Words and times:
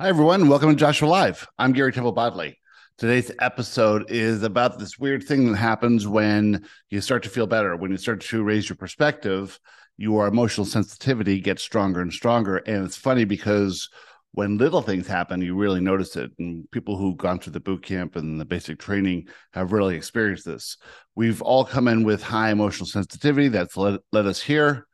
Hi, 0.00 0.08
everyone. 0.08 0.48
Welcome 0.48 0.70
to 0.70 0.74
Joshua 0.74 1.06
Live. 1.06 1.46
I'm 1.56 1.72
Gary 1.72 1.92
Temple 1.92 2.10
Bodley. 2.10 2.58
Today's 2.98 3.30
episode 3.40 4.10
is 4.10 4.42
about 4.42 4.76
this 4.76 4.98
weird 4.98 5.22
thing 5.22 5.52
that 5.52 5.56
happens 5.56 6.04
when 6.04 6.66
you 6.90 7.00
start 7.00 7.22
to 7.22 7.28
feel 7.28 7.46
better, 7.46 7.76
when 7.76 7.92
you 7.92 7.96
start 7.96 8.20
to 8.22 8.42
raise 8.42 8.68
your 8.68 8.74
perspective, 8.74 9.56
your 9.96 10.26
emotional 10.26 10.64
sensitivity 10.64 11.38
gets 11.40 11.62
stronger 11.62 12.00
and 12.00 12.12
stronger. 12.12 12.56
And 12.56 12.84
it's 12.84 12.96
funny 12.96 13.24
because 13.24 13.88
when 14.32 14.58
little 14.58 14.82
things 14.82 15.06
happen, 15.06 15.40
you 15.40 15.54
really 15.54 15.80
notice 15.80 16.16
it. 16.16 16.32
And 16.40 16.68
people 16.72 16.96
who've 16.96 17.16
gone 17.16 17.38
through 17.38 17.52
the 17.52 17.60
boot 17.60 17.84
camp 17.84 18.16
and 18.16 18.40
the 18.40 18.44
basic 18.44 18.80
training 18.80 19.28
have 19.52 19.70
really 19.70 19.94
experienced 19.94 20.44
this. 20.44 20.76
We've 21.14 21.40
all 21.40 21.64
come 21.64 21.86
in 21.86 22.02
with 22.02 22.20
high 22.20 22.50
emotional 22.50 22.88
sensitivity 22.88 23.46
that's 23.46 23.76
led, 23.76 24.00
led 24.10 24.26
us 24.26 24.42
here 24.42 24.88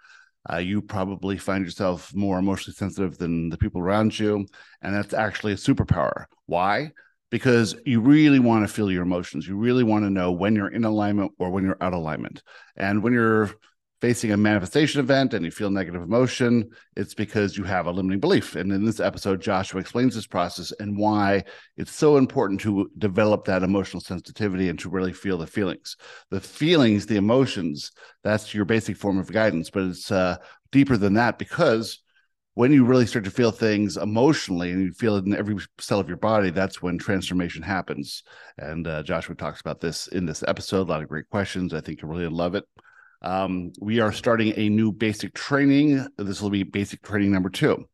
uh, 0.51 0.57
you 0.57 0.81
probably 0.81 1.37
find 1.37 1.65
yourself 1.65 2.15
more 2.15 2.39
emotionally 2.39 2.75
sensitive 2.75 3.19
than 3.19 3.51
the 3.51 3.59
people 3.59 3.81
around 3.81 4.19
you. 4.19 4.47
And 4.83 4.95
that's 4.95 5.13
actually 5.13 5.53
a 5.53 5.57
superpower. 5.57 6.25
Why? 6.47 6.93
Because 7.31 7.77
you 7.85 8.01
really 8.01 8.39
want 8.39 8.67
to 8.67 8.73
feel 8.73 8.91
your 8.91 9.03
emotions. 9.03 9.47
You 9.47 9.57
really 9.57 9.85
want 9.85 10.05
to 10.05 10.11
know 10.11 10.33
when 10.33 10.57
you're 10.57 10.73
in 10.73 10.85
alignment 10.85 11.33
or 11.39 11.51
when 11.51 11.65
you're 11.65 11.77
out 11.81 11.93
of 11.93 12.01
alignment. 12.01 12.43
And 12.77 13.03
when 13.03 13.13
you're 13.13 13.51
facing 14.01 14.33
a 14.33 14.37
manifestation 14.37 15.01
event 15.01 15.35
and 15.35 15.45
you 15.45 15.51
feel 15.51 15.71
negative 15.71 16.03
emotion, 16.03 16.71
it's 16.97 17.13
because 17.13 17.57
you 17.57 17.65
have 17.65 17.87
a 17.87 17.91
limiting 17.91 18.21
belief. 18.21 18.57
And 18.57 18.73
in 18.73 18.85
this 18.85 18.99
episode, 18.99 19.43
Joshua 19.43 19.81
explains 19.81 20.15
this 20.15 20.27
process 20.27 20.73
and 20.81 20.97
why 20.97 21.45
it's 21.77 21.93
so 21.93 22.17
important 22.17 22.61
to 22.63 22.91
develop 22.99 23.45
that 23.45 23.63
emotional 23.63 24.01
sensitivity 24.01 24.69
and 24.69 24.79
to 24.79 24.89
really 24.89 25.13
feel 25.13 25.37
the 25.37 25.47
feelings. 25.47 25.97
The 26.31 26.41
feelings, 26.41 27.07
the 27.07 27.17
emotions, 27.17 27.93
that's 28.25 28.55
your 28.55 28.65
basic 28.65 28.97
form 28.97 29.19
of 29.19 29.31
guidance, 29.31 29.69
but 29.69 29.83
it's 29.85 30.11
uh, 30.11 30.37
deeper 30.73 30.97
than 30.97 31.15
that 31.15 31.39
because 31.39 32.03
when 32.55 32.73
you 32.73 32.85
really 32.85 33.07
start 33.07 33.25
to 33.25 33.31
feel 33.31 33.53
things 33.53 33.97
emotionally 33.97 34.71
and 34.71 34.83
you 34.83 34.93
feel 34.93 35.17
it 35.17 35.25
in 35.25 35.35
every 35.35 35.57
cell 35.79 36.01
of 36.01 36.09
your 36.09 36.17
body, 36.17 36.51
that's 36.51 36.83
when 36.83 36.99
transformation 36.99 37.63
happens. 37.63 38.23
And 38.59 38.87
uh, 38.87 39.03
Joshua 39.03 39.35
talks 39.35 39.61
about 39.61 39.81
this 39.81 40.09
in 40.09 40.27
this 40.27 40.43
episode. 40.49 40.89
A 40.89 40.91
lot 40.91 41.03
of 41.03 41.09
great 41.09 41.31
questions. 41.31 41.73
I 41.73 41.81
think 41.81 42.03
you'll 42.03 42.11
really 42.11 42.27
love 42.27 42.55
it. 42.55 42.65
Um, 43.23 43.73
we 43.81 44.01
are 44.01 44.13
starting 44.13 44.55
a 44.57 44.69
new 44.69 44.93
basic 44.93 45.35
training. 45.35 46.07
This 46.17 46.41
will 46.41 46.51
be 46.51 46.63
basic 46.63 47.03
training 47.03 47.33
number 47.33 47.51
two. 47.51 47.87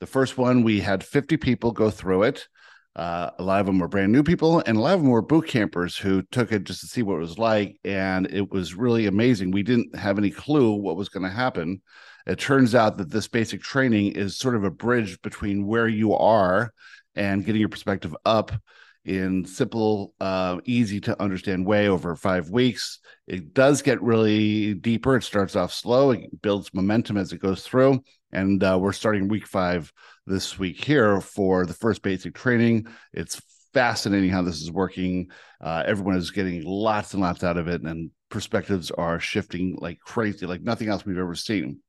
The 0.00 0.06
first 0.06 0.38
one, 0.38 0.62
we 0.62 0.80
had 0.80 1.04
50 1.04 1.36
people 1.36 1.72
go 1.72 1.90
through 1.90 2.24
it. 2.24 2.48
Uh, 2.96 3.30
a 3.38 3.42
lot 3.42 3.60
of 3.60 3.66
them 3.66 3.78
were 3.78 3.88
brand 3.88 4.12
new 4.12 4.22
people, 4.22 4.60
and 4.60 4.76
a 4.76 4.80
lot 4.80 4.94
of 4.94 5.00
them 5.00 5.10
were 5.10 5.22
boot 5.22 5.46
campers 5.46 5.96
who 5.96 6.22
took 6.30 6.52
it 6.52 6.64
just 6.64 6.80
to 6.80 6.86
see 6.86 7.02
what 7.02 7.16
it 7.16 7.20
was 7.20 7.38
like. 7.38 7.78
And 7.84 8.26
it 8.32 8.50
was 8.50 8.74
really 8.74 9.06
amazing. 9.06 9.50
We 9.50 9.62
didn't 9.62 9.94
have 9.96 10.18
any 10.18 10.30
clue 10.30 10.72
what 10.72 10.96
was 10.96 11.08
going 11.08 11.22
to 11.22 11.30
happen. 11.30 11.82
It 12.26 12.38
turns 12.38 12.74
out 12.74 12.98
that 12.98 13.10
this 13.10 13.28
basic 13.28 13.62
training 13.62 14.12
is 14.12 14.38
sort 14.38 14.56
of 14.56 14.64
a 14.64 14.70
bridge 14.70 15.20
between 15.22 15.66
where 15.66 15.88
you 15.88 16.14
are 16.14 16.72
and 17.14 17.44
getting 17.44 17.60
your 17.60 17.68
perspective 17.68 18.14
up 18.24 18.52
in 19.04 19.44
simple, 19.44 20.14
uh, 20.20 20.58
easy 20.64 21.00
to 21.00 21.20
understand 21.22 21.66
way 21.66 21.88
over 21.88 22.14
five 22.16 22.50
weeks. 22.50 22.98
It 23.26 23.54
does 23.54 23.82
get 23.82 24.02
really 24.02 24.74
deeper. 24.74 25.16
It 25.16 25.24
starts 25.24 25.56
off 25.56 25.72
slow, 25.72 26.10
it 26.10 26.42
builds 26.42 26.74
momentum 26.74 27.16
as 27.16 27.32
it 27.32 27.40
goes 27.40 27.62
through. 27.62 28.02
And 28.32 28.62
uh, 28.62 28.78
we're 28.80 28.92
starting 28.92 29.28
week 29.28 29.46
five 29.46 29.92
this 30.26 30.58
week 30.58 30.84
here 30.84 31.20
for 31.20 31.66
the 31.66 31.74
first 31.74 32.02
basic 32.02 32.34
training. 32.34 32.86
It's 33.12 33.40
fascinating 33.72 34.30
how 34.30 34.42
this 34.42 34.60
is 34.60 34.70
working. 34.70 35.30
Uh, 35.60 35.82
everyone 35.86 36.16
is 36.16 36.30
getting 36.30 36.62
lots 36.64 37.14
and 37.14 37.22
lots 37.22 37.44
out 37.44 37.56
of 37.56 37.68
it, 37.68 37.82
and 37.82 38.10
perspectives 38.28 38.90
are 38.90 39.18
shifting 39.18 39.76
like 39.80 39.98
crazy, 40.00 40.46
like 40.46 40.62
nothing 40.62 40.88
else 40.88 41.04
we've 41.04 41.18
ever 41.18 41.34
seen. 41.34 41.80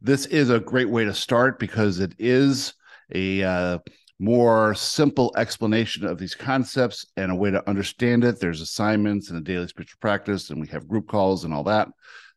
This 0.00 0.26
is 0.26 0.50
a 0.50 0.60
great 0.60 0.88
way 0.88 1.04
to 1.04 1.14
start 1.14 1.58
because 1.58 2.00
it 2.00 2.14
is 2.18 2.74
a 3.14 3.42
uh, 3.42 3.78
more 4.18 4.74
simple 4.74 5.32
explanation 5.36 6.06
of 6.06 6.18
these 6.18 6.34
concepts 6.34 7.04
and 7.16 7.30
a 7.30 7.34
way 7.34 7.50
to 7.50 7.68
understand 7.68 8.24
it. 8.24 8.40
There's 8.40 8.60
assignments 8.60 9.28
and 9.28 9.38
a 9.38 9.42
daily 9.42 9.68
spiritual 9.68 9.98
practice, 10.00 10.50
and 10.50 10.60
we 10.60 10.68
have 10.68 10.88
group 10.88 11.08
calls 11.08 11.44
and 11.44 11.52
all 11.52 11.64
that. 11.64 11.88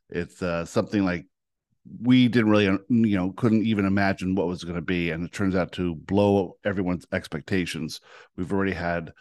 It's 0.10 0.42
uh, 0.42 0.66
something 0.66 1.06
like 1.06 1.26
we 2.02 2.28
didn't 2.28 2.50
really, 2.50 2.66
you 2.66 3.18
know, 3.18 3.32
couldn't 3.32 3.66
even 3.66 3.86
imagine 3.86 4.36
what 4.36 4.48
was 4.48 4.64
going 4.64 4.76
to 4.76 4.82
be, 4.82 5.12
and 5.12 5.26
it 5.26 5.32
turns 5.32 5.56
out 5.56 5.72
to 5.74 5.96
blow 5.96 6.58
everyone's 6.66 7.06
expectations. 7.14 8.02
We've 8.36 8.52
already 8.52 8.74
had, 8.74 9.12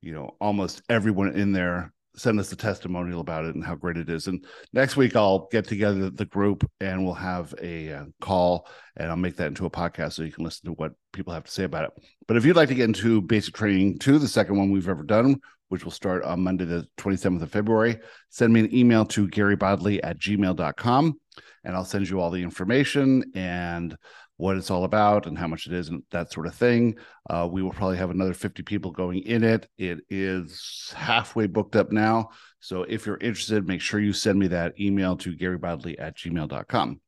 you 0.00 0.14
know, 0.14 0.36
almost 0.40 0.82
everyone 0.88 1.34
in 1.34 1.52
there 1.52 1.93
send 2.16 2.38
us 2.38 2.52
a 2.52 2.56
testimonial 2.56 3.20
about 3.20 3.44
it 3.44 3.54
and 3.54 3.64
how 3.64 3.74
great 3.74 3.96
it 3.96 4.08
is. 4.08 4.26
And 4.26 4.44
next 4.72 4.96
week 4.96 5.16
I'll 5.16 5.48
get 5.50 5.66
together 5.66 6.10
the 6.10 6.24
group 6.24 6.68
and 6.80 7.04
we'll 7.04 7.14
have 7.14 7.54
a 7.60 7.92
uh, 7.92 8.04
call 8.20 8.68
and 8.96 9.10
I'll 9.10 9.16
make 9.16 9.36
that 9.36 9.48
into 9.48 9.66
a 9.66 9.70
podcast 9.70 10.14
so 10.14 10.22
you 10.22 10.32
can 10.32 10.44
listen 10.44 10.66
to 10.66 10.72
what 10.72 10.92
people 11.12 11.32
have 11.32 11.44
to 11.44 11.50
say 11.50 11.64
about 11.64 11.84
it. 11.84 12.04
But 12.26 12.36
if 12.36 12.44
you'd 12.44 12.56
like 12.56 12.68
to 12.68 12.74
get 12.74 12.84
into 12.84 13.20
basic 13.20 13.54
training 13.54 13.98
two, 13.98 14.18
the 14.18 14.28
second 14.28 14.56
one 14.56 14.70
we've 14.70 14.88
ever 14.88 15.02
done, 15.02 15.40
which 15.68 15.84
will 15.84 15.92
start 15.92 16.22
on 16.24 16.44
Monday, 16.44 16.64
the 16.64 16.86
27th 16.98 17.42
of 17.42 17.50
February, 17.50 17.98
send 18.30 18.52
me 18.52 18.60
an 18.60 18.74
email 18.74 19.04
to 19.06 19.26
garybodley 19.28 19.98
at 20.02 20.18
gmail.com 20.18 21.18
and 21.64 21.74
I'll 21.74 21.84
send 21.84 22.08
you 22.08 22.20
all 22.20 22.30
the 22.30 22.42
information 22.42 23.24
and 23.34 23.96
what 24.36 24.56
it's 24.56 24.70
all 24.70 24.84
about 24.84 25.26
and 25.26 25.38
how 25.38 25.46
much 25.46 25.66
it 25.66 25.72
is 25.72 25.88
and 25.88 26.02
that 26.10 26.32
sort 26.32 26.46
of 26.46 26.54
thing. 26.54 26.96
Uh, 27.30 27.48
we 27.50 27.62
will 27.62 27.70
probably 27.70 27.96
have 27.96 28.10
another 28.10 28.34
50 28.34 28.62
people 28.64 28.90
going 28.90 29.20
in 29.20 29.44
it. 29.44 29.68
It 29.78 30.00
is 30.10 30.92
halfway 30.96 31.46
booked 31.46 31.76
up 31.76 31.92
now. 31.92 32.30
So 32.58 32.82
if 32.82 33.06
you're 33.06 33.18
interested, 33.18 33.68
make 33.68 33.80
sure 33.80 34.00
you 34.00 34.12
send 34.12 34.38
me 34.38 34.48
that 34.48 34.80
email 34.80 35.16
to 35.18 35.36
garybodley 35.36 35.96
at 35.98 36.16
gmail.com. 36.16 37.00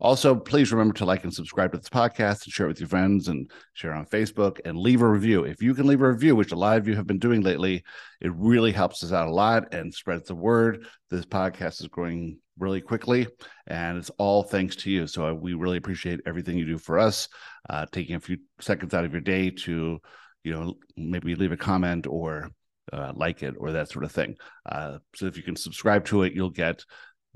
Also, 0.00 0.34
please 0.34 0.72
remember 0.72 0.92
to 0.94 1.04
like 1.06 1.24
and 1.24 1.32
subscribe 1.32 1.72
to 1.72 1.78
this 1.78 1.88
podcast 1.88 2.44
and 2.44 2.52
share 2.52 2.66
it 2.66 2.70
with 2.70 2.80
your 2.80 2.88
friends 2.88 3.28
and 3.28 3.50
share 3.72 3.94
on 3.94 4.04
Facebook 4.06 4.58
and 4.64 4.76
leave 4.76 5.00
a 5.00 5.08
review. 5.08 5.44
If 5.44 5.62
you 5.62 5.74
can 5.74 5.86
leave 5.86 6.02
a 6.02 6.10
review, 6.10 6.36
which 6.36 6.52
a 6.52 6.56
lot 6.56 6.76
of 6.76 6.86
you 6.86 6.96
have 6.96 7.06
been 7.06 7.20
doing 7.20 7.42
lately, 7.42 7.84
it 8.20 8.32
really 8.34 8.72
helps 8.72 9.02
us 9.02 9.12
out 9.12 9.28
a 9.28 9.32
lot 9.32 9.72
and 9.72 9.94
spreads 9.94 10.28
the 10.28 10.34
word. 10.34 10.86
This 11.10 11.24
podcast 11.24 11.80
is 11.80 11.88
growing 11.88 12.40
really 12.58 12.80
quickly 12.80 13.26
and 13.66 13.98
it's 13.98 14.10
all 14.18 14.42
thanks 14.42 14.76
to 14.76 14.90
you. 14.90 15.06
So 15.06 15.34
we 15.34 15.54
really 15.54 15.76
appreciate 15.76 16.20
everything 16.26 16.56
you 16.56 16.66
do 16.66 16.78
for 16.78 16.98
us 16.98 17.28
uh, 17.68 17.86
taking 17.90 18.16
a 18.16 18.20
few 18.20 18.38
seconds 18.60 18.94
out 18.94 19.04
of 19.04 19.12
your 19.12 19.20
day 19.20 19.50
to 19.50 19.98
you 20.42 20.52
know 20.52 20.74
maybe 20.96 21.34
leave 21.34 21.52
a 21.52 21.56
comment 21.56 22.06
or 22.06 22.50
uh, 22.92 23.12
like 23.14 23.42
it 23.42 23.54
or 23.58 23.72
that 23.72 23.90
sort 23.90 24.04
of 24.04 24.12
thing. 24.12 24.36
Uh, 24.66 24.98
so 25.14 25.26
if 25.26 25.36
you 25.36 25.42
can 25.42 25.56
subscribe 25.56 26.04
to 26.06 26.22
it 26.22 26.32
you'll 26.32 26.50
get 26.50 26.84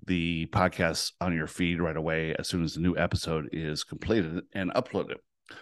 the 0.07 0.47
podcast 0.47 1.13
on 1.21 1.35
your 1.35 1.49
feed 1.49 1.81
right 1.81 1.97
away 1.97 2.35
as 2.39 2.49
soon 2.49 2.63
as 2.63 2.75
the 2.75 2.81
new 2.81 2.97
episode 2.97 3.49
is 3.53 3.85
completed 3.85 4.43
and 4.53 4.73
uploaded. 4.75 5.17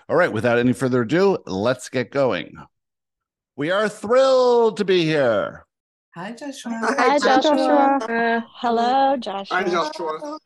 All 0.09 0.17
right 0.17 0.33
without 0.33 0.59
any 0.59 0.73
further 0.73 1.03
ado 1.03 1.39
let's 1.47 1.89
get 1.89 2.11
going. 2.11 2.57
We 3.55 3.71
are 3.71 3.89
thrilled 3.89 4.77
to 4.79 4.85
be 4.85 5.05
here 5.05 5.66
Hi, 6.17 6.33
Joshua. 6.33 6.81
Hi, 6.83 7.19
Joshua. 7.19 7.99
Uh, 8.09 8.41
hello, 8.55 9.19
Joshua. 9.19 9.55
Hi, 9.55 9.69
Joshua. 9.69 10.39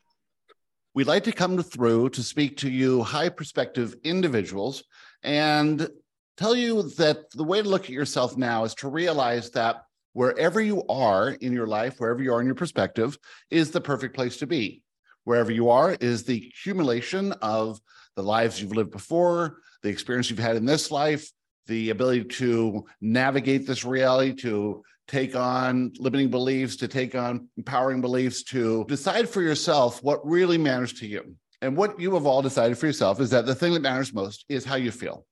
We'd 0.93 1.07
like 1.07 1.23
to 1.23 1.31
come 1.31 1.63
through 1.63 2.09
to 2.09 2.23
speak 2.23 2.57
to 2.57 2.69
you, 2.69 3.03
high 3.03 3.29
perspective 3.29 3.95
individuals, 4.03 4.83
and 5.23 5.87
tell 6.35 6.57
you 6.57 6.89
that 6.97 7.31
the 7.31 7.45
way 7.45 7.61
to 7.61 7.69
look 7.69 7.85
at 7.85 7.91
yourself 7.91 8.35
now 8.35 8.65
is 8.65 8.75
to 8.75 8.89
realize 8.89 9.49
that 9.51 9.85
wherever 10.11 10.59
you 10.59 10.83
are 10.89 11.29
in 11.29 11.53
your 11.53 11.67
life, 11.67 12.01
wherever 12.01 12.21
you 12.21 12.33
are 12.33 12.41
in 12.41 12.47
your 12.47 12.55
perspective, 12.55 13.17
is 13.49 13.71
the 13.71 13.79
perfect 13.79 14.13
place 14.13 14.35
to 14.39 14.47
be. 14.47 14.83
Wherever 15.23 15.53
you 15.53 15.69
are 15.69 15.95
is 16.01 16.25
the 16.25 16.51
accumulation 16.53 17.31
of 17.41 17.79
the 18.17 18.23
lives 18.23 18.61
you've 18.61 18.75
lived 18.75 18.91
before, 18.91 19.59
the 19.83 19.89
experience 19.89 20.29
you've 20.29 20.37
had 20.37 20.57
in 20.57 20.65
this 20.65 20.91
life, 20.91 21.31
the 21.67 21.91
ability 21.91 22.25
to 22.25 22.83
navigate 22.99 23.65
this 23.65 23.85
reality, 23.85 24.33
to 24.33 24.83
take 25.11 25.35
on 25.35 25.91
limiting 25.99 26.29
beliefs, 26.29 26.77
to 26.77 26.87
take 26.87 27.15
on 27.15 27.49
empowering 27.57 27.99
beliefs, 27.99 28.43
to 28.43 28.85
decide 28.87 29.27
for 29.27 29.41
yourself 29.41 30.01
what 30.01 30.25
really 30.25 30.57
matters 30.57 30.93
to 30.93 31.05
you. 31.05 31.35
And 31.61 31.75
what 31.75 31.99
you 31.99 32.13
have 32.13 32.25
all 32.25 32.41
decided 32.41 32.77
for 32.77 32.87
yourself 32.87 33.19
is 33.19 33.29
that 33.31 33.45
the 33.45 33.53
thing 33.53 33.73
that 33.73 33.81
matters 33.81 34.13
most 34.13 34.45
is 34.47 34.63
how 34.65 34.75
you 34.75 34.89
feel. 34.89 35.25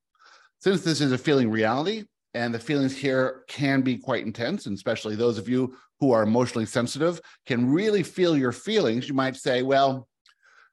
Since 0.59 0.83
this 0.83 0.99
is 0.99 1.13
a 1.13 1.17
feeling 1.17 1.49
reality, 1.49 2.03
and 2.35 2.53
the 2.53 2.59
feelings 2.59 2.95
here 2.95 3.43
can 3.47 3.81
be 3.81 3.97
quite 3.97 4.25
intense, 4.25 4.67
and 4.67 4.75
especially 4.75 5.15
those 5.15 5.37
of 5.39 5.49
you 5.49 5.75
who 5.99 6.11
are 6.11 6.21
emotionally 6.21 6.65
sensitive 6.65 7.19
can 7.47 7.71
really 7.71 8.03
feel 8.03 8.37
your 8.37 8.51
feelings. 8.51 9.07
You 9.07 9.15
might 9.15 9.35
say, 9.35 9.63
Well, 9.63 10.07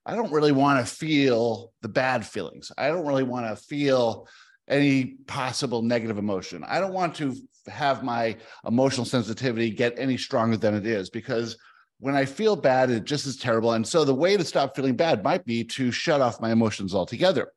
I 0.04 0.14
don't 0.14 0.32
really 0.32 0.52
want 0.52 0.86
to 0.86 0.94
feel 0.94 1.72
the 1.80 1.88
bad 1.88 2.26
feelings. 2.26 2.70
I 2.76 2.88
don't 2.88 3.06
really 3.06 3.22
want 3.22 3.46
to 3.46 3.56
feel 3.56 4.28
any 4.68 5.16
possible 5.26 5.80
negative 5.80 6.18
emotion. 6.18 6.62
I 6.62 6.78
don't 6.78 6.92
want 6.92 7.14
to 7.16 7.34
have 7.68 8.02
my 8.02 8.36
emotional 8.66 9.04
sensitivity 9.04 9.70
get 9.70 9.98
any 9.98 10.16
stronger 10.16 10.56
than 10.56 10.74
it 10.74 10.86
is 10.86 11.10
because 11.10 11.56
when 11.98 12.14
I 12.14 12.24
feel 12.24 12.56
bad, 12.56 12.90
it 12.90 13.04
just 13.04 13.26
is 13.26 13.36
terrible. 13.36 13.72
And 13.72 13.86
so 13.86 14.04
the 14.04 14.14
way 14.14 14.36
to 14.36 14.44
stop 14.44 14.76
feeling 14.76 14.96
bad 14.96 15.24
might 15.24 15.44
be 15.44 15.64
to 15.64 15.90
shut 15.90 16.20
off 16.20 16.40
my 16.40 16.52
emotions 16.52 16.94
altogether. 16.94 17.50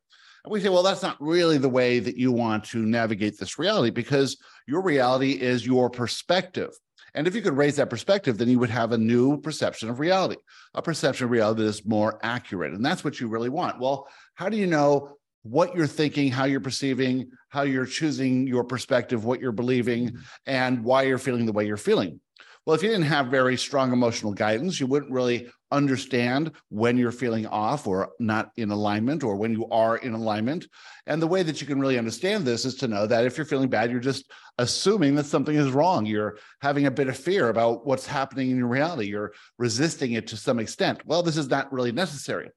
And 0.44 0.52
we 0.52 0.60
say, 0.60 0.70
well, 0.70 0.82
that's 0.82 1.02
not 1.02 1.20
really 1.20 1.58
the 1.58 1.68
way 1.68 1.98
that 1.98 2.16
you 2.16 2.32
want 2.32 2.64
to 2.66 2.78
navigate 2.78 3.38
this 3.38 3.58
reality 3.58 3.90
because 3.90 4.38
your 4.66 4.80
reality 4.80 5.32
is 5.32 5.66
your 5.66 5.90
perspective. 5.90 6.70
And 7.14 7.26
if 7.26 7.34
you 7.34 7.42
could 7.42 7.56
raise 7.56 7.76
that 7.76 7.90
perspective, 7.90 8.38
then 8.38 8.48
you 8.48 8.58
would 8.58 8.70
have 8.70 8.92
a 8.92 8.98
new 8.98 9.38
perception 9.38 9.90
of 9.90 10.00
reality, 10.00 10.36
a 10.74 10.80
perception 10.80 11.24
of 11.24 11.30
reality 11.30 11.62
that 11.62 11.68
is 11.68 11.84
more 11.84 12.18
accurate. 12.22 12.72
And 12.72 12.84
that's 12.84 13.04
what 13.04 13.20
you 13.20 13.28
really 13.28 13.48
want. 13.48 13.80
Well, 13.80 14.06
how 14.34 14.48
do 14.48 14.56
you 14.56 14.66
know 14.66 15.18
what 15.42 15.74
you're 15.74 15.86
thinking, 15.86 16.30
how 16.30 16.44
you're 16.44 16.60
perceiving, 16.60 17.30
how 17.48 17.62
you're 17.62 17.86
choosing 17.86 18.46
your 18.46 18.64
perspective, 18.64 19.24
what 19.24 19.40
you're 19.40 19.52
believing, 19.52 20.08
mm-hmm. 20.08 20.20
and 20.46 20.84
why 20.84 21.02
you're 21.02 21.18
feeling 21.18 21.46
the 21.46 21.52
way 21.52 21.66
you're 21.66 21.76
feeling. 21.76 22.20
Well, 22.66 22.76
if 22.76 22.82
you 22.82 22.90
didn't 22.90 23.06
have 23.06 23.28
very 23.28 23.56
strong 23.56 23.90
emotional 23.92 24.34
guidance, 24.34 24.78
you 24.78 24.86
wouldn't 24.86 25.10
really 25.10 25.50
understand 25.72 26.52
when 26.68 26.98
you're 26.98 27.10
feeling 27.10 27.46
off 27.46 27.86
or 27.86 28.10
not 28.20 28.50
in 28.58 28.70
alignment 28.70 29.22
or 29.24 29.36
when 29.36 29.52
you 29.52 29.66
are 29.70 29.96
in 29.96 30.12
alignment. 30.12 30.66
And 31.06 31.22
the 31.22 31.26
way 31.26 31.42
that 31.42 31.60
you 31.60 31.66
can 31.66 31.80
really 31.80 31.98
understand 31.98 32.44
this 32.44 32.66
is 32.66 32.74
to 32.76 32.88
know 32.88 33.06
that 33.06 33.24
if 33.24 33.38
you're 33.38 33.46
feeling 33.46 33.70
bad, 33.70 33.90
you're 33.90 33.98
just 33.98 34.30
assuming 34.58 35.14
that 35.14 35.26
something 35.26 35.56
is 35.56 35.70
wrong. 35.70 36.04
You're 36.04 36.36
having 36.60 36.84
a 36.84 36.90
bit 36.90 37.08
of 37.08 37.16
fear 37.16 37.48
about 37.48 37.86
what's 37.86 38.06
happening 38.06 38.50
in 38.50 38.58
your 38.58 38.68
reality. 38.68 39.08
You're 39.08 39.32
resisting 39.58 40.12
it 40.12 40.26
to 40.28 40.36
some 40.36 40.58
extent. 40.58 41.00
Well, 41.06 41.22
this 41.22 41.38
is 41.38 41.48
not 41.48 41.72
really 41.72 41.92
necessary. 41.92 42.50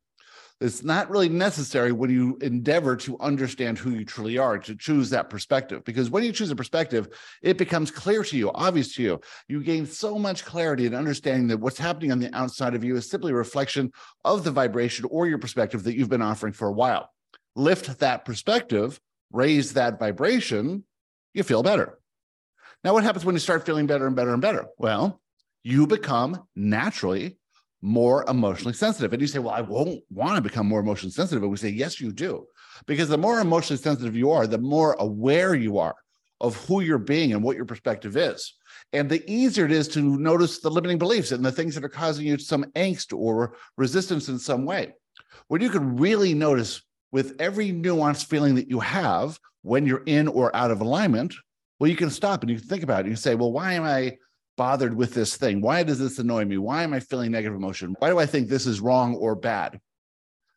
It's 0.63 0.81
not 0.81 1.09
really 1.09 1.27
necessary 1.27 1.91
when 1.91 2.09
you 2.09 2.37
endeavor 2.41 2.95
to 2.95 3.19
understand 3.19 3.77
who 3.77 3.89
you 3.89 4.05
truly 4.05 4.37
are 4.37 4.57
to 4.59 4.75
choose 4.77 5.09
that 5.09 5.29
perspective. 5.29 5.83
Because 5.83 6.09
when 6.09 6.23
you 6.23 6.31
choose 6.31 6.51
a 6.51 6.55
perspective, 6.55 7.09
it 7.41 7.57
becomes 7.57 7.91
clear 7.91 8.23
to 8.23 8.37
you, 8.37 8.49
obvious 8.53 8.95
to 8.95 9.03
you. 9.03 9.19
You 9.49 9.61
gain 9.61 9.85
so 9.85 10.17
much 10.17 10.45
clarity 10.45 10.85
and 10.85 10.95
understanding 10.95 11.47
that 11.49 11.59
what's 11.59 11.77
happening 11.77 12.13
on 12.13 12.19
the 12.19 12.33
outside 12.33 12.75
of 12.75 12.83
you 12.85 12.95
is 12.95 13.09
simply 13.09 13.33
a 13.33 13.35
reflection 13.35 13.91
of 14.23 14.45
the 14.45 14.51
vibration 14.51 15.05
or 15.11 15.27
your 15.27 15.37
perspective 15.37 15.83
that 15.83 15.97
you've 15.97 16.07
been 16.07 16.21
offering 16.21 16.53
for 16.53 16.69
a 16.69 16.73
while. 16.73 17.09
Lift 17.57 17.99
that 17.99 18.23
perspective, 18.23 19.01
raise 19.33 19.73
that 19.73 19.99
vibration, 19.99 20.85
you 21.33 21.43
feel 21.43 21.61
better. 21.61 21.99
Now, 22.85 22.93
what 22.93 23.03
happens 23.03 23.25
when 23.25 23.35
you 23.35 23.39
start 23.39 23.65
feeling 23.65 23.85
better 23.85 24.07
and 24.07 24.15
better 24.15 24.31
and 24.31 24.41
better? 24.41 24.67
Well, 24.77 25.19
you 25.61 25.87
become 25.87 26.47
naturally 26.55 27.37
more 27.83 28.23
emotionally 28.29 28.73
sensitive. 28.73 29.11
And 29.11 29.21
you 29.21 29.27
say, 29.27 29.39
well, 29.39 29.53
I 29.53 29.59
won't 29.59 29.99
want 30.09 30.37
to 30.37 30.41
become 30.41 30.65
more 30.65 30.79
emotionally 30.79 31.11
sensitive. 31.11 31.43
And 31.43 31.51
we 31.51 31.57
say, 31.57 31.69
yes, 31.69 31.99
you 31.99 32.13
do. 32.13 32.47
Because 32.87 33.09
the 33.09 33.17
more 33.17 33.41
emotionally 33.41 33.81
sensitive 33.81 34.15
you 34.15 34.31
are, 34.31 34.47
the 34.47 34.57
more 34.57 34.93
aware 34.99 35.53
you 35.53 35.77
are 35.77 35.93
of 36.39 36.55
who 36.65 36.79
you're 36.79 36.97
being 36.97 37.33
and 37.33 37.43
what 37.43 37.57
your 37.57 37.65
perspective 37.65 38.15
is. 38.15 38.53
And 38.93 39.09
the 39.09 39.29
easier 39.29 39.65
it 39.65 39.71
is 39.73 39.89
to 39.89 40.17
notice 40.17 40.59
the 40.59 40.71
limiting 40.71 40.97
beliefs 40.97 41.33
and 41.33 41.43
the 41.43 41.51
things 41.51 41.75
that 41.75 41.83
are 41.83 41.89
causing 41.89 42.25
you 42.25 42.37
some 42.37 42.63
angst 42.75 43.15
or 43.15 43.57
resistance 43.77 44.29
in 44.29 44.39
some 44.39 44.65
way. 44.65 44.93
When 45.49 45.61
you 45.61 45.69
can 45.69 45.97
really 45.97 46.33
notice 46.33 46.81
with 47.11 47.35
every 47.39 47.71
nuanced 47.71 48.27
feeling 48.27 48.55
that 48.55 48.69
you 48.69 48.79
have 48.79 49.37
when 49.61 49.85
you're 49.85 50.03
in 50.05 50.29
or 50.29 50.55
out 50.55 50.71
of 50.71 50.79
alignment, 50.79 51.35
well, 51.79 51.89
you 51.89 51.97
can 51.97 52.09
stop 52.09 52.41
and 52.41 52.49
you 52.49 52.59
can 52.59 52.67
think 52.67 52.83
about 52.83 53.05
it. 53.05 53.09
You 53.09 53.17
say, 53.17 53.35
well, 53.35 53.51
why 53.51 53.73
am 53.73 53.83
I 53.83 54.17
bothered 54.55 54.95
with 54.95 55.13
this 55.13 55.35
thing? 55.35 55.61
Why 55.61 55.83
does 55.83 55.99
this 55.99 56.19
annoy 56.19 56.45
me? 56.45 56.57
Why 56.57 56.83
am 56.83 56.93
I 56.93 56.99
feeling 56.99 57.31
negative 57.31 57.55
emotion? 57.55 57.95
Why 57.99 58.09
do 58.09 58.19
I 58.19 58.25
think 58.25 58.47
this 58.47 58.65
is 58.65 58.81
wrong 58.81 59.15
or 59.15 59.35
bad? 59.35 59.79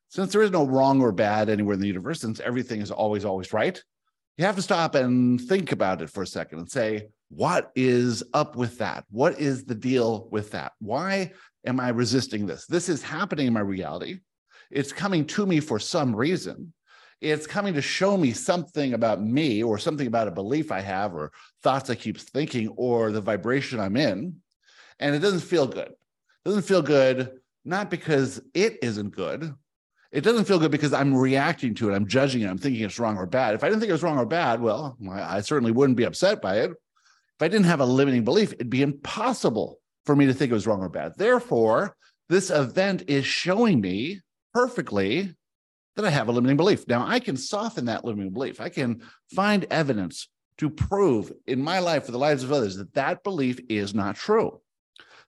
Since 0.08 0.32
there 0.32 0.43
is 0.43 0.50
no 0.50 0.66
wrong 0.66 1.00
or 1.00 1.12
bad 1.12 1.48
anywhere 1.48 1.75
in 1.75 1.81
the 1.81 1.87
universe, 1.87 2.20
since 2.20 2.40
everything 2.40 2.81
is 2.81 2.90
always, 2.90 3.25
always 3.25 3.52
right, 3.52 3.82
you 4.37 4.44
have 4.44 4.56
to 4.56 4.62
stop 4.62 4.94
and 4.94 5.40
think 5.40 5.72
about 5.72 6.02
it 6.02 6.10
for 6.10 6.22
a 6.22 6.26
second 6.26 6.58
and 6.58 6.70
say, 6.70 7.08
what 7.28 7.72
is 7.75 8.22
up 8.34 8.54
with 8.54 8.78
that? 8.78 9.04
What 9.10 9.40
is 9.40 9.64
the 9.64 9.75
deal 9.75 10.28
with 10.31 10.52
that? 10.52 10.72
Why 10.78 11.32
am 11.66 11.81
I 11.81 11.88
resisting 11.88 12.46
this? 12.46 12.66
This 12.66 12.88
is 12.88 13.02
happening 13.02 13.49
in 13.49 13.52
my 13.52 13.60
reality. 13.60 14.20
It's 14.70 14.92
coming 14.92 15.26
to 15.26 15.46
me 15.46 15.60
for 15.60 15.78
some 15.78 16.14
reason 16.14 16.72
it's 17.20 17.46
coming 17.46 17.75
to 17.75 17.82
show 17.82 18.16
me 18.16 18.32
something 18.32 18.94
about 18.94 19.22
me 19.22 19.62
or 19.62 19.78
something 19.78 20.06
about 20.06 20.28
a 20.28 20.32
belief 20.32 20.70
I 20.70 20.81
have 20.81 21.14
or 21.14 21.32
thoughts 21.66 21.90
I 21.90 21.96
keep 21.96 22.16
thinking 22.16 22.68
or 22.76 23.10
the 23.10 23.20
vibration 23.20 23.80
I'm 23.80 23.96
in. 23.96 24.36
And 25.00 25.16
it 25.16 25.18
doesn't 25.18 25.40
feel 25.40 25.66
good. 25.66 25.88
It 25.88 26.44
doesn't 26.44 26.62
feel 26.62 26.80
good, 26.80 27.40
not 27.64 27.90
because 27.90 28.40
it 28.54 28.78
isn't 28.82 29.10
good. 29.10 29.52
It 30.12 30.20
doesn't 30.20 30.44
feel 30.44 30.60
good 30.60 30.70
because 30.70 30.92
I'm 30.92 31.12
reacting 31.12 31.74
to 31.74 31.90
it. 31.90 31.96
I'm 31.96 32.06
judging 32.06 32.42
it. 32.42 32.46
I'm 32.46 32.56
thinking 32.56 32.84
it's 32.84 33.00
wrong 33.00 33.16
or 33.16 33.26
bad. 33.26 33.56
If 33.56 33.64
I 33.64 33.66
didn't 33.66 33.80
think 33.80 33.90
it 33.90 33.94
was 33.94 34.04
wrong 34.04 34.16
or 34.16 34.26
bad, 34.26 34.60
well, 34.60 34.96
I 35.10 35.40
certainly 35.40 35.72
wouldn't 35.72 35.96
be 35.96 36.04
upset 36.04 36.40
by 36.40 36.60
it. 36.60 36.70
If 36.70 37.42
I 37.42 37.48
didn't 37.48 37.66
have 37.66 37.80
a 37.80 37.84
limiting 37.84 38.22
belief, 38.22 38.52
it'd 38.52 38.70
be 38.70 38.82
impossible 38.82 39.80
for 40.04 40.14
me 40.14 40.26
to 40.26 40.34
think 40.34 40.52
it 40.52 40.54
was 40.54 40.68
wrong 40.68 40.82
or 40.82 40.88
bad. 40.88 41.14
Therefore, 41.16 41.96
this 42.28 42.48
event 42.48 43.02
is 43.08 43.26
showing 43.26 43.80
me 43.80 44.20
perfectly 44.54 45.34
that 45.96 46.04
I 46.04 46.10
have 46.10 46.28
a 46.28 46.32
limiting 46.32 46.56
belief. 46.56 46.86
Now, 46.86 47.04
I 47.04 47.18
can 47.18 47.36
soften 47.36 47.86
that 47.86 48.04
limiting 48.04 48.32
belief. 48.32 48.60
I 48.60 48.68
can 48.68 49.02
find 49.34 49.66
evidence 49.68 50.28
to 50.58 50.70
prove 50.70 51.32
in 51.46 51.62
my 51.62 51.78
life 51.78 52.04
for 52.04 52.12
the 52.12 52.18
lives 52.18 52.42
of 52.42 52.52
others 52.52 52.76
that 52.76 52.94
that 52.94 53.22
belief 53.22 53.60
is 53.68 53.94
not 53.94 54.16
true. 54.16 54.60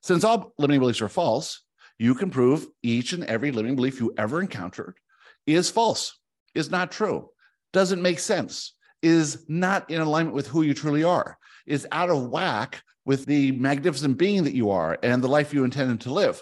Since 0.01 0.23
all 0.23 0.53
limiting 0.57 0.79
beliefs 0.79 1.01
are 1.01 1.09
false, 1.09 1.61
you 1.97 2.15
can 2.15 2.29
prove 2.29 2.67
each 2.81 3.13
and 3.13 3.23
every 3.25 3.51
limiting 3.51 3.75
belief 3.75 3.99
you 3.99 4.13
ever 4.17 4.41
encountered 4.41 4.97
is 5.45 5.69
false, 5.69 6.17
is 6.55 6.71
not 6.71 6.91
true, 6.91 7.29
doesn't 7.73 8.01
make 8.01 8.19
sense, 8.19 8.75
is 9.01 9.45
not 9.47 9.89
in 9.89 10.01
alignment 10.01 10.35
with 10.35 10.47
who 10.47 10.61
you 10.61 10.73
truly 10.73 11.03
are, 11.03 11.37
is 11.65 11.87
out 11.91 12.09
of 12.09 12.29
whack 12.29 12.81
with 13.05 13.25
the 13.25 13.51
magnificent 13.53 14.17
being 14.17 14.43
that 14.43 14.55
you 14.55 14.69
are 14.71 14.97
and 15.03 15.23
the 15.23 15.27
life 15.27 15.53
you 15.53 15.63
intended 15.63 16.01
to 16.01 16.13
live. 16.13 16.41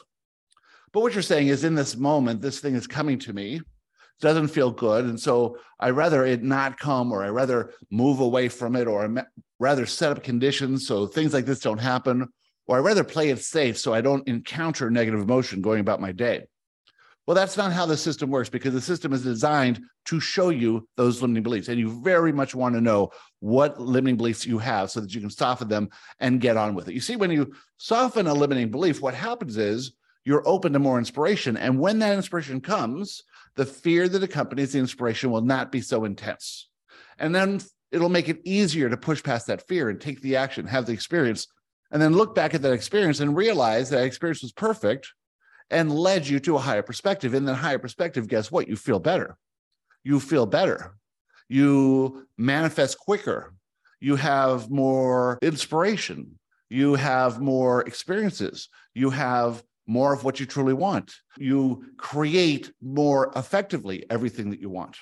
But 0.91 1.01
what 1.01 1.13
you're 1.13 1.21
saying 1.21 1.47
is, 1.47 1.63
in 1.63 1.75
this 1.75 1.95
moment, 1.95 2.41
this 2.41 2.59
thing 2.59 2.75
is 2.75 2.87
coming 2.87 3.19
to 3.19 3.33
me 3.33 3.61
doesn't 4.19 4.47
feel 4.47 4.71
good. 4.71 5.05
And 5.05 5.19
so 5.19 5.57
I 5.79 5.91
rather 5.91 6.25
it 6.25 6.43
not 6.43 6.79
come, 6.79 7.11
or 7.11 7.23
I 7.23 7.29
rather 7.29 7.73
move 7.91 8.19
away 8.19 8.49
from 8.49 8.75
it, 8.75 8.87
or 8.87 9.05
I 9.05 9.23
rather 9.59 9.85
set 9.85 10.11
up 10.11 10.23
conditions 10.23 10.87
so 10.87 11.07
things 11.07 11.33
like 11.33 11.45
this 11.45 11.59
don't 11.59 11.77
happen, 11.77 12.27
or 12.67 12.77
I 12.77 12.81
rather 12.81 13.03
play 13.03 13.29
it 13.29 13.39
safe 13.39 13.77
so 13.77 13.93
I 13.93 14.01
don't 14.01 14.27
encounter 14.27 14.89
negative 14.89 15.21
emotion 15.21 15.61
going 15.61 15.79
about 15.79 16.01
my 16.01 16.11
day. 16.11 16.43
Well, 17.27 17.35
that's 17.35 17.57
not 17.57 17.73
how 17.73 17.85
the 17.85 17.97
system 17.97 18.31
works 18.31 18.47
because 18.47 18.73
the 18.73 18.79
system 18.79 19.11
is 19.11 19.21
designed 19.21 19.81
to 20.05 20.19
show 20.21 20.47
you 20.47 20.87
those 20.95 21.21
limiting 21.21 21.43
beliefs. 21.43 21.67
And 21.67 21.77
you 21.77 22.01
very 22.01 22.31
much 22.31 22.55
want 22.55 22.73
to 22.75 22.81
know 22.81 23.11
what 23.41 23.81
limiting 23.81 24.15
beliefs 24.15 24.45
you 24.45 24.57
have 24.59 24.89
so 24.89 25.01
that 25.01 25.13
you 25.13 25.19
can 25.19 25.29
soften 25.29 25.67
them 25.67 25.89
and 26.21 26.39
get 26.39 26.55
on 26.55 26.73
with 26.73 26.87
it. 26.87 26.93
You 26.93 27.01
see, 27.01 27.17
when 27.17 27.29
you 27.29 27.51
soften 27.75 28.27
a 28.27 28.33
limiting 28.33 28.71
belief, 28.71 29.01
what 29.01 29.13
happens 29.13 29.57
is 29.57 29.91
you're 30.23 30.47
open 30.47 30.71
to 30.71 30.79
more 30.79 30.97
inspiration. 30.97 31.57
And 31.57 31.77
when 31.79 31.99
that 31.99 32.15
inspiration 32.15 32.61
comes, 32.61 33.23
the 33.57 33.65
fear 33.65 34.07
that 34.07 34.23
accompanies 34.23 34.71
the 34.71 34.79
inspiration 34.79 35.31
will 35.31 35.41
not 35.41 35.71
be 35.71 35.81
so 35.81 36.05
intense. 36.05 36.69
And 37.19 37.33
then 37.35 37.59
it'll 37.91 38.07
make 38.07 38.29
it 38.29 38.39
easier 38.45 38.87
to 38.89 38.95
push 38.95 39.21
past 39.21 39.47
that 39.47 39.67
fear 39.67 39.89
and 39.89 39.99
take 39.99 40.21
the 40.21 40.35
action, 40.35 40.67
have 40.67 40.85
the 40.85 40.93
experience, 40.93 41.47
and 41.91 42.01
then 42.01 42.13
look 42.13 42.35
back 42.35 42.53
at 42.53 42.61
that 42.61 42.73
experience 42.73 43.19
and 43.19 43.35
realize 43.35 43.89
that 43.89 44.03
experience 44.03 44.43
was 44.43 44.51
perfect 44.51 45.11
and 45.69 45.93
led 45.93 46.27
you 46.27 46.39
to 46.39 46.55
a 46.55 46.59
higher 46.59 46.83
perspective. 46.83 47.33
In 47.33 47.45
that 47.45 47.55
higher 47.55 47.79
perspective, 47.79 48.27
guess 48.27 48.51
what? 48.51 48.67
You 48.67 48.75
feel 48.75 48.99
better. 48.99 49.37
You 50.03 50.19
feel 50.19 50.45
better. 50.45 50.95
You 51.49 52.27
manifest 52.37 52.99
quicker. 52.99 53.53
You 53.99 54.17
have 54.17 54.69
more 54.69 55.39
inspiration. 55.41 56.37
You 56.69 56.95
have 56.95 57.39
more 57.39 57.81
experiences. 57.81 58.69
You 58.93 59.09
have 59.09 59.63
more 59.87 60.13
of 60.13 60.23
what 60.23 60.39
you 60.39 60.45
truly 60.45 60.73
want. 60.73 61.15
You 61.37 61.85
create 61.97 62.71
more 62.81 63.31
effectively 63.35 64.05
everything 64.09 64.51
that 64.51 64.59
you 64.59 64.69
want. 64.69 64.97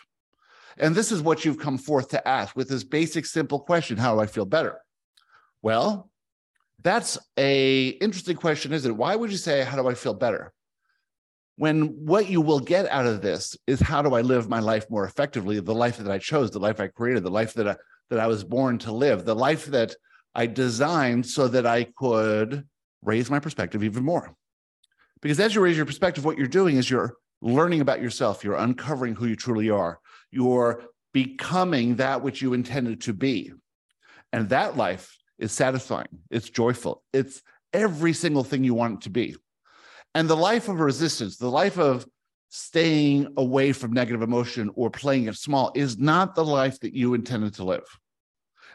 And 0.78 0.94
this 0.94 1.12
is 1.12 1.22
what 1.22 1.44
you've 1.44 1.58
come 1.58 1.78
forth 1.78 2.10
to 2.10 2.28
ask 2.28 2.56
with 2.56 2.70
this 2.70 2.84
basic, 2.84 3.26
simple 3.26 3.60
question 3.60 3.98
How 3.98 4.14
do 4.14 4.22
I 4.22 4.28
feel 4.28 4.46
better? 4.46 4.80
Well, 5.62 6.10
that's 6.84 7.18
a 7.38 7.88
interesting 7.88 8.38
question, 8.38 8.74
isn't 8.74 8.92
it? 8.92 8.96
Why 8.96 9.16
would 9.16 9.32
you 9.32 9.38
say, 9.38 9.64
How 9.64 9.82
do 9.82 9.88
I 9.88 9.96
feel 9.96 10.14
better? 10.14 10.54
When 11.58 12.06
what 12.06 12.30
you 12.30 12.42
will 12.42 12.60
get 12.60 12.90
out 12.92 13.06
of 13.06 13.22
this 13.22 13.56
is 13.66 13.80
how 13.80 14.02
do 14.02 14.14
I 14.14 14.22
live 14.22 14.50
my 14.50 14.60
life 14.60 14.90
more 14.90 15.06
effectively, 15.06 15.60
the 15.62 15.74
life 15.74 15.98
that 15.98 16.12
I 16.12 16.18
chose, 16.18 16.52
the 16.52 16.60
life 16.60 16.82
I 16.82 16.88
created, 16.88 17.24
the 17.24 17.32
life 17.32 17.54
that 17.54 17.68
I, 17.68 17.76
that 18.10 18.20
I 18.20 18.28
was 18.28 18.44
born 18.44 18.78
to 18.80 18.92
live, 18.92 19.24
the 19.24 19.36
life 19.36 19.66
that 19.68 19.96
I 20.36 20.48
designed 20.48 21.26
so 21.26 21.48
that 21.48 21.66
I 21.66 21.86
could 21.98 22.68
raise 23.02 23.30
my 23.30 23.40
perspective 23.40 23.84
even 23.84 24.04
more. 24.04 24.36
Because 25.22 25.40
as 25.40 25.56
you 25.56 25.62
raise 25.62 25.78
your 25.78 25.86
perspective, 25.86 26.26
what 26.26 26.38
you're 26.38 26.48
doing 26.48 26.78
is 26.78 26.90
you're 26.90 27.16
learning 27.42 27.82
about 27.82 28.02
yourself, 28.02 28.44
you're 28.44 28.56
uncovering 28.56 29.16
who 29.16 29.28
you 29.28 29.36
truly 29.36 29.70
are, 29.70 30.00
you're 30.32 30.84
becoming 31.14 31.96
that 31.96 32.22
which 32.22 32.42
you 32.42 32.54
intended 32.54 33.02
to 33.02 33.14
be. 33.14 33.52
And 34.34 34.50
that 34.50 34.76
life 34.76 35.16
is 35.40 35.52
satisfying, 35.52 36.08
it's 36.30 36.50
joyful, 36.50 37.04
it's 37.14 37.42
every 37.74 38.14
single 38.14 38.44
thing 38.44 38.64
you 38.64 38.74
want 38.74 38.96
it 38.96 39.02
to 39.02 39.10
be. 39.10 39.36
And 40.14 40.30
the 40.30 40.36
life 40.36 40.70
of 40.70 40.80
resistance, 40.80 41.38
the 41.38 41.50
life 41.50 41.78
of 41.78 42.06
staying 42.50 43.34
away 43.36 43.74
from 43.74 43.92
negative 43.92 44.22
emotion 44.22 44.72
or 44.76 44.90
playing 44.90 45.26
it 45.28 45.36
small 45.36 45.72
is 45.76 45.98
not 45.98 46.36
the 46.36 46.46
life 46.46 46.80
that 46.80 46.94
you 46.94 47.14
intended 47.14 47.54
to 47.56 47.66
live. 47.66 47.86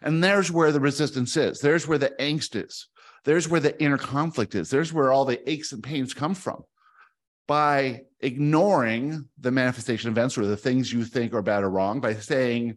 And 0.03 0.23
there's 0.23 0.51
where 0.51 0.71
the 0.71 0.81
resistance 0.81 1.37
is. 1.37 1.61
There's 1.61 1.89
where 1.89 1.99
the 1.99 2.15
angst 2.21 2.63
is. 2.63 2.89
There's 3.25 3.49
where 3.49 3.61
the 3.61 3.81
inner 3.83 3.99
conflict 3.99 4.55
is. 4.55 4.71
There's 4.71 4.93
where 4.93 5.13
all 5.13 5.25
the 5.25 5.49
aches 5.51 5.73
and 5.73 5.83
pains 5.83 6.15
come 6.15 6.35
from. 6.35 6.63
By 7.47 8.03
ignoring 8.21 9.29
the 9.39 9.51
manifestation 9.51 10.11
events 10.11 10.39
or 10.39 10.47
the 10.47 10.57
things 10.57 10.93
you 10.93 11.05
think 11.05 11.35
are 11.35 11.43
bad 11.43 11.65
or 11.65 11.71
wrong, 11.71 12.01
by 12.01 12.15
saying 12.15 12.77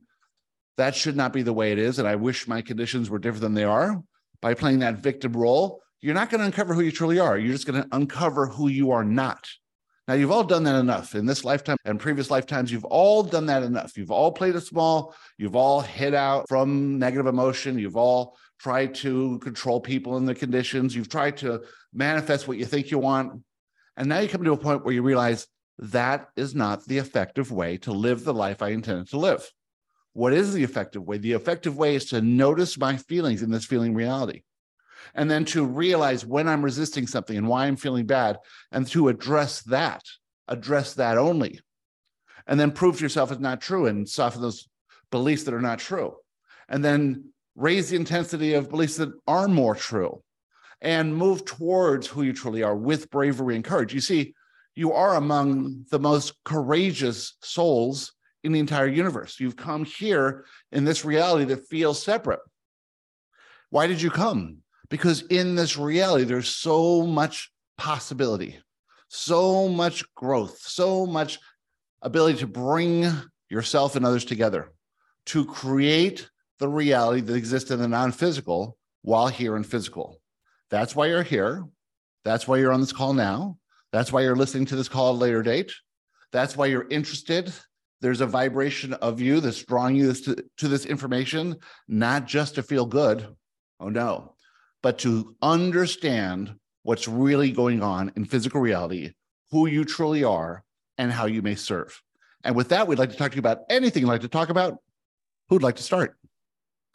that 0.77 0.95
should 0.95 1.15
not 1.15 1.33
be 1.33 1.43
the 1.43 1.53
way 1.53 1.71
it 1.71 1.79
is, 1.79 1.99
and 1.99 2.07
I 2.07 2.15
wish 2.15 2.47
my 2.47 2.61
conditions 2.61 3.09
were 3.09 3.19
different 3.19 3.41
than 3.41 3.53
they 3.53 3.63
are, 3.63 4.01
by 4.41 4.53
playing 4.53 4.79
that 4.79 4.97
victim 4.97 5.33
role, 5.33 5.81
you're 6.01 6.13
not 6.13 6.29
going 6.29 6.39
to 6.39 6.45
uncover 6.45 6.73
who 6.73 6.81
you 6.81 6.91
truly 6.91 7.19
are. 7.19 7.37
You're 7.37 7.53
just 7.53 7.65
going 7.65 7.81
to 7.81 7.95
uncover 7.95 8.47
who 8.47 8.67
you 8.67 8.91
are 8.91 9.05
not. 9.05 9.47
Now, 10.05 10.15
you've 10.15 10.31
all 10.31 10.43
done 10.43 10.65
that 10.65 10.75
enough 10.75 11.15
in 11.15 11.25
this 11.25 11.45
lifetime 11.45 11.77
and 11.85 11.97
previous 11.97 12.29
lifetimes. 12.29 12.69
You've 12.69 12.83
all 12.83 13.23
done 13.23 13.45
that 13.45 13.63
enough. 13.63 13.95
You've 13.95 14.11
all 14.11 14.33
played 14.33 14.55
it 14.55 14.61
small. 14.61 15.15
You've 15.37 15.55
all 15.55 15.79
hid 15.79 16.13
out 16.13 16.49
from 16.49 16.99
negative 16.99 17.25
emotion. 17.25 17.79
You've 17.79 17.95
all 17.95 18.35
tried 18.63 18.95
to 18.95 19.39
control 19.39 19.81
people 19.81 20.15
in 20.15 20.25
the 20.25 20.33
conditions. 20.33 20.95
You've 20.95 21.09
tried 21.09 21.35
to 21.37 21.63
manifest 21.93 22.47
what 22.47 22.57
you 22.57 22.65
think 22.65 22.91
you 22.91 22.97
want. 22.97 23.43
And 23.97 24.07
now 24.07 24.19
you 24.19 24.29
come 24.29 24.43
to 24.45 24.53
a 24.53 24.57
point 24.57 24.85
where 24.85 24.93
you 24.93 25.03
realize 25.03 25.47
that 25.77 26.29
is 26.37 26.55
not 26.55 26.85
the 26.85 26.97
effective 26.97 27.51
way 27.51 27.77
to 27.79 27.91
live 27.91 28.23
the 28.23 28.33
life 28.33 28.61
I 28.61 28.69
intended 28.69 29.09
to 29.09 29.17
live. 29.17 29.45
What 30.13 30.31
is 30.31 30.53
the 30.53 30.63
effective 30.63 31.03
way? 31.03 31.17
The 31.17 31.33
effective 31.33 31.75
way 31.75 31.95
is 31.95 32.05
to 32.05 32.21
notice 32.21 32.77
my 32.77 32.95
feelings 32.95 33.41
in 33.41 33.51
this 33.51 33.65
feeling 33.65 33.93
reality 33.93 34.43
and 35.13 35.29
then 35.29 35.43
to 35.43 35.65
realize 35.65 36.25
when 36.25 36.47
I'm 36.47 36.63
resisting 36.63 37.05
something 37.05 37.37
and 37.37 37.49
why 37.49 37.65
I'm 37.65 37.75
feeling 37.75 38.05
bad, 38.05 38.39
and 38.71 38.87
to 38.87 39.09
address 39.09 39.61
that, 39.63 40.03
address 40.47 40.93
that 40.93 41.17
only, 41.17 41.59
and 42.47 42.57
then 42.57 42.71
prove 42.71 42.97
to 42.97 43.03
yourself 43.03 43.29
it's 43.29 43.41
not 43.41 43.59
true 43.59 43.87
and 43.87 44.07
soften 44.07 44.41
those 44.41 44.69
beliefs 45.11 45.43
that 45.43 45.53
are 45.53 45.61
not 45.61 45.79
true, 45.79 46.15
and 46.69 46.85
then 46.85 47.32
raise 47.55 47.89
the 47.89 47.95
intensity 47.95 48.53
of 48.53 48.69
beliefs 48.69 48.97
that 48.97 49.11
are 49.27 49.47
more 49.47 49.75
true, 49.75 50.21
and 50.81 51.15
move 51.15 51.45
towards 51.45 52.07
who 52.07 52.23
you 52.23 52.33
truly 52.33 52.63
are 52.63 52.75
with 52.75 53.09
bravery 53.09 53.55
and 53.55 53.63
courage. 53.63 53.93
You 53.93 54.01
see, 54.01 54.33
you 54.75 54.93
are 54.93 55.15
among 55.15 55.85
the 55.91 55.99
most 55.99 56.33
courageous 56.43 57.35
souls 57.41 58.13
in 58.43 58.51
the 58.51 58.59
entire 58.59 58.87
universe. 58.87 59.39
You've 59.39 59.55
come 59.55 59.85
here 59.85 60.45
in 60.71 60.83
this 60.83 61.05
reality 61.05 61.45
that 61.45 61.67
feels 61.67 62.01
separate. 62.03 62.41
Why 63.69 63.87
did 63.87 64.01
you 64.01 64.09
come? 64.09 64.63
because 64.93 65.23
in 65.23 65.55
this 65.55 65.75
reality, 65.75 66.23
there's 66.23 66.49
so 66.49 67.01
much 67.01 67.51
possibility, 67.79 68.59
so 69.07 69.67
much 69.67 70.03
growth, 70.13 70.59
so 70.59 71.07
much 71.07 71.39
ability 72.03 72.37
to 72.37 72.45
bring 72.45 73.11
yourself 73.49 73.95
and 73.95 74.05
others 74.05 74.23
together 74.23 74.71
to 75.25 75.45
create 75.45 76.29
the 76.59 76.67
reality 76.67 77.21
that 77.21 77.35
exists 77.35 77.71
in 77.71 77.79
the 77.79 77.87
non 77.87 78.11
physical 78.11 78.77
while 79.01 79.27
here 79.27 79.55
in 79.55 79.63
physical. 79.63 80.19
That's 80.69 80.95
why 80.95 81.07
you're 81.07 81.23
here. 81.23 81.65
That's 82.23 82.47
why 82.47 82.57
you're 82.57 82.71
on 82.71 82.81
this 82.81 82.93
call 82.93 83.13
now. 83.13 83.57
That's 83.91 84.11
why 84.11 84.21
you're 84.21 84.35
listening 84.35 84.65
to 84.67 84.75
this 84.75 84.89
call 84.89 85.09
at 85.09 85.17
a 85.17 85.19
later 85.19 85.43
date. 85.43 85.71
That's 86.31 86.55
why 86.57 86.67
you're 86.67 86.87
interested. 86.89 87.53
There's 88.01 88.21
a 88.21 88.25
vibration 88.25 88.93
of 88.93 89.21
you 89.21 89.39
that's 89.39 89.63
drawing 89.63 89.95
you 89.95 90.13
to, 90.13 90.43
to 90.57 90.67
this 90.67 90.85
information, 90.85 91.57
not 91.87 92.25
just 92.25 92.55
to 92.55 92.63
feel 92.63 92.85
good. 92.85 93.27
Oh, 93.79 93.89
no 93.89 94.33
but 94.83 94.99
to 94.99 95.35
understand 95.41 96.53
what's 96.83 97.07
really 97.07 97.51
going 97.51 97.81
on 97.81 98.11
in 98.15 98.25
physical 98.25 98.61
reality, 98.61 99.13
who 99.49 99.65
you 99.65 99.85
truly 99.85 100.23
are, 100.23 100.63
and 100.99 101.11
how 101.11 101.25
you 101.25 101.41
may 101.41 101.55
serve. 101.55 101.99
And 102.43 102.55
with 102.55 102.69
that, 102.69 102.85
we'd 102.87 102.99
like 102.99 103.09
to 103.09 103.15
talk 103.15 103.31
to 103.31 103.37
you 103.37 103.39
about 103.39 103.61
anything 103.69 104.01
you'd 104.01 104.09
like 104.09 104.21
to 104.21 104.27
talk 104.27 104.49
about. 104.49 104.77
Who'd 105.49 105.63
like 105.63 105.77
to 105.77 105.83
start? 105.83 106.17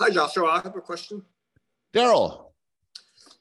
Hi, 0.00 0.11
Joshua. 0.11 0.47
I 0.47 0.61
have 0.61 0.76
a 0.76 0.81
question. 0.81 1.25
Daryl. 1.93 2.52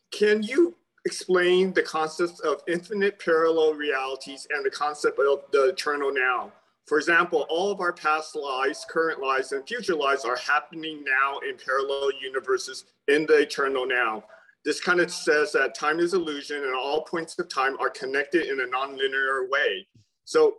Can 0.09 0.41
you 0.41 0.75
explain 1.05 1.71
the 1.71 1.83
concept 1.83 2.39
of 2.41 2.61
infinite 2.67 3.19
parallel 3.19 3.75
realities 3.75 4.47
and 4.49 4.65
the 4.65 4.71
concept 4.71 5.19
of 5.19 5.43
the 5.51 5.65
eternal 5.65 6.11
now? 6.11 6.51
For 6.87 6.97
example, 6.97 7.45
all 7.49 7.69
of 7.69 7.79
our 7.79 7.93
past 7.93 8.35
lives, 8.35 8.87
current 8.89 9.21
lives, 9.21 9.51
and 9.51 9.67
future 9.67 9.93
lives 9.93 10.25
are 10.25 10.37
happening 10.37 11.03
now 11.03 11.37
in 11.47 11.57
parallel 11.63 12.09
universes 12.19 12.85
in 13.07 13.27
the 13.27 13.41
eternal 13.41 13.85
now. 13.85 14.23
This 14.65 14.81
kind 14.81 14.99
of 14.99 15.11
says 15.11 15.51
that 15.51 15.75
time 15.75 15.99
is 15.99 16.15
illusion 16.15 16.63
and 16.63 16.73
all 16.73 17.03
points 17.03 17.37
of 17.37 17.49
time 17.49 17.77
are 17.79 17.91
connected 17.91 18.47
in 18.47 18.61
a 18.61 18.63
nonlinear 18.63 19.47
way. 19.47 19.85
So 20.25 20.55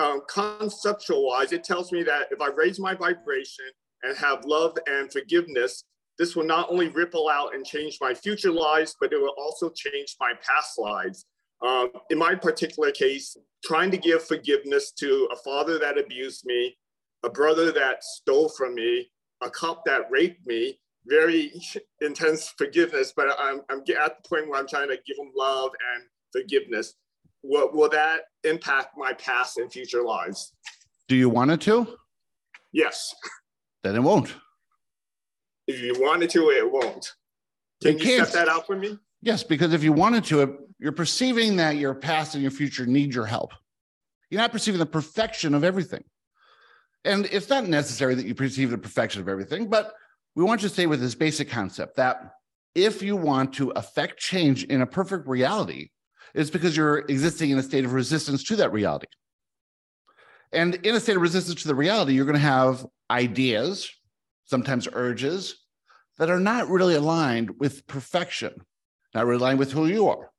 um, 0.00 0.22
conceptual 0.28 1.24
wise, 1.24 1.52
it 1.52 1.62
tells 1.62 1.92
me 1.92 2.02
that 2.02 2.28
if 2.32 2.40
I 2.40 2.48
raise 2.48 2.80
my 2.80 2.94
vibration 2.94 3.66
and 4.02 4.16
have 4.16 4.44
love 4.44 4.76
and 4.86 5.12
forgiveness, 5.12 5.84
this 6.18 6.36
will 6.36 6.44
not 6.44 6.70
only 6.70 6.88
ripple 6.88 7.28
out 7.28 7.54
and 7.54 7.64
change 7.64 7.98
my 8.00 8.12
future 8.12 8.50
lives, 8.50 8.94
but 9.00 9.12
it 9.12 9.20
will 9.20 9.34
also 9.38 9.70
change 9.70 10.16
my 10.20 10.34
past 10.46 10.78
lives. 10.78 11.24
Um, 11.66 11.90
in 12.10 12.18
my 12.18 12.34
particular 12.34 12.90
case, 12.90 13.36
trying 13.64 13.90
to 13.90 13.98
give 13.98 14.22
forgiveness 14.24 14.92
to 14.92 15.28
a 15.32 15.36
father 15.36 15.78
that 15.78 15.98
abused 15.98 16.44
me, 16.44 16.76
a 17.22 17.30
brother 17.30 17.70
that 17.72 18.02
stole 18.02 18.48
from 18.48 18.74
me, 18.74 19.10
a 19.42 19.50
cop 19.50 19.84
that 19.86 20.10
raped 20.10 20.46
me, 20.46 20.78
very 21.06 21.52
intense 22.00 22.52
forgiveness, 22.56 23.12
but 23.14 23.28
I'm, 23.38 23.62
I'm 23.70 23.80
at 23.80 24.22
the 24.22 24.28
point 24.28 24.48
where 24.48 24.58
I'm 24.58 24.68
trying 24.68 24.88
to 24.88 24.98
give 25.06 25.16
them 25.16 25.32
love 25.36 25.70
and 25.94 26.04
forgiveness. 26.32 26.94
Will, 27.42 27.70
will 27.72 27.88
that 27.88 28.22
impact 28.44 28.94
my 28.96 29.14
past 29.14 29.58
and 29.58 29.72
future 29.72 30.02
lives? 30.02 30.52
Do 31.08 31.16
you 31.16 31.28
want 31.30 31.50
it 31.50 31.60
to? 31.62 31.96
Yes. 32.72 33.14
Then 33.82 33.96
it 33.96 34.02
won't. 34.02 34.34
If 35.66 35.80
you 35.80 35.94
wanted 35.98 36.30
to, 36.30 36.50
it 36.50 36.70
won't. 36.70 37.14
Can 37.82 37.98
you, 37.98 38.04
you 38.04 38.24
set 38.24 38.32
that 38.32 38.48
out 38.48 38.66
for 38.66 38.76
me? 38.76 38.98
Yes, 39.22 39.42
because 39.42 39.72
if 39.72 39.82
you 39.82 39.92
wanted 39.92 40.24
to, 40.24 40.58
you're 40.78 40.92
perceiving 40.92 41.56
that 41.56 41.76
your 41.76 41.94
past 41.94 42.34
and 42.34 42.42
your 42.42 42.50
future 42.50 42.86
need 42.86 43.14
your 43.14 43.26
help. 43.26 43.52
You're 44.30 44.40
not 44.40 44.52
perceiving 44.52 44.78
the 44.78 44.86
perfection 44.86 45.54
of 45.54 45.64
everything. 45.64 46.04
And 47.04 47.26
it's 47.26 47.48
not 47.48 47.66
necessary 47.66 48.14
that 48.14 48.26
you 48.26 48.34
perceive 48.34 48.70
the 48.70 48.78
perfection 48.78 49.20
of 49.20 49.28
everything, 49.28 49.68
but 49.68 49.94
we 50.34 50.44
want 50.44 50.62
you 50.62 50.68
to 50.68 50.72
stay 50.72 50.86
with 50.86 51.00
this 51.00 51.14
basic 51.14 51.48
concept 51.48 51.96
that 51.96 52.34
if 52.74 53.02
you 53.02 53.16
want 53.16 53.54
to 53.54 53.70
affect 53.70 54.18
change 54.18 54.64
in 54.64 54.82
a 54.82 54.86
perfect 54.86 55.26
reality, 55.26 55.88
it's 56.34 56.50
because 56.50 56.76
you're 56.76 56.98
existing 57.08 57.50
in 57.50 57.58
a 57.58 57.62
state 57.62 57.84
of 57.84 57.92
resistance 57.92 58.44
to 58.44 58.56
that 58.56 58.72
reality. 58.72 59.06
And 60.52 60.74
in 60.86 60.94
a 60.94 61.00
state 61.00 61.16
of 61.16 61.22
resistance 61.22 61.62
to 61.62 61.68
the 61.68 61.74
reality, 61.74 62.12
you're 62.12 62.26
going 62.26 62.34
to 62.34 62.40
have 62.40 62.86
ideas, 63.10 63.90
sometimes 64.46 64.88
urges, 64.92 65.56
that 66.18 66.30
are 66.30 66.40
not 66.40 66.68
really 66.68 66.94
aligned 66.94 67.58
with 67.58 67.86
perfection, 67.86 68.54
not 69.14 69.26
really 69.26 69.40
aligned 69.40 69.58
with 69.58 69.72
who 69.72 69.86
you 69.86 70.08
are. 70.08 70.30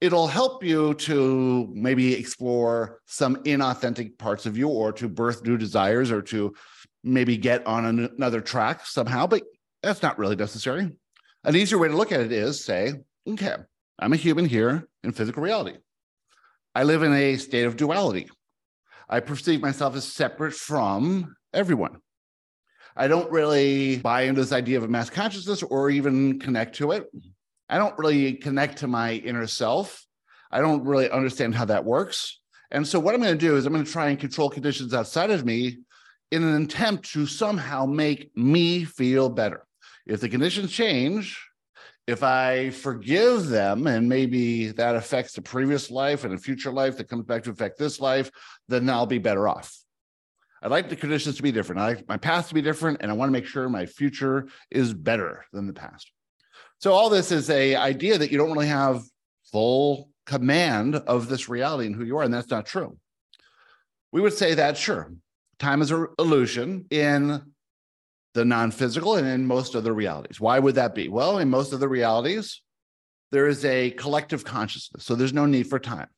It'll 0.00 0.26
help 0.26 0.64
you 0.64 0.94
to 0.94 1.70
maybe 1.72 2.14
explore 2.14 3.00
some 3.06 3.36
inauthentic 3.44 4.18
parts 4.18 4.46
of 4.46 4.56
you 4.56 4.68
or 4.68 4.92
to 4.92 5.08
birth 5.08 5.44
new 5.44 5.56
desires 5.56 6.10
or 6.10 6.22
to 6.22 6.54
maybe 7.04 7.36
get 7.36 7.66
on 7.66 7.84
another 7.86 8.40
track 8.40 8.84
somehow, 8.84 9.26
but 9.26 9.42
that's 9.82 10.02
not 10.02 10.18
really 10.18 10.36
necessary. 10.36 10.90
An 11.44 11.56
easier 11.56 11.78
way 11.78 11.88
to 11.88 11.96
look 11.96 12.12
at 12.12 12.20
it 12.20 12.32
is 12.32 12.64
say, 12.64 12.94
okay, 13.28 13.56
I'm 13.98 14.12
a 14.12 14.16
human 14.16 14.44
here 14.44 14.88
in 15.04 15.12
physical 15.12 15.42
reality. 15.42 15.76
I 16.74 16.84
live 16.84 17.02
in 17.02 17.12
a 17.12 17.36
state 17.36 17.64
of 17.64 17.76
duality. 17.76 18.28
I 19.08 19.20
perceive 19.20 19.60
myself 19.60 19.94
as 19.94 20.10
separate 20.10 20.54
from 20.54 21.34
everyone. 21.52 21.98
I 22.96 23.08
don't 23.08 23.30
really 23.30 23.98
buy 23.98 24.22
into 24.22 24.40
this 24.40 24.52
idea 24.52 24.78
of 24.78 24.84
a 24.84 24.88
mass 24.88 25.10
consciousness 25.10 25.62
or 25.62 25.90
even 25.90 26.38
connect 26.38 26.76
to 26.76 26.92
it. 26.92 27.06
I 27.68 27.78
don't 27.78 27.98
really 27.98 28.34
connect 28.34 28.78
to 28.78 28.86
my 28.86 29.12
inner 29.12 29.46
self. 29.46 30.04
I 30.50 30.60
don't 30.60 30.84
really 30.84 31.10
understand 31.10 31.54
how 31.54 31.64
that 31.66 31.84
works. 31.84 32.40
And 32.70 32.86
so, 32.86 33.00
what 33.00 33.14
I'm 33.14 33.20
going 33.20 33.32
to 33.32 33.46
do 33.46 33.56
is 33.56 33.66
I'm 33.66 33.72
going 33.72 33.84
to 33.84 33.90
try 33.90 34.08
and 34.08 34.18
control 34.18 34.50
conditions 34.50 34.92
outside 34.92 35.30
of 35.30 35.44
me 35.44 35.78
in 36.30 36.42
an 36.42 36.62
attempt 36.62 37.12
to 37.12 37.26
somehow 37.26 37.86
make 37.86 38.30
me 38.36 38.84
feel 38.84 39.28
better. 39.28 39.66
If 40.06 40.20
the 40.20 40.28
conditions 40.28 40.72
change, 40.72 41.38
if 42.06 42.22
I 42.22 42.70
forgive 42.70 43.48
them 43.48 43.86
and 43.86 44.08
maybe 44.08 44.68
that 44.72 44.96
affects 44.96 45.34
the 45.34 45.42
previous 45.42 45.90
life 45.90 46.24
and 46.24 46.34
a 46.34 46.38
future 46.38 46.72
life 46.72 46.96
that 46.96 47.08
comes 47.08 47.24
back 47.24 47.44
to 47.44 47.50
affect 47.50 47.78
this 47.78 48.00
life, 48.00 48.30
then 48.68 48.88
I'll 48.90 49.06
be 49.06 49.18
better 49.18 49.46
off. 49.46 49.81
I'd 50.62 50.70
like 50.70 50.88
the 50.88 50.96
conditions 50.96 51.36
to 51.36 51.42
be 51.42 51.50
different. 51.50 51.80
I 51.80 51.86
like 51.88 52.08
my 52.08 52.16
past 52.16 52.48
to 52.50 52.54
be 52.54 52.62
different, 52.62 52.98
and 53.00 53.10
I 53.10 53.14
want 53.14 53.28
to 53.28 53.32
make 53.32 53.46
sure 53.46 53.68
my 53.68 53.84
future 53.84 54.46
is 54.70 54.94
better 54.94 55.44
than 55.52 55.66
the 55.66 55.72
past. 55.72 56.12
So 56.78 56.92
all 56.92 57.10
this 57.10 57.32
is 57.32 57.50
a 57.50 57.74
idea 57.74 58.18
that 58.18 58.30
you 58.30 58.38
don't 58.38 58.52
really 58.52 58.68
have 58.68 59.02
full 59.50 60.08
command 60.24 60.94
of 60.94 61.28
this 61.28 61.48
reality 61.48 61.86
and 61.86 61.96
who 61.96 62.04
you 62.04 62.16
are, 62.18 62.22
and 62.22 62.32
that's 62.32 62.50
not 62.50 62.66
true. 62.66 62.96
We 64.12 64.20
would 64.20 64.34
say 64.34 64.54
that 64.54 64.76
sure, 64.76 65.12
time 65.58 65.82
is 65.82 65.90
an 65.90 66.06
illusion 66.18 66.86
in 66.90 67.42
the 68.34 68.44
non-physical 68.44 69.16
and 69.16 69.26
in 69.26 69.46
most 69.46 69.74
other 69.74 69.92
realities. 69.92 70.40
Why 70.40 70.58
would 70.58 70.76
that 70.76 70.94
be? 70.94 71.08
Well, 71.08 71.38
in 71.38 71.50
most 71.50 71.72
of 71.72 71.80
the 71.80 71.88
realities, 71.88 72.62
there 73.30 73.48
is 73.48 73.64
a 73.64 73.90
collective 73.90 74.44
consciousness, 74.44 75.04
so 75.04 75.14
there's 75.14 75.32
no 75.32 75.46
need 75.46 75.66
for 75.68 75.78
time. 75.78 76.08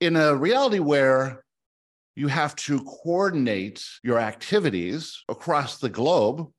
In 0.00 0.16
a 0.16 0.34
reality 0.34 0.80
where 0.80 1.44
you 2.18 2.26
have 2.26 2.56
to 2.56 2.80
coordinate 2.80 3.84
your 4.02 4.18
activities 4.18 5.22
across 5.28 5.78
the 5.78 5.88
globe, 5.88 6.50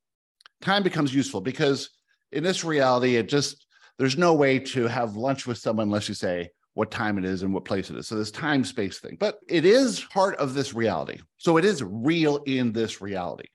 time 0.61 0.83
becomes 0.83 1.13
useful 1.13 1.41
because 1.41 1.89
in 2.31 2.43
this 2.43 2.63
reality, 2.63 3.17
it 3.17 3.27
just 3.27 3.67
there's 3.97 4.17
no 4.17 4.33
way 4.33 4.57
to 4.59 4.87
have 4.87 5.17
lunch 5.17 5.45
with 5.45 5.57
someone 5.57 5.87
unless 5.87 6.07
you 6.07 6.15
say, 6.15 6.49
what 6.75 6.91
time 6.91 7.17
it 7.17 7.25
is 7.25 7.43
and 7.43 7.53
what 7.53 7.65
place 7.65 7.89
it 7.89 7.97
is. 7.97 8.07
So 8.07 8.15
this 8.15 8.31
time 8.31 8.63
space 8.63 8.99
thing, 8.99 9.17
but 9.19 9.39
it 9.49 9.65
is 9.65 9.99
part 10.13 10.37
of 10.37 10.53
this 10.53 10.73
reality. 10.73 11.19
So 11.35 11.57
it 11.57 11.65
is 11.65 11.83
real 11.83 12.37
in 12.45 12.71
this 12.71 13.01
reality. 13.01 13.49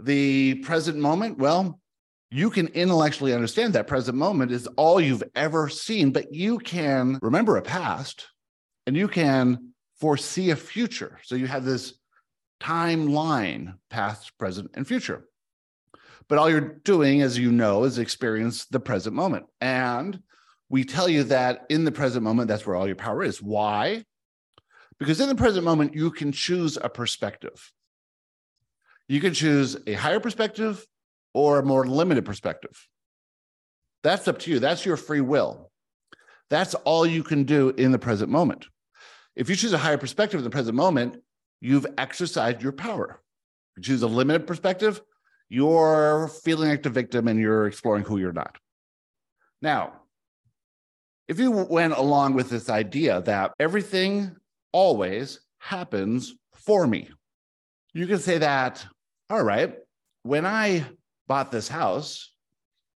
The 0.00 0.56
present 0.56 0.98
moment, 0.98 1.38
well, 1.38 1.80
you 2.32 2.50
can 2.50 2.66
intellectually 2.68 3.34
understand 3.34 3.74
that 3.74 3.86
present 3.86 4.18
moment 4.18 4.50
is 4.50 4.66
all 4.76 5.00
you've 5.00 5.22
ever 5.36 5.68
seen, 5.68 6.10
but 6.10 6.34
you 6.34 6.58
can 6.58 7.20
remember 7.22 7.56
a 7.56 7.62
past. 7.62 8.26
and 8.88 8.96
you 8.96 9.06
can 9.06 9.67
foresee 10.00 10.50
a 10.50 10.56
future. 10.56 11.18
So 11.24 11.34
you 11.34 11.46
have 11.46 11.64
this 11.64 11.94
timeline, 12.60 13.74
past, 13.90 14.36
present, 14.38 14.70
and 14.74 14.86
future. 14.86 15.24
But 16.28 16.38
all 16.38 16.50
you're 16.50 16.60
doing, 16.60 17.22
as 17.22 17.38
you 17.38 17.50
know, 17.50 17.84
is 17.84 17.98
experience 17.98 18.66
the 18.66 18.80
present 18.80 19.14
moment. 19.14 19.46
And 19.60 20.20
we 20.68 20.84
tell 20.84 21.08
you 21.08 21.24
that 21.24 21.64
in 21.70 21.84
the 21.84 21.92
present 21.92 22.22
moment, 22.22 22.48
that's 22.48 22.66
where 22.66 22.76
all 22.76 22.86
your 22.86 22.96
power 22.96 23.22
is. 23.22 23.40
Why? 23.40 24.04
Because 24.98 25.20
in 25.20 25.28
the 25.28 25.34
present 25.34 25.64
moment, 25.64 25.94
you 25.94 26.10
can 26.10 26.32
choose 26.32 26.76
a 26.76 26.88
perspective. 26.88 27.72
You 29.08 29.20
can 29.20 29.32
choose 29.32 29.76
a 29.86 29.94
higher 29.94 30.20
perspective 30.20 30.84
or 31.32 31.58
a 31.58 31.64
more 31.64 31.86
limited 31.86 32.24
perspective. 32.26 32.86
That's 34.02 34.28
up 34.28 34.38
to 34.40 34.50
you. 34.50 34.58
That's 34.58 34.84
your 34.84 34.96
free 34.96 35.22
will. 35.22 35.70
That's 36.50 36.74
all 36.74 37.06
you 37.06 37.22
can 37.22 37.44
do 37.44 37.70
in 37.70 37.92
the 37.92 37.98
present 37.98 38.30
moment. 38.30 38.66
If 39.38 39.48
you 39.48 39.54
choose 39.54 39.72
a 39.72 39.78
higher 39.78 39.96
perspective 39.96 40.38
in 40.38 40.44
the 40.44 40.50
present 40.50 40.76
moment, 40.76 41.22
you've 41.60 41.86
exercised 41.96 42.60
your 42.60 42.72
power. 42.72 43.22
If 43.76 43.76
you 43.76 43.82
choose 43.84 44.02
a 44.02 44.08
limited 44.08 44.48
perspective, 44.48 45.00
you're 45.48 46.26
feeling 46.42 46.70
like 46.70 46.82
the 46.82 46.90
victim 46.90 47.28
and 47.28 47.38
you're 47.38 47.68
exploring 47.68 48.02
who 48.02 48.18
you're 48.18 48.32
not. 48.32 48.58
Now, 49.62 49.92
if 51.28 51.38
you 51.38 51.52
went 51.52 51.92
along 51.92 52.34
with 52.34 52.50
this 52.50 52.68
idea 52.68 53.22
that 53.22 53.52
everything 53.60 54.34
always 54.72 55.38
happens 55.58 56.34
for 56.52 56.84
me, 56.84 57.08
you 57.94 58.08
can 58.08 58.18
say 58.18 58.38
that, 58.38 58.84
all 59.30 59.44
right, 59.44 59.76
when 60.24 60.46
I 60.46 60.84
bought 61.28 61.52
this 61.52 61.68
house, 61.68 62.32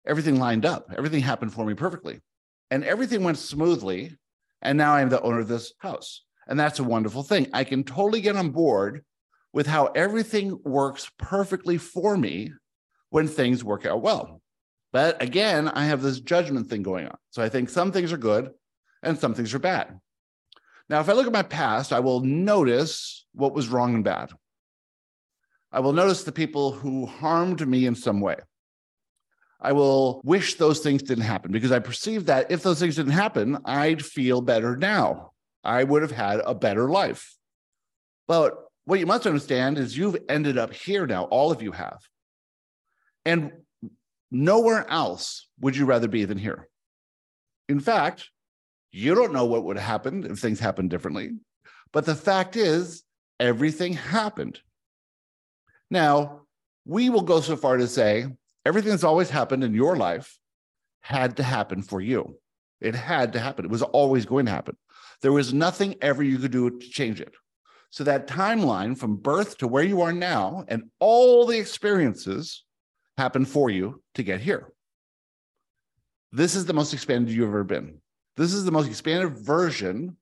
everything 0.07 0.39
lined 0.39 0.65
up, 0.65 0.87
everything 0.97 1.21
happened 1.21 1.53
for 1.53 1.67
me 1.67 1.75
perfectly, 1.75 2.19
and 2.71 2.83
everything 2.83 3.25
went 3.25 3.37
smoothly. 3.37 4.17
And 4.63 4.79
now 4.79 4.95
I'm 4.95 5.11
the 5.11 5.21
owner 5.23 5.41
of 5.41 5.49
this 5.49 5.75
house. 5.79 6.23
And 6.51 6.59
that's 6.59 6.81
a 6.81 6.85
wonderful 6.85 7.23
thing. 7.23 7.47
I 7.53 7.63
can 7.63 7.85
totally 7.85 8.21
get 8.21 8.37
on 8.37 8.51
board 8.51 9.05
with 9.53 9.69
how 9.69 9.87
everything 9.87 10.59
works 10.65 11.11
perfectly 11.17 11.79
for 11.79 12.17
me 12.17 12.53
when 13.11 13.29
things 13.29 13.65
work 13.65 13.87
out 13.87 14.03
well. 14.03 14.43
But 14.93 15.23
again, 15.23 15.69
I 15.69 15.85
have 15.85 16.03
this 16.03 16.19
judgment 16.19 16.69
thing 16.69 16.83
going 16.83 17.07
on. 17.07 17.17
So 17.31 17.41
I 17.41 17.49
think 17.49 17.71
some 17.71 17.93
things 17.93 18.13
are 18.13 18.19
good 18.19 18.51
and 19.03 19.17
some 19.17 19.33
things 19.33 19.55
are 19.55 19.61
bad. 19.61 20.01
Now, 20.89 20.99
if 20.99 21.09
I 21.09 21.13
look 21.13 21.27
at 21.27 21.33
my 21.33 21.45
past, 21.45 21.93
I 21.93 22.01
will 22.01 22.21
notice 22.21 23.25
what 23.33 23.55
was 23.55 23.69
wrong 23.69 23.95
and 23.95 24.03
bad. 24.03 24.33
I 25.71 25.79
will 25.79 25.93
notice 25.93 26.25
the 26.25 26.33
people 26.33 26.73
who 26.73 27.07
harmed 27.07 27.67
me 27.67 27.87
in 27.87 27.95
some 27.95 28.21
way. 28.21 28.37
I 29.61 29.71
will 29.71 30.21
wish 30.25 30.57
those 30.57 30.81
things 30.81 31.05
didn't 31.05 31.25
happen 31.25 31.53
because 31.53 31.71
I 31.71 31.79
perceive 31.79 32.27
that 32.27 32.51
if 32.51 32.65
those 32.65 32.81
things 32.81 32.97
didn't 32.97 33.13
happen, 33.13 33.59
I'd 33.65 34.05
feel 34.05 34.41
better 34.41 34.77
now. 34.77 35.30
I 35.65 35.85
would 35.85 36.03
have 36.03 36.11
had 36.11 36.41
a 36.45 36.55
better 36.55 36.89
life. 36.89 37.37
But 38.27 38.57
what 38.85 38.99
you 38.99 39.07
must 39.07 39.27
understand 39.27 39.79
is 39.79 39.97
you've 39.97 40.17
ended 40.29 40.59
up 40.59 40.73
here 40.73 41.07
now, 41.07 41.25
all 41.25 41.53
of 41.53 41.63
you 41.63 41.73
have. 41.73 42.01
And 43.25 43.53
nowhere 44.31 44.89
else 44.89 45.49
would 45.61 45.77
you 45.77 45.85
rather 45.85 46.09
be 46.09 46.25
than 46.25 46.39
here. 46.39 46.69
In 47.69 47.81
fact, 47.81 48.31
you 48.93 49.15
don't 49.15 49.33
know 49.33 49.45
what 49.45 49.65
would 49.65 49.77
have 49.77 49.87
happened 49.87 50.25
if 50.25 50.39
things 50.39 50.59
happened 50.59 50.91
differently. 50.91 51.31
But 51.93 52.07
the 52.07 52.15
fact 52.15 52.57
is, 52.57 53.03
everything 53.39 53.93
happened. 53.93 54.61
Now, 55.91 56.43
we 56.85 57.11
will 57.11 57.23
go 57.23 57.41
so 57.41 57.57
far 57.57 57.77
to 57.77 57.87
say 57.87 58.27
everything 58.65 58.91
that's 58.91 59.05
always 59.05 59.31
happened 59.31 59.65
in 59.65 59.75
your 59.75 59.97
life 59.97 60.39
had 61.01 61.37
to 61.37 61.43
happen 61.43 61.83
for 61.83 62.01
you. 62.01 62.39
It 62.81 62.95
had 62.95 63.35
to 63.35 63.41
happen. 63.41 63.65
It 63.65 63.71
was 63.71 63.83
always 63.83 64.25
going 64.27 64.47
to 64.47 64.53
happen. 64.53 64.77
There 65.23 65.33
was 65.33 65.53
nothing 65.53 65.97
ever 66.01 66.23
you 66.23 66.39
could 66.39 66.51
do 66.51 66.71
to 66.71 66.89
change 66.89 67.21
it. 67.21 67.35
So 67.91 68.05
that 68.05 68.29
timeline 68.29 68.97
from 68.97 69.17
birth 69.17 69.59
to 69.59 69.69
where 69.69 69.83
you 69.83 70.01
are 70.03 70.13
now 70.13 70.65
and 70.69 70.85
all 71.01 71.47
the 71.47 71.59
experiences 71.59 72.65
happened 73.19 73.49
for 73.49 73.69
you 73.69 74.03
to 74.15 74.23
get 74.23 74.41
here. 74.41 74.73
This 76.33 76.55
is 76.55 76.65
the 76.65 76.73
most 76.73 76.95
expanded 76.95 77.35
you've 77.35 77.49
ever 77.49 77.65
been. 77.65 77.99
This 78.37 78.55
is 78.55 78.65
the 78.65 78.71
most 78.71 78.87
expanded 78.87 79.37
version 79.37 80.17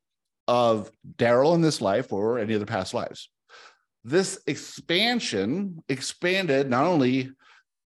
of 0.49 0.91
Daryl 1.17 1.55
in 1.55 1.61
this 1.61 1.83
life 1.83 2.13
or 2.13 2.39
any 2.39 2.55
other 2.55 2.65
past 2.65 2.95
lives. 2.95 3.29
This 4.03 4.41
expansion 4.47 5.83
expanded 5.89 6.71
not 6.71 6.87
only 6.87 7.31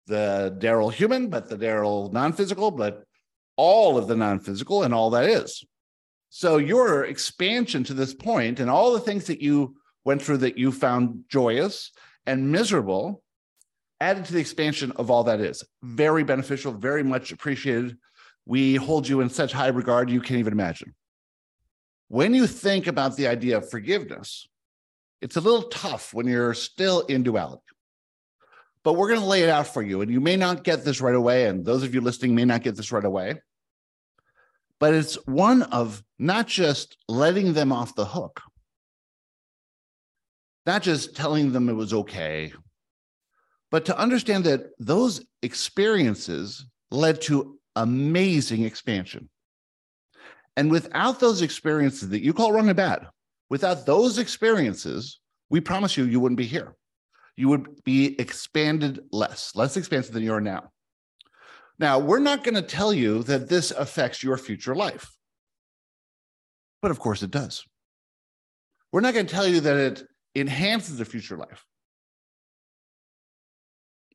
the 0.07 0.57
Daryl 0.59 0.92
human, 0.92 1.28
but 1.28 1.50
the 1.50 1.59
Daryl 1.59 2.11
non 2.12 2.33
physical, 2.33 2.70
but 2.70 3.04
all 3.57 3.98
of 3.98 4.09
the 4.09 4.16
non 4.16 4.40
physical 4.40 4.83
and 4.85 4.94
all 4.94 5.11
that 5.11 5.24
is. 5.24 5.64
So 6.38 6.59
your 6.59 7.07
expansion 7.07 7.83
to 7.85 7.94
this 7.94 8.12
point 8.12 8.61
and 8.61 8.68
all 8.68 8.92
the 8.92 9.01
things 9.01 9.25
that 9.29 9.40
you 9.40 9.75
went 10.05 10.20
through 10.20 10.37
that 10.38 10.59
you 10.59 10.70
found 10.70 11.25
joyous 11.31 11.92
and 12.27 12.53
miserable 12.53 13.22
added 14.03 14.27
to 14.27 14.35
the 14.35 14.40
expansion 14.40 14.92
of 14.96 15.11
all 15.11 15.25
that 15.25 15.40
is. 15.40 15.64
Very 15.83 16.25
beneficial, 16.25 16.72
very 16.72 17.03
much 17.03 17.33
appreciated. 17.33 17.96
We 18.44 18.75
hold 18.75 19.09
you 19.09 19.22
in 19.22 19.31
such 19.31 19.55
high 19.55 19.68
regard 19.68 20.11
you 20.11 20.20
can't 20.20 20.40
even 20.40 20.53
imagine. 20.53 20.94
When 22.09 22.35
you 22.35 22.46
think 22.46 22.87
about 22.87 23.16
the 23.16 23.29
idea 23.29 23.57
of 23.57 23.70
forgiveness, 23.70 24.46
it's 25.22 25.37
a 25.37 25.40
little 25.40 25.70
tough 25.70 26.12
when 26.12 26.27
you're 26.27 26.53
still 26.53 27.01
in 27.01 27.22
duality. 27.22 27.62
But 28.83 28.92
we're 28.92 29.09
going 29.09 29.20
to 29.20 29.27
lay 29.27 29.42
it 29.42 29.49
out 29.49 29.68
for 29.68 29.81
you. 29.81 30.03
And 30.03 30.11
you 30.11 30.20
may 30.20 30.37
not 30.37 30.64
get 30.64 30.85
this 30.85 31.01
right 31.01 31.14
away. 31.14 31.46
And 31.46 31.64
those 31.64 31.83
of 31.83 31.94
you 31.94 32.03
listening 32.03 32.35
may 32.35 32.44
not 32.44 32.61
get 32.61 32.77
this 32.77 32.92
right 32.92 33.07
away 33.07 33.37
but 34.78 34.94
it's 34.94 35.14
one 35.26 35.62
of 35.62 36.02
not 36.18 36.46
just 36.46 36.96
letting 37.08 37.52
them 37.52 37.72
off 37.72 37.94
the 37.94 38.04
hook, 38.04 38.40
not 40.66 40.82
just 40.82 41.16
telling 41.16 41.52
them 41.52 41.68
it 41.68 41.74
was 41.74 41.92
okay, 41.92 42.52
but 43.70 43.84
to 43.86 43.98
understand 43.98 44.44
that 44.44 44.70
those 44.78 45.24
experiences 45.42 46.66
led 46.90 47.20
to 47.22 47.58
amazing 47.74 48.64
expansion. 48.64 49.28
And 50.56 50.70
without 50.70 51.20
those 51.20 51.42
experiences 51.42 52.08
that 52.08 52.22
you 52.22 52.32
call 52.32 52.52
wrong 52.52 52.68
and 52.68 52.76
bad, 52.76 53.06
without 53.50 53.86
those 53.86 54.18
experiences, 54.18 55.20
we 55.50 55.60
promise 55.60 55.96
you, 55.96 56.04
you 56.04 56.18
wouldn't 56.20 56.38
be 56.38 56.46
here. 56.46 56.74
You 57.36 57.48
would 57.50 57.84
be 57.84 58.18
expanded 58.18 59.00
less, 59.12 59.54
less 59.54 59.76
expansive 59.76 60.14
than 60.14 60.22
you 60.22 60.32
are 60.32 60.40
now. 60.40 60.70
Now, 61.78 61.98
we're 61.98 62.20
not 62.20 62.42
going 62.42 62.54
to 62.54 62.62
tell 62.62 62.92
you 62.92 63.22
that 63.24 63.48
this 63.48 63.70
affects 63.70 64.22
your 64.22 64.36
future 64.38 64.74
life. 64.74 65.10
But 66.80 66.90
of 66.90 66.98
course, 66.98 67.22
it 67.22 67.30
does. 67.30 67.64
We're 68.92 69.00
not 69.00 69.14
going 69.14 69.26
to 69.26 69.34
tell 69.34 69.46
you 69.46 69.60
that 69.60 69.76
it 69.76 70.02
enhances 70.34 70.98
the 70.98 71.04
future 71.04 71.36
life. 71.36 71.64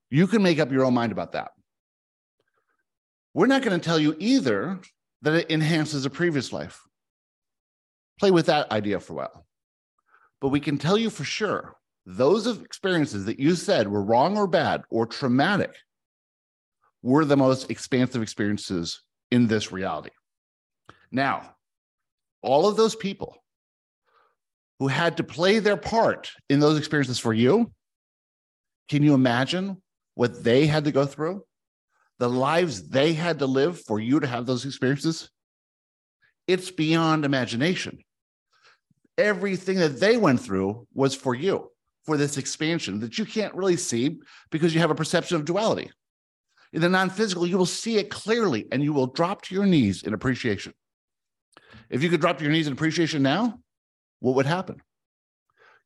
You 0.10 0.28
can 0.28 0.42
make 0.42 0.60
up 0.60 0.72
your 0.72 0.86
own 0.86 0.94
mind 0.94 1.12
about 1.12 1.34
that. 1.34 1.52
We're 3.34 3.48
not 3.48 3.62
going 3.62 3.80
to 3.80 3.84
tell 3.84 4.00
you 4.00 4.16
either 4.20 4.80
that 5.22 5.34
it 5.34 5.52
enhances 5.52 6.06
a 6.06 6.10
previous 6.10 6.52
life. 6.52 6.82
Play 8.20 8.32
with 8.32 8.48
that 8.48 8.72
idea 8.72 9.00
for 9.00 9.14
a 9.14 9.16
while. 9.18 9.46
But 10.42 10.50
we 10.50 10.60
can 10.60 10.78
tell 10.78 10.98
you 10.98 11.10
for 11.10 11.24
sure 11.24 11.76
those 12.06 12.48
experiences 12.48 13.26
that 13.26 13.40
you 13.40 13.56
said 13.56 13.88
were 13.88 14.04
wrong 14.04 14.38
or 14.38 14.48
bad 14.48 14.82
or 14.90 15.06
traumatic 15.06 15.76
were 17.04 17.26
the 17.26 17.38
most 17.38 17.70
expansive 17.70 18.22
experiences 18.22 19.02
in 19.32 19.48
this 19.48 19.72
reality. 19.72 20.12
Now, 21.12 21.56
all 22.42 22.68
of 22.68 22.78
those 22.78 22.96
people 22.96 23.38
who 24.80 24.88
had 24.88 25.18
to 25.18 25.24
play 25.24 25.60
their 25.60 25.78
part 25.78 26.32
in 26.50 26.60
those 26.60 26.78
experiences 26.78 27.20
for 27.20 27.34
you, 27.34 27.72
can 28.90 29.04
you 29.04 29.14
imagine 29.14 29.82
what 30.16 30.44
they 30.44 30.66
had 30.66 30.86
to 30.86 30.92
go 30.92 31.06
through? 31.06 31.44
The 32.20 32.30
lives 32.30 32.90
they 32.90 33.14
had 33.14 33.40
to 33.40 33.46
live 33.46 33.80
for 33.80 34.00
you 34.00 34.20
to 34.20 34.28
have 34.28 34.46
those 34.46 34.66
experiences? 34.66 35.30
It's 36.48 36.72
beyond 36.72 37.26
imagination. 37.26 38.00
Everything 39.18 39.78
that 39.78 40.00
they 40.00 40.18
went 40.18 40.40
through 40.40 40.88
was 40.94 41.16
for 41.16 41.36
you, 41.36 41.70
for 42.06 42.18
this 42.18 42.38
expansion 42.38 43.00
that 43.02 43.18
you 43.18 43.26
can't 43.26 43.54
really 43.54 43.78
see 43.78 44.20
because 44.50 44.74
you 44.74 44.80
have 44.80 44.92
a 44.92 44.96
perception 44.96 45.38
of 45.38 45.46
duality. 45.46 45.92
In 46.74 46.82
the 46.82 46.90
non 46.90 47.10
physical, 47.10 47.46
you 47.46 47.58
will 47.58 47.66
see 47.66 47.98
it 47.98 48.10
clearly 48.10 48.68
and 48.72 48.84
you 48.84 48.94
will 48.94 49.08
drop 49.08 49.42
to 49.44 49.56
your 49.56 49.66
knees 49.66 50.04
in 50.04 50.14
appreciation. 50.14 50.74
If 51.90 52.02
you 52.02 52.10
could 52.10 52.22
drop 52.22 52.38
to 52.38 52.44
your 52.44 52.54
knees 52.54 52.68
in 52.68 52.74
appreciation 52.74 53.22
now, 53.22 53.60
what 54.20 54.36
would 54.36 54.46
happen? 54.46 54.82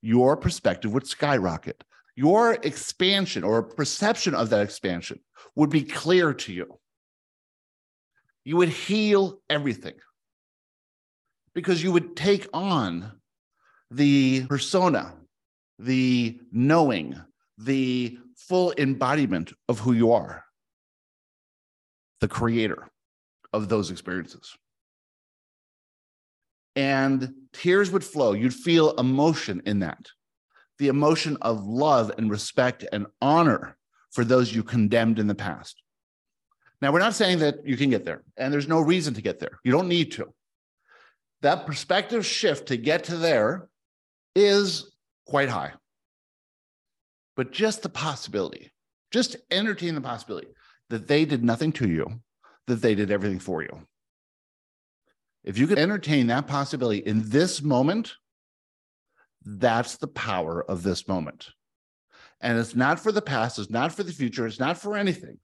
Your 0.02 0.38
perspective 0.38 0.93
would 0.93 1.08
skyrocket. 1.08 1.84
Your 2.15 2.54
expansion 2.54 3.43
or 3.43 3.63
perception 3.63 4.36
of 4.36 4.50
that 4.52 4.62
expansion 4.62 5.19
would 5.56 5.69
be 5.69 5.84
clear 5.84 6.34
to 6.34 6.54
you. 6.54 6.80
You 8.43 8.58
would 8.58 8.69
heal 8.69 9.39
everything 9.50 9.95
because 11.56 11.82
you 11.82 11.91
would 11.91 12.15
take 12.15 12.48
on 12.54 13.12
the 13.89 14.45
persona, 14.45 15.15
the 15.80 16.39
knowing, 16.52 17.19
the 17.58 18.19
full 18.36 18.74
embodiment 18.78 19.52
of 19.67 19.80
who 19.80 19.93
you 19.93 20.12
are 20.12 20.44
the 22.21 22.28
creator 22.28 22.89
of 23.54 23.69
those 23.69 23.91
experiences. 23.91 24.56
And 26.75 27.34
tears 27.54 27.91
would 27.91 28.04
flow. 28.04 28.34
You'd 28.34 28.54
feel 28.54 28.95
emotion 28.95 29.62
in 29.65 29.80
that 29.80 30.08
the 30.78 30.88
emotion 30.88 31.38
of 31.41 31.65
love 31.65 32.12
and 32.17 32.30
respect 32.30 32.86
and 32.91 33.06
honor 33.21 33.78
for 34.12 34.25
those 34.25 34.54
you 34.54 34.63
condemned 34.63 35.19
in 35.19 35.28
the 35.28 35.36
past. 35.36 35.82
Now, 36.82 36.91
we're 36.91 36.99
not 36.99 37.15
saying 37.15 37.39
that 37.39 37.65
you 37.65 37.78
can 37.78 37.89
get 37.89 38.06
there, 38.06 38.23
and 38.38 38.54
there's 38.54 38.67
no 38.67 38.82
reason 38.82 39.13
to 39.13 39.21
get 39.21 39.39
there. 39.39 39.60
You 39.63 39.71
don't 39.71 39.88
need 39.88 40.12
to. 40.13 40.34
That 41.41 41.65
perspective 41.65 42.25
shift 42.25 42.67
to 42.67 42.78
get 42.78 43.06
to 43.06 43.17
there 43.17 43.69
is 44.36 44.93
quite 45.25 45.49
high. 45.49 45.73
But 47.36 47.51
just 47.51 47.82
the 47.82 47.89
possibility, 47.89 48.71
just 49.12 49.36
entertain 49.51 49.95
the 49.95 50.01
possibility 50.01 50.47
that 50.89 51.08
they 51.08 51.26
did 51.26 51.43
nothing 51.43 51.71
to 51.74 51.89
you, 51.89 52.21
that 52.67 52.82
they 52.82 52.95
did 52.95 53.12
everything 53.12 53.39
for 53.39 53.62
you. 53.62 53.88
If 55.43 55.58
you 55.58 55.67
could 55.67 55.80
entertain 55.80 56.28
that 56.28 56.48
possibility 56.48 57.00
in 57.00 57.30
this 57.30 57.62
moment, 57.62 58.13
that's 59.45 59.98
the 59.98 60.08
power 60.08 60.63
of 60.63 60.84
this 60.84 61.08
moment. 61.08 61.50
And 62.41 62.58
it's 62.58 62.76
not 62.76 63.00
for 63.00 63.12
the 63.12 63.21
past, 63.21 63.60
it's 63.60 63.69
not 63.69 63.91
for 63.91 64.04
the 64.04 64.12
future, 64.12 64.48
it's 64.48 64.60
not 64.60 64.78
for 64.78 64.98
anything 64.98 65.38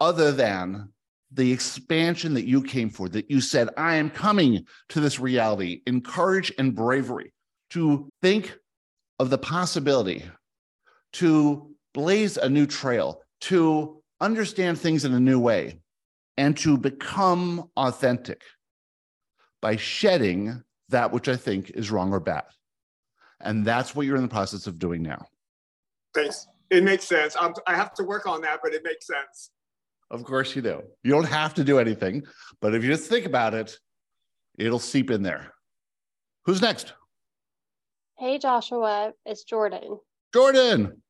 other 0.00 0.32
than 0.32 0.88
the 1.32 1.52
expansion 1.52 2.34
that 2.34 2.46
you 2.46 2.62
came 2.62 2.90
for, 2.90 3.08
that 3.08 3.30
you 3.30 3.40
said, 3.40 3.68
I 3.76 3.96
am 3.96 4.10
coming 4.10 4.66
to 4.90 5.00
this 5.00 5.18
reality 5.18 5.82
in 5.86 6.00
courage 6.00 6.52
and 6.58 6.74
bravery 6.74 7.32
to 7.70 8.08
think 8.22 8.56
of 9.18 9.30
the 9.30 9.38
possibility, 9.38 10.24
to 11.14 11.74
blaze 11.92 12.36
a 12.36 12.48
new 12.48 12.66
trail, 12.66 13.20
to 13.42 14.02
understand 14.20 14.78
things 14.78 15.04
in 15.04 15.12
a 15.14 15.20
new 15.20 15.38
way, 15.38 15.80
and 16.36 16.56
to 16.58 16.76
become 16.76 17.70
authentic 17.76 18.42
by 19.60 19.76
shedding 19.76 20.62
that 20.88 21.12
which 21.12 21.28
I 21.28 21.36
think 21.36 21.70
is 21.70 21.90
wrong 21.90 22.12
or 22.12 22.20
bad. 22.20 22.44
And 23.40 23.64
that's 23.64 23.94
what 23.94 24.06
you're 24.06 24.16
in 24.16 24.22
the 24.22 24.28
process 24.28 24.66
of 24.66 24.78
doing 24.78 25.02
now. 25.02 25.26
Thanks. 26.14 26.46
It 26.70 26.82
makes 26.82 27.04
sense. 27.04 27.36
I'm, 27.38 27.52
I 27.66 27.74
have 27.74 27.94
to 27.94 28.04
work 28.04 28.26
on 28.26 28.40
that, 28.42 28.60
but 28.62 28.72
it 28.72 28.82
makes 28.84 29.06
sense. 29.06 29.50
Of 30.10 30.24
course 30.24 30.54
you 30.54 30.62
do. 30.62 30.82
You 31.02 31.12
don't 31.12 31.24
have 31.24 31.54
to 31.54 31.64
do 31.64 31.78
anything, 31.78 32.24
but 32.60 32.74
if 32.74 32.82
you 32.82 32.90
just 32.90 33.08
think 33.08 33.26
about 33.26 33.54
it, 33.54 33.78
it'll 34.58 34.78
seep 34.78 35.10
in 35.10 35.22
there. 35.22 35.52
Who's 36.46 36.60
next? 36.62 36.94
Hey, 38.18 38.38
Joshua, 38.38 39.12
it's 39.26 39.44
Jordan. 39.44 39.98
Jordan. 40.32 41.02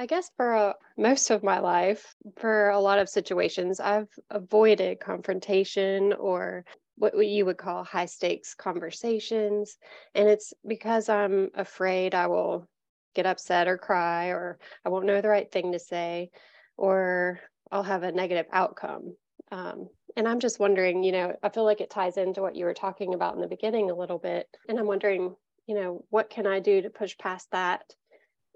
I 0.00 0.06
guess 0.06 0.30
for 0.34 0.54
uh, 0.54 0.72
most 0.96 1.28
of 1.28 1.42
my 1.42 1.58
life, 1.58 2.14
for 2.38 2.70
a 2.70 2.80
lot 2.80 2.98
of 2.98 3.10
situations, 3.10 3.80
I've 3.80 4.08
avoided 4.30 4.98
confrontation 4.98 6.14
or 6.14 6.64
what 6.96 7.12
you 7.18 7.44
would 7.44 7.58
call 7.58 7.84
high 7.84 8.06
stakes 8.06 8.54
conversations. 8.54 9.76
And 10.14 10.26
it's 10.26 10.54
because 10.66 11.10
I'm 11.10 11.50
afraid 11.54 12.14
I 12.14 12.28
will 12.28 12.66
get 13.14 13.26
upset 13.26 13.68
or 13.68 13.76
cry, 13.76 14.28
or 14.28 14.58
I 14.86 14.88
won't 14.88 15.04
know 15.04 15.20
the 15.20 15.28
right 15.28 15.52
thing 15.52 15.72
to 15.72 15.78
say, 15.78 16.30
or 16.78 17.38
I'll 17.70 17.82
have 17.82 18.02
a 18.02 18.10
negative 18.10 18.46
outcome. 18.54 19.16
Um, 19.52 19.90
and 20.16 20.26
I'm 20.26 20.40
just 20.40 20.58
wondering, 20.58 21.02
you 21.02 21.12
know, 21.12 21.36
I 21.42 21.50
feel 21.50 21.64
like 21.64 21.82
it 21.82 21.90
ties 21.90 22.16
into 22.16 22.40
what 22.40 22.56
you 22.56 22.64
were 22.64 22.72
talking 22.72 23.12
about 23.12 23.34
in 23.34 23.42
the 23.42 23.48
beginning 23.48 23.90
a 23.90 23.96
little 23.96 24.18
bit. 24.18 24.46
And 24.66 24.78
I'm 24.78 24.86
wondering, 24.86 25.36
you 25.66 25.74
know, 25.74 26.06
what 26.08 26.30
can 26.30 26.46
I 26.46 26.58
do 26.58 26.80
to 26.80 26.88
push 26.88 27.18
past 27.18 27.50
that 27.50 27.82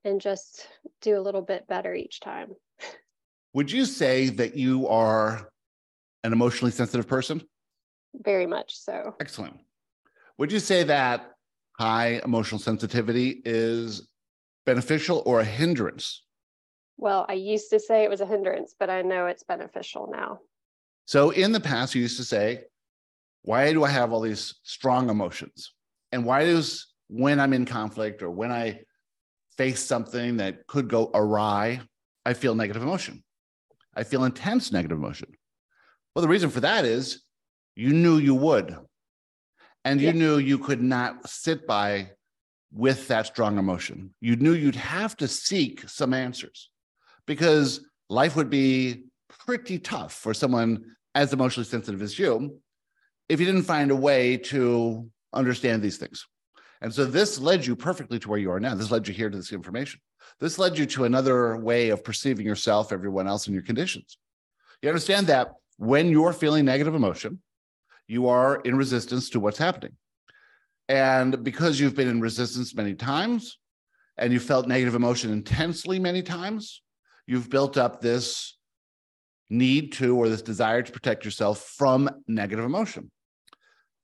and 0.05 0.21
just 0.21 0.69
do 1.01 1.19
a 1.19 1.23
little 1.23 1.43
bit 1.43 1.67
better 1.67 1.95
each 1.95 2.21
time? 2.21 2.49
Would 3.55 3.71
you 3.71 3.85
say 3.85 4.29
that 4.31 4.57
you 4.57 4.89
are 4.89 5.49
an 6.25 6.33
emotionally 6.33 6.73
sensitive 6.73 7.07
person? 7.07 7.43
Very 8.15 8.47
much 8.47 8.77
so. 8.77 9.15
Excellent. 9.21 9.57
Would 10.39 10.53
you 10.53 10.61
say 10.61 10.83
that 10.85 11.31
high 11.79 12.21
emotional 12.25 12.59
sensitivity 12.59 13.43
is 13.45 14.09
beneficial 14.67 15.23
or 15.27 15.41
a 15.41 15.45
hindrance? 15.45 16.25
Well, 16.97 17.27
I 17.29 17.35
used 17.35 17.71
to 17.71 17.81
say 17.81 18.05
it 18.05 18.11
was 18.11 18.21
a 18.21 18.27
hindrance, 18.27 18.75
but 18.79 18.91
I 18.91 19.03
know 19.03 19.27
it's 19.27 19.43
beneficial 19.43 20.09
now. 20.13 20.39
So 21.07 21.31
in 21.31 21.53
the 21.53 21.61
past, 21.61 21.95
you 21.95 22.03
used 22.03 22.17
to 22.19 22.25
say, 22.25 22.65
why 23.43 23.73
do 23.73 23.85
I 23.85 23.91
have 23.91 24.13
all 24.13 24.21
these 24.21 24.55
strong 24.63 25.11
emotions? 25.11 25.75
And 26.13 26.25
why 26.25 26.45
does 26.45 26.95
when 27.09 27.41
I'm 27.41 27.53
in 27.53 27.67
conflict 27.67 28.23
or 28.23 28.31
when 28.31 28.51
I 28.51 28.81
face 29.57 29.83
something 29.83 30.39
that 30.39 30.67
could 30.67 30.89
go 30.89 31.11
awry, 31.15 31.81
I 32.25 32.35
feel 32.35 32.55
negative 32.55 32.83
emotion? 32.83 33.23
I 33.95 34.03
feel 34.03 34.25
intense 34.25 34.73
negative 34.73 34.99
emotion. 34.99 35.33
Well, 36.15 36.23
the 36.23 36.29
reason 36.29 36.51
for 36.51 36.61
that 36.61 36.85
is 36.85 37.23
you 37.77 37.93
knew 37.93 38.19
you 38.19 38.35
would. 38.35 38.77
And 39.85 40.01
you 40.01 40.09
yeah. 40.09 40.13
knew 40.15 40.39
you 40.39 40.59
could 40.59 40.83
not 40.83 41.29
sit 41.29 41.67
by 41.67 42.11
with 42.73 43.07
that 43.09 43.27
strong 43.27 43.59
emotion. 43.59 44.15
You 44.21 44.37
knew 44.37 44.53
you'd 44.53 44.75
have 44.77 45.17
to 45.19 45.29
seek 45.29 45.89
some 45.89 46.15
answers 46.15 46.71
because 47.27 47.87
life 48.09 48.35
would 48.37 48.51
be 48.51 49.05
pretty 49.29 49.79
tough 49.79 50.13
for 50.13 50.35
someone 50.35 50.97
as 51.15 51.33
emotionally 51.33 51.69
sensitive 51.69 52.03
as 52.03 52.19
you 52.19 52.59
if 53.29 53.41
you 53.41 53.47
didn't 53.47 53.63
find 53.63 53.91
a 53.91 53.97
way 53.97 54.37
to 54.37 55.09
understand 55.33 55.83
these 55.83 55.97
things. 55.97 56.27
And 56.85 56.93
so 56.93 57.07
this 57.07 57.39
led 57.39 57.65
you 57.65 57.75
perfectly 57.75 58.19
to 58.19 58.29
where 58.29 58.39
you 58.39 58.51
are 58.51 58.61
now. 58.61 58.75
This 58.75 58.91
led 58.91 59.09
you 59.09 59.15
here 59.15 59.31
to 59.31 59.37
this 59.39 59.55
information. 59.55 60.01
This 60.39 60.59
led 60.59 60.77
you 60.77 60.85
to 60.85 61.05
another 61.05 61.57
way 61.57 61.89
of 61.89 62.05
perceiving 62.05 62.45
yourself, 62.45 62.93
everyone 62.93 63.27
else, 63.27 63.47
and 63.47 63.55
your 63.55 63.63
conditions. 63.63 64.19
You 64.83 64.91
understand 64.91 65.29
that 65.29 65.55
when 65.79 66.11
you're 66.11 66.35
feeling 66.35 66.67
negative 66.67 66.95
emotion, 66.95 67.41
you 68.07 68.29
are 68.29 68.57
in 68.67 68.77
resistance 68.77 69.31
to 69.31 69.41
what's 69.41 69.57
happening. 69.57 69.93
And 70.91 71.43
because 71.43 71.81
you've 71.81 71.97
been 71.97 72.09
in 72.09 72.21
resistance 72.21 72.75
many 72.75 72.93
times 72.93 73.57
and 74.19 74.31
you 74.31 74.39
felt 74.39 74.69
negative 74.69 74.95
emotion 74.95 75.33
intensely 75.33 75.99
many 75.99 76.21
times, 76.21 76.83
you've 77.27 77.49
built 77.49 77.79
up 77.79 78.03
this 78.03 78.59
need 79.49 79.95
to 79.95 80.19
or 80.19 80.29
this 80.29 80.43
desire 80.43 80.83
to 80.83 80.93
protect 80.93 81.25
yourself 81.25 81.61
from 81.79 82.11
negative 82.29 82.67
emotion 82.67 83.11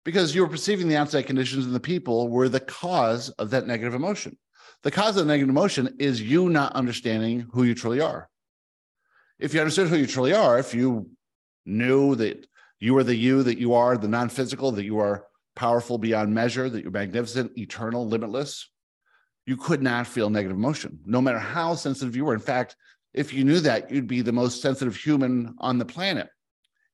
because 0.05 0.35
you 0.35 0.43
were 0.43 0.49
perceiving 0.49 0.89
the 0.89 0.97
outside 0.97 1.27
conditions 1.27 1.67
and 1.67 1.75
the 1.75 1.81
people 1.81 2.29
were 2.29 2.49
the 2.49 2.61
cause 2.61 3.31
of 3.31 3.51
that 3.51 3.67
negative 3.67 3.95
emotion. 3.95 4.37
The 4.83 4.91
cause 4.91 5.17
of 5.17 5.27
the 5.27 5.33
negative 5.33 5.51
emotion 5.51 5.97
is 5.99 6.23
you 6.23 6.49
not 6.49 6.73
understanding 6.73 7.47
who 7.53 7.65
you 7.65 7.75
truly 7.75 8.01
are. 8.01 8.29
If 9.39 9.55
you 9.55 9.61
understood 9.61 9.89
who 9.89 9.97
you 9.97 10.07
truly 10.07 10.33
are, 10.33 10.59
if 10.59 10.75
you 10.75 11.11
knew 11.67 12.15
that 12.17 12.47
you 12.79 12.97
are 12.97 13.05
the 13.05 13.15
you 13.15 13.43
that 13.43 13.59
you 13.59 13.75
are, 13.75 13.97
the 13.99 14.09
non 14.09 14.29
physical, 14.29 14.73
that 14.73 14.85
you 14.85 14.99
are 14.99 15.27
powerful 15.55 15.99
beyond 15.99 16.35
measure, 16.35 16.71
that 16.71 16.83
you're 16.83 16.91
magnificent, 16.91 17.57
eternal, 17.59 18.07
limitless. 18.07 18.71
You 19.47 19.57
could 19.57 19.83
not 19.83 20.07
feel 20.07 20.31
negative 20.31 20.57
emotion, 20.57 21.01
no 21.05 21.21
matter 21.21 21.39
how 21.39 21.75
sensitive 21.75 22.17
you 22.17 22.25
were. 22.25 22.35
In 22.35 22.41
fact, 22.41 22.77
if 23.13 23.33
you 23.33 23.45
knew 23.45 23.61
that, 23.61 23.91
you'd 23.91 24.07
be 24.07 24.23
the 24.23 24.33
most 24.33 24.63
sensitive 24.63 24.97
human 24.97 25.55
on 25.59 25.79
the 25.79 25.85
planet, 25.85 26.29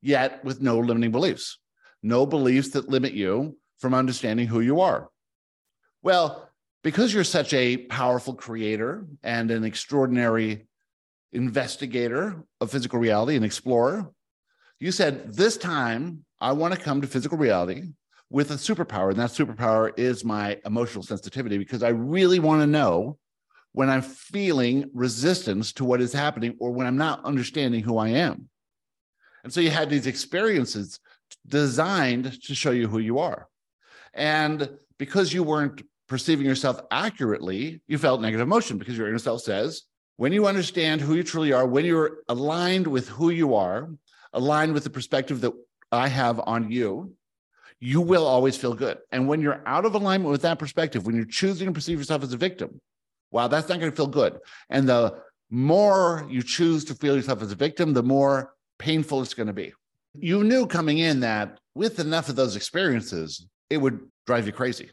yet 0.00 0.44
with 0.44 0.62
no 0.62 0.78
limiting 0.78 1.12
beliefs, 1.12 1.58
no 2.06 2.24
beliefs 2.24 2.70
that 2.70 2.88
limit 2.88 3.12
you 3.12 3.56
from 3.78 3.92
understanding 3.92 4.46
who 4.46 4.60
you 4.60 4.80
are. 4.80 5.08
Well, 6.02 6.48
because 6.82 7.12
you're 7.12 7.24
such 7.24 7.52
a 7.52 7.78
powerful 7.78 8.34
creator 8.34 9.06
and 9.22 9.50
an 9.50 9.64
extraordinary 9.64 10.68
investigator 11.32 12.42
of 12.60 12.70
physical 12.70 13.00
reality 13.00 13.34
and 13.34 13.44
explorer, 13.44 14.10
you 14.78 14.92
said, 14.92 15.34
This 15.34 15.56
time 15.56 16.24
I 16.40 16.52
want 16.52 16.74
to 16.74 16.80
come 16.80 17.00
to 17.00 17.08
physical 17.08 17.38
reality 17.38 17.82
with 18.30 18.50
a 18.50 18.54
superpower. 18.54 19.10
And 19.10 19.18
that 19.18 19.30
superpower 19.30 19.92
is 19.98 20.24
my 20.24 20.58
emotional 20.64 21.02
sensitivity 21.02 21.58
because 21.58 21.82
I 21.82 21.88
really 21.88 22.38
want 22.38 22.62
to 22.62 22.66
know 22.66 23.18
when 23.72 23.90
I'm 23.90 24.02
feeling 24.02 24.90
resistance 24.94 25.72
to 25.74 25.84
what 25.84 26.00
is 26.00 26.12
happening 26.12 26.56
or 26.60 26.70
when 26.70 26.86
I'm 26.86 26.96
not 26.96 27.24
understanding 27.24 27.82
who 27.82 27.98
I 27.98 28.08
am. 28.08 28.48
And 29.44 29.52
so 29.52 29.60
you 29.60 29.70
had 29.70 29.90
these 29.90 30.06
experiences 30.06 30.98
designed 31.46 32.42
to 32.42 32.54
show 32.54 32.70
you 32.70 32.88
who 32.88 32.98
you 32.98 33.18
are. 33.18 33.48
And 34.14 34.78
because 34.98 35.32
you 35.32 35.42
weren't 35.42 35.82
perceiving 36.08 36.46
yourself 36.46 36.80
accurately, 36.90 37.80
you 37.86 37.98
felt 37.98 38.20
negative 38.20 38.46
emotion 38.46 38.78
because 38.78 38.96
your 38.96 39.08
inner 39.08 39.18
self 39.18 39.42
says, 39.42 39.82
when 40.16 40.32
you 40.32 40.46
understand 40.46 41.00
who 41.00 41.14
you 41.14 41.22
truly 41.22 41.52
are, 41.52 41.66
when 41.66 41.84
you're 41.84 42.18
aligned 42.28 42.86
with 42.86 43.08
who 43.08 43.30
you 43.30 43.54
are, 43.54 43.90
aligned 44.32 44.72
with 44.72 44.84
the 44.84 44.90
perspective 44.90 45.40
that 45.42 45.52
I 45.92 46.08
have 46.08 46.40
on 46.40 46.70
you, 46.70 47.12
you 47.80 48.00
will 48.00 48.26
always 48.26 48.56
feel 48.56 48.72
good. 48.74 48.98
And 49.12 49.28
when 49.28 49.42
you're 49.42 49.62
out 49.66 49.84
of 49.84 49.94
alignment 49.94 50.30
with 50.30 50.42
that 50.42 50.58
perspective, 50.58 51.04
when 51.04 51.14
you're 51.14 51.26
choosing 51.26 51.66
to 51.66 51.72
perceive 51.72 51.98
yourself 51.98 52.22
as 52.22 52.32
a 52.32 52.38
victim, 52.38 52.80
wow, 53.30 53.48
that's 53.48 53.68
not 53.68 53.78
going 53.78 53.90
to 53.90 53.96
feel 53.96 54.06
good. 54.06 54.38
And 54.70 54.88
the 54.88 55.20
more 55.50 56.26
you 56.30 56.42
choose 56.42 56.84
to 56.86 56.94
feel 56.94 57.14
yourself 57.14 57.42
as 57.42 57.52
a 57.52 57.56
victim, 57.56 57.92
the 57.92 58.02
more 58.02 58.54
painful 58.78 59.20
it's 59.20 59.34
going 59.34 59.48
to 59.48 59.52
be. 59.52 59.74
You 60.18 60.44
knew 60.44 60.66
coming 60.66 60.98
in 60.98 61.20
that 61.20 61.58
with 61.74 61.98
enough 61.98 62.28
of 62.28 62.36
those 62.36 62.56
experiences, 62.56 63.46
it 63.70 63.78
would 63.78 64.00
drive 64.26 64.46
you 64.46 64.52
crazy. 64.52 64.90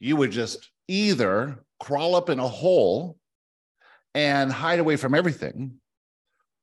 You 0.00 0.16
would 0.16 0.30
just 0.30 0.70
either 0.88 1.64
crawl 1.80 2.14
up 2.14 2.28
in 2.28 2.38
a 2.38 2.48
hole 2.48 3.16
and 4.14 4.52
hide 4.52 4.78
away 4.78 4.96
from 4.96 5.14
everything, 5.14 5.80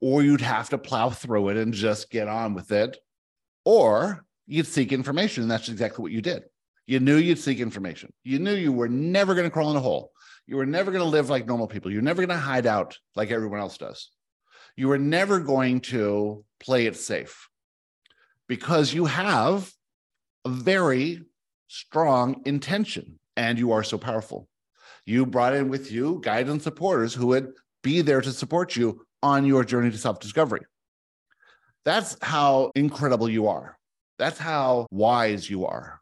or 0.02 0.24
you'd 0.24 0.42
have 0.42 0.70
to 0.70 0.78
plow 0.78 1.10
through 1.10 1.50
it 1.50 1.58
and 1.58 1.74
just 1.74 2.10
get 2.10 2.28
on 2.28 2.54
with 2.54 2.72
it, 2.72 2.98
or 3.64 4.26
you'd 4.48 4.68
seek 4.68 4.92
information. 4.92 5.44
And 5.44 5.52
that's 5.52 5.70
exactly 5.70 6.02
what 6.02 6.12
you 6.12 6.22
did. 6.22 6.44
You 6.88 7.00
knew 7.00 7.16
you'd 7.16 7.40
seek 7.40 7.60
information. 7.60 8.14
You 8.24 8.40
knew 8.40 8.54
you 8.54 8.72
were 8.72 8.90
never 8.90 9.34
going 9.34 9.46
to 9.46 9.52
crawl 9.52 9.72
in 9.72 9.78
a 9.78 9.82
hole. 9.82 10.12
You 10.48 10.58
were 10.58 10.66
never 10.66 10.92
going 10.92 11.04
to 11.04 11.10
live 11.10 11.30
like 11.30 11.48
normal 11.48 11.68
people. 11.68 11.92
You're 11.92 12.04
never 12.04 12.24
going 12.24 12.38
to 12.38 12.44
hide 12.44 12.68
out 12.68 12.98
like 13.16 13.32
everyone 13.32 13.60
else 13.60 13.78
does. 13.78 14.12
You 14.76 14.90
were 14.90 15.00
never 15.00 15.40
going 15.40 15.80
to 15.82 16.44
play 16.60 16.86
it 16.86 16.96
safe 16.98 17.48
because 18.48 18.94
you 18.94 19.06
have 19.06 19.72
a 20.46 20.50
very 20.50 21.22
strong 21.68 22.42
intention 22.46 23.20
and 23.36 23.58
you 23.58 23.72
are 23.72 23.84
so 23.84 23.98
powerful. 23.98 24.48
You 25.06 25.26
brought 25.26 25.56
in 25.56 25.70
with 25.70 25.92
you 25.92 26.20
guides 26.24 26.50
and 26.50 26.62
supporters 26.62 27.14
who 27.14 27.28
would 27.28 27.52
be 27.84 28.02
there 28.02 28.22
to 28.22 28.32
support 28.32 28.76
you 28.76 29.06
on 29.22 29.46
your 29.46 29.64
journey 29.64 29.92
to 29.92 29.98
self 29.98 30.20
discovery. 30.20 30.62
That's 31.84 32.18
how 32.22 32.72
incredible 32.76 33.30
you 33.30 33.48
are. 33.48 33.78
That's 34.18 34.40
how 34.40 34.88
wise 34.92 35.50
you 35.50 35.66
are. 35.66 36.02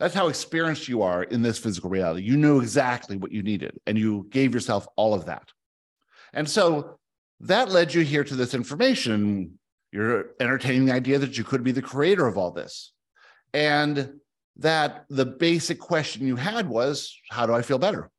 That's 0.00 0.14
how 0.14 0.28
experienced 0.28 0.88
you 0.88 1.02
are 1.02 1.24
in 1.24 1.42
this 1.42 1.58
physical 1.58 1.90
reality. 1.90 2.22
You 2.22 2.36
knew 2.36 2.60
exactly 2.60 3.16
what 3.16 3.32
you 3.32 3.42
needed 3.42 3.78
and 3.86 3.98
you 3.98 4.26
gave 4.30 4.54
yourself 4.54 4.86
all 4.96 5.14
of 5.14 5.26
that. 5.26 5.48
And 6.32 6.48
so 6.48 6.98
that 7.40 7.70
led 7.70 7.94
you 7.94 8.02
here 8.02 8.24
to 8.24 8.34
this 8.34 8.54
information. 8.54 9.58
You're 9.92 10.30
entertaining 10.40 10.86
the 10.86 10.94
idea 10.94 11.18
that 11.18 11.38
you 11.38 11.44
could 11.44 11.64
be 11.64 11.72
the 11.72 11.82
creator 11.82 12.26
of 12.26 12.36
all 12.36 12.50
this. 12.50 12.92
And 13.54 14.20
that 14.56 15.04
the 15.08 15.24
basic 15.24 15.78
question 15.78 16.26
you 16.26 16.36
had 16.36 16.68
was, 16.68 17.16
how 17.30 17.46
do 17.46 17.54
I 17.54 17.62
feel 17.62 17.78
better? 17.78 18.10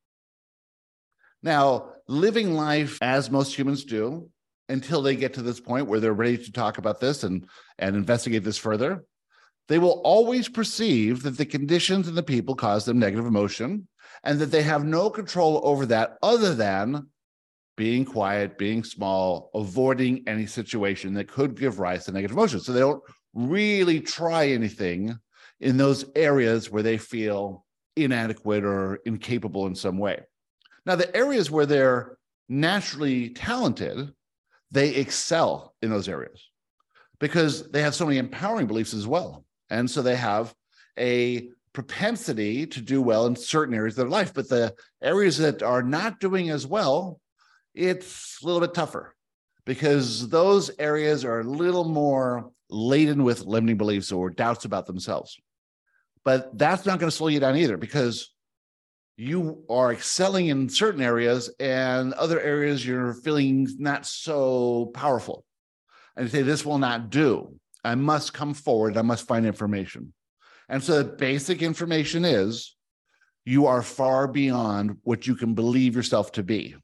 Now, 1.43 1.91
living 2.08 2.53
life 2.53 2.97
as 3.01 3.29
most 3.29 3.58
humans 3.58 3.84
do 3.84 4.29
until 4.67 5.01
they 5.01 5.15
get 5.15 5.34
to 5.34 5.41
this 5.41 5.60
point 5.60 5.88
where 5.88 5.99
they're 5.99 6.13
ready 6.13 6.38
to 6.38 6.51
talk 6.51 6.77
about 6.77 6.99
this 6.99 7.23
and, 7.23 7.47
and 7.77 7.95
investigate 7.95 8.43
this 8.43 8.58
further, 8.58 9.03
they 9.67 9.79
will 9.79 10.01
always 10.03 10.49
perceive 10.49 11.23
that 11.23 11.38
the 11.38 11.45
conditions 11.45 12.08
and 12.08 12.17
the 12.17 12.23
people 12.23 12.55
cause 12.55 12.86
them 12.86 12.99
negative 12.99 13.25
emotion 13.25 13.88
and 14.23 14.39
that 14.39 14.47
they 14.47 14.63
have 14.63 14.84
no 14.84 15.10
control 15.10 15.62
over 15.63 15.86
that 15.86 16.17
other 16.23 16.55
than 16.55 17.08
being 17.80 18.04
quiet, 18.04 18.58
being 18.58 18.84
small, 18.84 19.50
avoiding 19.56 20.22
any 20.28 20.46
situation 20.46 21.13
that 21.13 21.30
could 21.30 21.58
give 21.58 21.80
rise 21.80 22.04
to 22.04 22.12
negative 22.12 22.36
emotions. 22.36 22.65
So 22.65 22.74
they 22.74 22.82
don't 22.82 23.02
really 23.34 24.02
try 24.02 24.50
anything 24.50 25.18
in 25.62 25.78
those 25.78 26.04
areas 26.13 26.70
where 26.70 26.84
they 26.84 26.98
feel 26.98 27.63
inadequate 27.96 28.65
or 28.65 29.00
incapable 29.06 29.65
in 29.65 29.76
some 29.76 29.98
way. 29.98 30.20
Now, 30.86 30.98
the 30.98 31.15
areas 31.15 31.50
where 31.50 31.65
they're 31.65 32.18
naturally 32.50 33.30
talented, 33.30 34.12
they 34.72 34.96
excel 34.96 35.74
in 35.82 35.89
those 35.89 36.10
areas 36.10 36.50
because 37.22 37.72
they 37.72 37.82
have 37.82 37.96
so 37.96 38.06
many 38.06 38.18
empowering 38.18 38.68
beliefs 38.68 38.94
as 38.94 39.08
well. 39.08 39.46
And 39.70 39.89
so 39.89 40.02
they 40.02 40.18
have 40.18 40.54
a 40.98 41.48
propensity 41.72 42.68
to 42.68 42.82
do 42.82 43.02
well 43.02 43.26
in 43.26 43.38
certain 43.38 43.74
areas 43.74 43.94
of 43.94 44.04
their 44.04 44.12
life. 44.12 44.34
But 44.34 44.50
the 44.50 44.76
areas 45.02 45.38
that 45.38 45.63
are 45.63 45.82
not 45.82 46.20
doing 46.20 46.50
as 46.50 46.68
well, 46.68 47.22
it's 47.80 48.42
a 48.44 48.46
little 48.46 48.60
bit 48.60 48.74
tougher 48.74 49.15
because 49.65 50.28
those 50.28 50.70
areas 50.80 51.24
are 51.24 51.39
a 51.39 51.44
little 51.44 51.86
more 51.86 52.52
laden 52.70 53.24
with 53.24 53.46
limiting 53.46 53.78
beliefs 53.78 54.12
or 54.12 54.30
doubts 54.30 54.65
about 54.65 54.86
themselves. 54.86 55.39
But 56.26 56.58
that's 56.58 56.86
not 56.86 57.00
going 57.00 57.10
to 57.10 57.15
slow 57.15 57.30
you 57.30 57.39
down 57.39 57.56
either 57.56 57.78
because 57.78 58.34
you 59.15 59.63
are 59.70 59.94
excelling 59.94 60.48
in 60.48 60.68
certain 60.68 61.02
areas 61.02 61.50
and 61.60 62.13
other 62.13 62.39
areas 62.42 62.86
you're 62.86 63.13
feeling 63.13 63.68
not 63.78 64.06
so 64.06 64.88
powerful. 64.94 65.46
And 66.15 66.26
you 66.26 66.30
say, 66.30 66.42
This 66.42 66.65
will 66.65 66.78
not 66.78 67.10
do. 67.10 67.56
I 67.84 67.96
must 67.96 68.34
come 68.34 68.54
forward. 68.54 68.98
I 68.98 69.02
must 69.04 69.28
find 69.28 69.46
information. 69.46 70.13
And 70.68 70.84
so 70.84 70.98
the 70.98 71.15
basic 71.15 71.62
information 71.62 72.26
is 72.26 72.76
you 73.46 73.68
are 73.68 73.82
far 73.82 74.28
beyond 74.28 74.98
what 75.04 75.26
you 75.26 75.36
can 75.36 75.54
believe 75.54 75.96
yourself 75.96 76.34
to 76.34 76.44
be. 76.44 76.76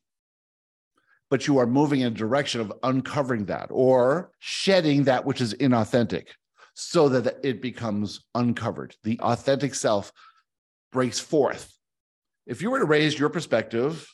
But 1.36 1.48
you 1.48 1.58
are 1.58 1.68
moving 1.68 2.00
in 2.00 2.08
a 2.08 2.16
direction 2.16 2.62
of 2.62 2.72
uncovering 2.82 3.44
that 3.48 3.68
or 3.70 4.32
shedding 4.40 5.04
that 5.04 5.26
which 5.26 5.42
is 5.42 5.54
inauthentic 5.56 6.28
so 6.76 7.10
that 7.10 7.40
it 7.44 7.62
becomes 7.62 8.24
uncovered. 8.34 8.96
The 9.04 9.20
authentic 9.20 9.76
self 9.76 10.14
breaks 10.94 11.20
forth. 11.20 11.78
If 12.48 12.62
you 12.62 12.72
were 12.72 12.80
to 12.80 12.86
raise 12.86 13.20
your 13.20 13.28
perspective 13.28 14.08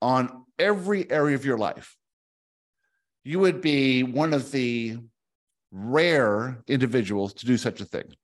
on 0.00 0.44
every 0.56 1.10
area 1.10 1.34
of 1.34 1.44
your 1.44 1.58
life, 1.58 1.96
you 3.24 3.40
would 3.40 3.60
be 3.60 4.04
one 4.04 4.32
of 4.32 4.52
the 4.52 4.98
rare 5.72 6.62
individuals 6.68 7.34
to 7.34 7.46
do 7.46 7.56
such 7.56 7.80
a 7.80 7.84
thing. 7.84 8.14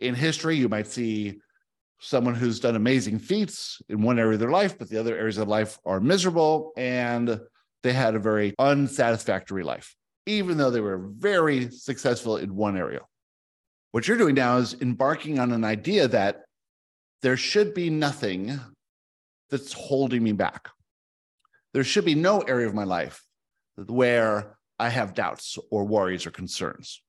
In 0.00 0.16
history, 0.16 0.56
you 0.56 0.68
might 0.68 0.88
see 0.88 1.38
someone 2.00 2.34
who's 2.34 2.60
done 2.60 2.76
amazing 2.76 3.18
feats 3.18 3.80
in 3.88 4.02
one 4.02 4.18
area 4.18 4.34
of 4.34 4.40
their 4.40 4.50
life, 4.50 4.78
but 4.78 4.88
the 4.88 4.98
other 4.98 5.16
areas 5.16 5.38
of 5.38 5.48
life 5.48 5.78
are 5.84 6.00
miserable 6.00 6.72
and 6.76 7.40
they 7.82 7.92
had 7.92 8.14
a 8.14 8.18
very 8.18 8.54
unsatisfactory 8.58 9.62
life, 9.62 9.94
even 10.26 10.56
though 10.56 10.70
they 10.70 10.80
were 10.80 11.10
very 11.18 11.70
successful 11.70 12.38
in 12.38 12.56
one 12.56 12.76
area. 12.76 13.00
What 13.92 14.08
you're 14.08 14.16
doing 14.16 14.34
now 14.34 14.56
is 14.56 14.74
embarking 14.80 15.38
on 15.38 15.52
an 15.52 15.64
idea 15.64 16.08
that 16.08 16.42
there 17.22 17.36
should 17.36 17.74
be 17.74 17.90
nothing 17.90 18.58
that's 19.50 19.72
holding 19.72 20.22
me 20.22 20.32
back. 20.32 20.70
There 21.74 21.84
should 21.84 22.04
be 22.04 22.14
no 22.14 22.40
area 22.40 22.66
of 22.66 22.74
my 22.74 22.84
life 22.84 23.22
where 23.76 24.56
I 24.78 24.88
have 24.88 25.14
doubts 25.14 25.58
or 25.70 25.84
worries 25.84 26.26
or 26.26 26.30
concerns. 26.30 27.02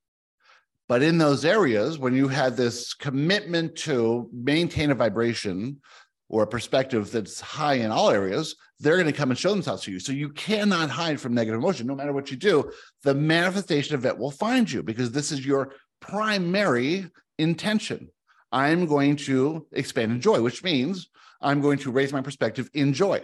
But 0.91 1.04
in 1.04 1.17
those 1.17 1.45
areas, 1.45 1.97
when 1.97 2.13
you 2.13 2.27
had 2.27 2.58
this 2.58 2.93
commitment 2.93 3.77
to 3.77 4.30
maintain 4.34 4.91
a 4.91 4.93
vibration 4.93 5.80
or 6.27 6.43
a 6.43 6.47
perspective 6.47 7.10
that's 7.12 7.39
high 7.39 7.75
in 7.75 7.91
all 7.91 8.10
areas, 8.10 8.58
they're 8.77 8.97
going 8.97 9.06
to 9.06 9.13
come 9.13 9.30
and 9.30 9.39
show 9.39 9.51
themselves 9.51 9.84
to 9.84 9.91
you. 9.93 10.01
So 10.01 10.12
you 10.12 10.27
cannot 10.32 10.89
hide 10.89 11.21
from 11.21 11.34
negative 11.34 11.62
emotion. 11.62 11.88
No 11.88 11.95
matter 11.95 12.12
what 12.12 12.30
you 12.30 12.36
do, 12.36 12.69
the 13.04 13.13
manifestation 13.13 13.95
of 13.95 14.06
it 14.06 14.17
will 14.17 14.32
find 14.32 14.69
you 14.69 14.84
because 14.84 15.13
this 15.13 15.32
is 15.32 15.45
your 15.45 15.75
primary 16.01 17.10
intention. 17.39 18.10
I'm 18.51 18.86
going 18.86 19.15
to 19.15 19.65
expand 19.71 20.12
in 20.12 20.19
joy, 20.19 20.41
which 20.41 20.62
means 20.62 21.08
I'm 21.39 21.62
going 21.62 21.77
to 21.77 21.91
raise 21.91 22.12
my 22.12 22.19
perspective 22.19 22.69
in 22.73 22.91
joy. 22.91 23.23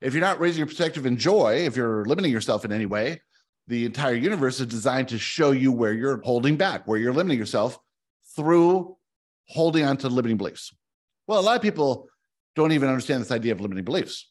If 0.00 0.12
you're 0.12 0.20
not 0.20 0.40
raising 0.40 0.58
your 0.58 0.66
perspective 0.66 1.06
in 1.06 1.18
joy, 1.18 1.66
if 1.66 1.76
you're 1.76 2.04
limiting 2.04 2.32
yourself 2.32 2.64
in 2.64 2.72
any 2.72 2.86
way, 2.86 3.20
the 3.66 3.84
entire 3.86 4.14
universe 4.14 4.60
is 4.60 4.66
designed 4.66 5.08
to 5.08 5.18
show 5.18 5.50
you 5.50 5.72
where 5.72 5.92
you're 5.92 6.20
holding 6.22 6.56
back, 6.56 6.86
where 6.86 6.98
you're 6.98 7.12
limiting 7.12 7.38
yourself 7.38 7.78
through 8.36 8.96
holding 9.48 9.84
on 9.84 9.96
to 9.98 10.08
limiting 10.08 10.36
beliefs. 10.36 10.74
Well, 11.26 11.40
a 11.40 11.42
lot 11.42 11.56
of 11.56 11.62
people 11.62 12.08
don't 12.54 12.72
even 12.72 12.88
understand 12.88 13.22
this 13.22 13.30
idea 13.30 13.52
of 13.52 13.60
limiting 13.60 13.84
beliefs. 13.84 14.30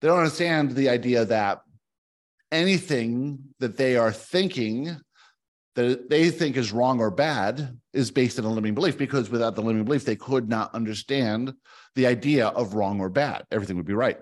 They 0.00 0.08
don't 0.08 0.18
understand 0.18 0.72
the 0.72 0.88
idea 0.88 1.24
that 1.26 1.60
anything 2.50 3.38
that 3.60 3.76
they 3.76 3.96
are 3.96 4.12
thinking 4.12 4.96
that 5.76 6.10
they 6.10 6.30
think 6.30 6.56
is 6.56 6.72
wrong 6.72 6.98
or 7.00 7.10
bad 7.10 7.78
is 7.92 8.10
based 8.10 8.38
on 8.38 8.44
a 8.44 8.48
limiting 8.48 8.74
belief 8.74 8.98
because 8.98 9.30
without 9.30 9.54
the 9.54 9.62
limiting 9.62 9.84
belief, 9.84 10.04
they 10.04 10.16
could 10.16 10.48
not 10.48 10.74
understand 10.74 11.52
the 11.94 12.06
idea 12.06 12.48
of 12.48 12.74
wrong 12.74 13.00
or 13.00 13.08
bad. 13.08 13.44
Everything 13.52 13.76
would 13.76 13.86
be 13.86 13.94
right. 13.94 14.18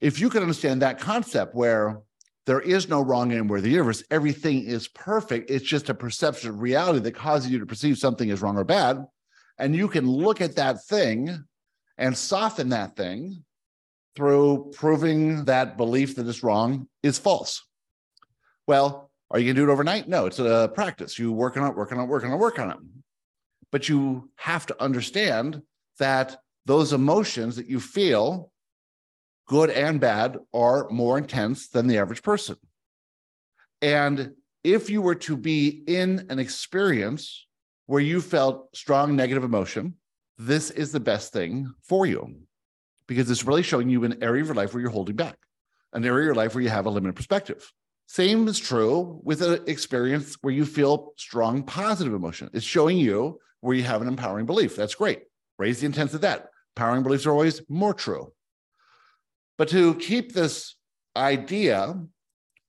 If 0.00 0.20
you 0.20 0.30
can 0.30 0.42
understand 0.42 0.82
that 0.82 1.00
concept 1.00 1.54
where 1.54 2.00
there 2.46 2.60
is 2.60 2.88
no 2.88 3.02
wrong 3.02 3.32
anywhere 3.32 3.58
in 3.58 3.64
the 3.64 3.70
universe. 3.70 4.02
Everything 4.10 4.64
is 4.64 4.88
perfect. 4.88 5.50
It's 5.50 5.64
just 5.64 5.88
a 5.88 5.94
perception 5.94 6.50
of 6.50 6.60
reality 6.60 7.00
that 7.00 7.14
causes 7.14 7.50
you 7.50 7.58
to 7.58 7.66
perceive 7.66 7.98
something 7.98 8.30
as 8.30 8.42
wrong 8.42 8.56
or 8.56 8.64
bad. 8.64 9.04
And 9.58 9.76
you 9.76 9.88
can 9.88 10.08
look 10.08 10.40
at 10.40 10.56
that 10.56 10.84
thing 10.84 11.44
and 11.98 12.16
soften 12.16 12.70
that 12.70 12.96
thing 12.96 13.44
through 14.16 14.72
proving 14.74 15.44
that 15.44 15.76
belief 15.76 16.16
that 16.16 16.26
is 16.26 16.42
wrong 16.42 16.88
is 17.02 17.18
false. 17.18 17.62
Well, 18.66 19.10
are 19.30 19.38
you 19.38 19.46
going 19.46 19.56
to 19.56 19.62
do 19.62 19.70
it 19.70 19.72
overnight? 19.72 20.08
No, 20.08 20.26
it's 20.26 20.38
a 20.38 20.70
practice. 20.74 21.18
You 21.18 21.32
work 21.32 21.56
on 21.56 21.70
it, 21.70 21.76
work 21.76 21.92
on 21.92 22.00
it, 22.00 22.06
work 22.06 22.24
on 22.24 22.32
it, 22.32 22.36
work 22.36 22.58
on 22.58 22.70
it. 22.70 22.76
But 23.70 23.88
you 23.88 24.30
have 24.36 24.66
to 24.66 24.82
understand 24.82 25.62
that 25.98 26.38
those 26.66 26.92
emotions 26.92 27.56
that 27.56 27.68
you 27.68 27.78
feel 27.78 28.49
good 29.50 29.68
and 29.70 29.98
bad, 29.98 30.38
are 30.54 30.88
more 30.90 31.18
intense 31.18 31.70
than 31.70 31.88
the 31.88 31.98
average 31.98 32.22
person. 32.22 32.54
And 33.82 34.34
if 34.62 34.88
you 34.88 35.02
were 35.02 35.16
to 35.16 35.36
be 35.36 35.82
in 35.88 36.26
an 36.30 36.38
experience 36.38 37.48
where 37.86 38.00
you 38.00 38.20
felt 38.20 38.68
strong 38.76 39.16
negative 39.16 39.42
emotion, 39.42 39.96
this 40.38 40.70
is 40.70 40.92
the 40.92 41.00
best 41.00 41.32
thing 41.32 41.68
for 41.82 42.06
you 42.06 42.32
because 43.08 43.28
it's 43.28 43.44
really 43.44 43.64
showing 43.64 43.88
you 43.88 44.04
an 44.04 44.22
area 44.22 44.40
of 44.40 44.46
your 44.46 44.54
life 44.54 44.72
where 44.72 44.82
you're 44.82 44.88
holding 44.88 45.16
back, 45.16 45.36
an 45.94 46.04
area 46.04 46.20
of 46.20 46.26
your 46.26 46.34
life 46.36 46.54
where 46.54 46.62
you 46.62 46.70
have 46.70 46.86
a 46.86 46.90
limited 46.90 47.16
perspective. 47.16 47.72
Same 48.06 48.46
is 48.46 48.56
true 48.56 49.20
with 49.24 49.42
an 49.42 49.64
experience 49.66 50.36
where 50.42 50.54
you 50.54 50.64
feel 50.64 51.12
strong 51.16 51.64
positive 51.64 52.14
emotion. 52.14 52.50
It's 52.52 52.64
showing 52.64 52.98
you 52.98 53.40
where 53.62 53.76
you 53.76 53.82
have 53.82 54.00
an 54.00 54.06
empowering 54.06 54.46
belief. 54.46 54.76
That's 54.76 54.94
great. 54.94 55.22
Raise 55.58 55.80
the 55.80 55.86
intensity 55.86 56.18
of 56.18 56.20
that. 56.20 56.50
Empowering 56.76 57.02
beliefs 57.02 57.26
are 57.26 57.32
always 57.32 57.62
more 57.68 57.94
true. 57.94 58.32
But 59.60 59.68
to 59.68 59.94
keep 59.96 60.32
this 60.32 60.76
idea 61.14 61.94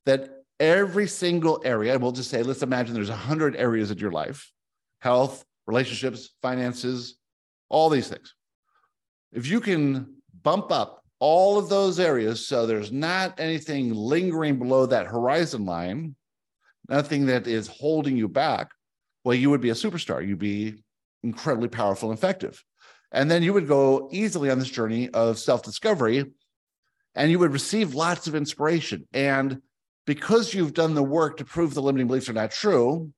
that 0.06 0.44
every 0.60 1.08
single 1.08 1.62
area, 1.64 1.98
we'll 1.98 2.12
just 2.12 2.30
say, 2.30 2.44
let's 2.44 2.64
imagine 2.64 2.94
there's 2.94 3.08
100 3.08 3.56
areas 3.56 3.92
in 3.92 3.98
your 3.98 4.12
life 4.12 4.52
health, 5.00 5.46
relationships, 5.68 6.32
finances, 6.42 7.16
all 7.70 7.90
these 7.90 8.10
things. 8.10 8.36
If 9.32 9.48
you 9.48 9.62
can 9.62 10.16
bump 10.44 10.74
up 10.74 11.06
all 11.20 11.58
of 11.58 11.70
those 11.70 11.98
areas 11.98 12.46
so 12.46 12.66
there's 12.66 12.92
not 12.92 13.40
anything 13.40 13.94
lingering 13.94 14.60
below 14.60 14.86
that 14.86 15.08
horizon 15.08 15.64
line, 15.64 16.14
nothing 16.90 17.26
that 17.28 17.48
is 17.48 17.70
holding 17.70 18.18
you 18.18 18.28
back, 18.28 18.70
well, 19.24 19.34
you 19.34 19.50
would 19.50 19.62
be 19.62 19.70
a 19.70 19.76
superstar. 19.76 20.28
You'd 20.28 20.40
be 20.40 20.84
incredibly 21.24 21.70
powerful 21.70 22.10
and 22.10 22.20
effective. 22.20 22.62
And 23.14 23.32
then 23.32 23.44
you 23.44 23.54
would 23.54 23.70
go 23.70 24.10
easily 24.12 24.50
on 24.50 24.60
this 24.60 24.70
journey 24.70 25.08
of 25.12 25.40
self 25.40 25.64
discovery 25.64 26.34
and 27.16 27.32
you 27.32 27.40
would 27.40 27.54
receive 27.54 27.94
lots 27.94 28.28
of 28.28 28.36
inspiration. 28.36 29.08
And 29.14 29.62
because 30.06 30.54
you've 30.54 30.74
done 30.74 30.94
the 30.94 31.04
work 31.04 31.38
to 31.38 31.46
prove 31.46 31.74
the 31.74 31.82
limiting 31.82 32.08
beliefs 32.08 32.30
are 32.30 32.34
not 32.34 32.52
true, 32.52 33.12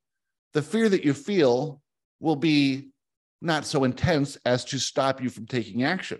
the 0.53 0.61
fear 0.61 0.89
that 0.89 1.05
you 1.05 1.13
feel 1.13 1.81
will 2.19 2.35
be 2.35 2.89
not 3.41 3.65
so 3.65 3.83
intense 3.83 4.37
as 4.45 4.65
to 4.65 4.79
stop 4.79 5.21
you 5.21 5.29
from 5.29 5.45
taking 5.45 5.83
action. 5.83 6.19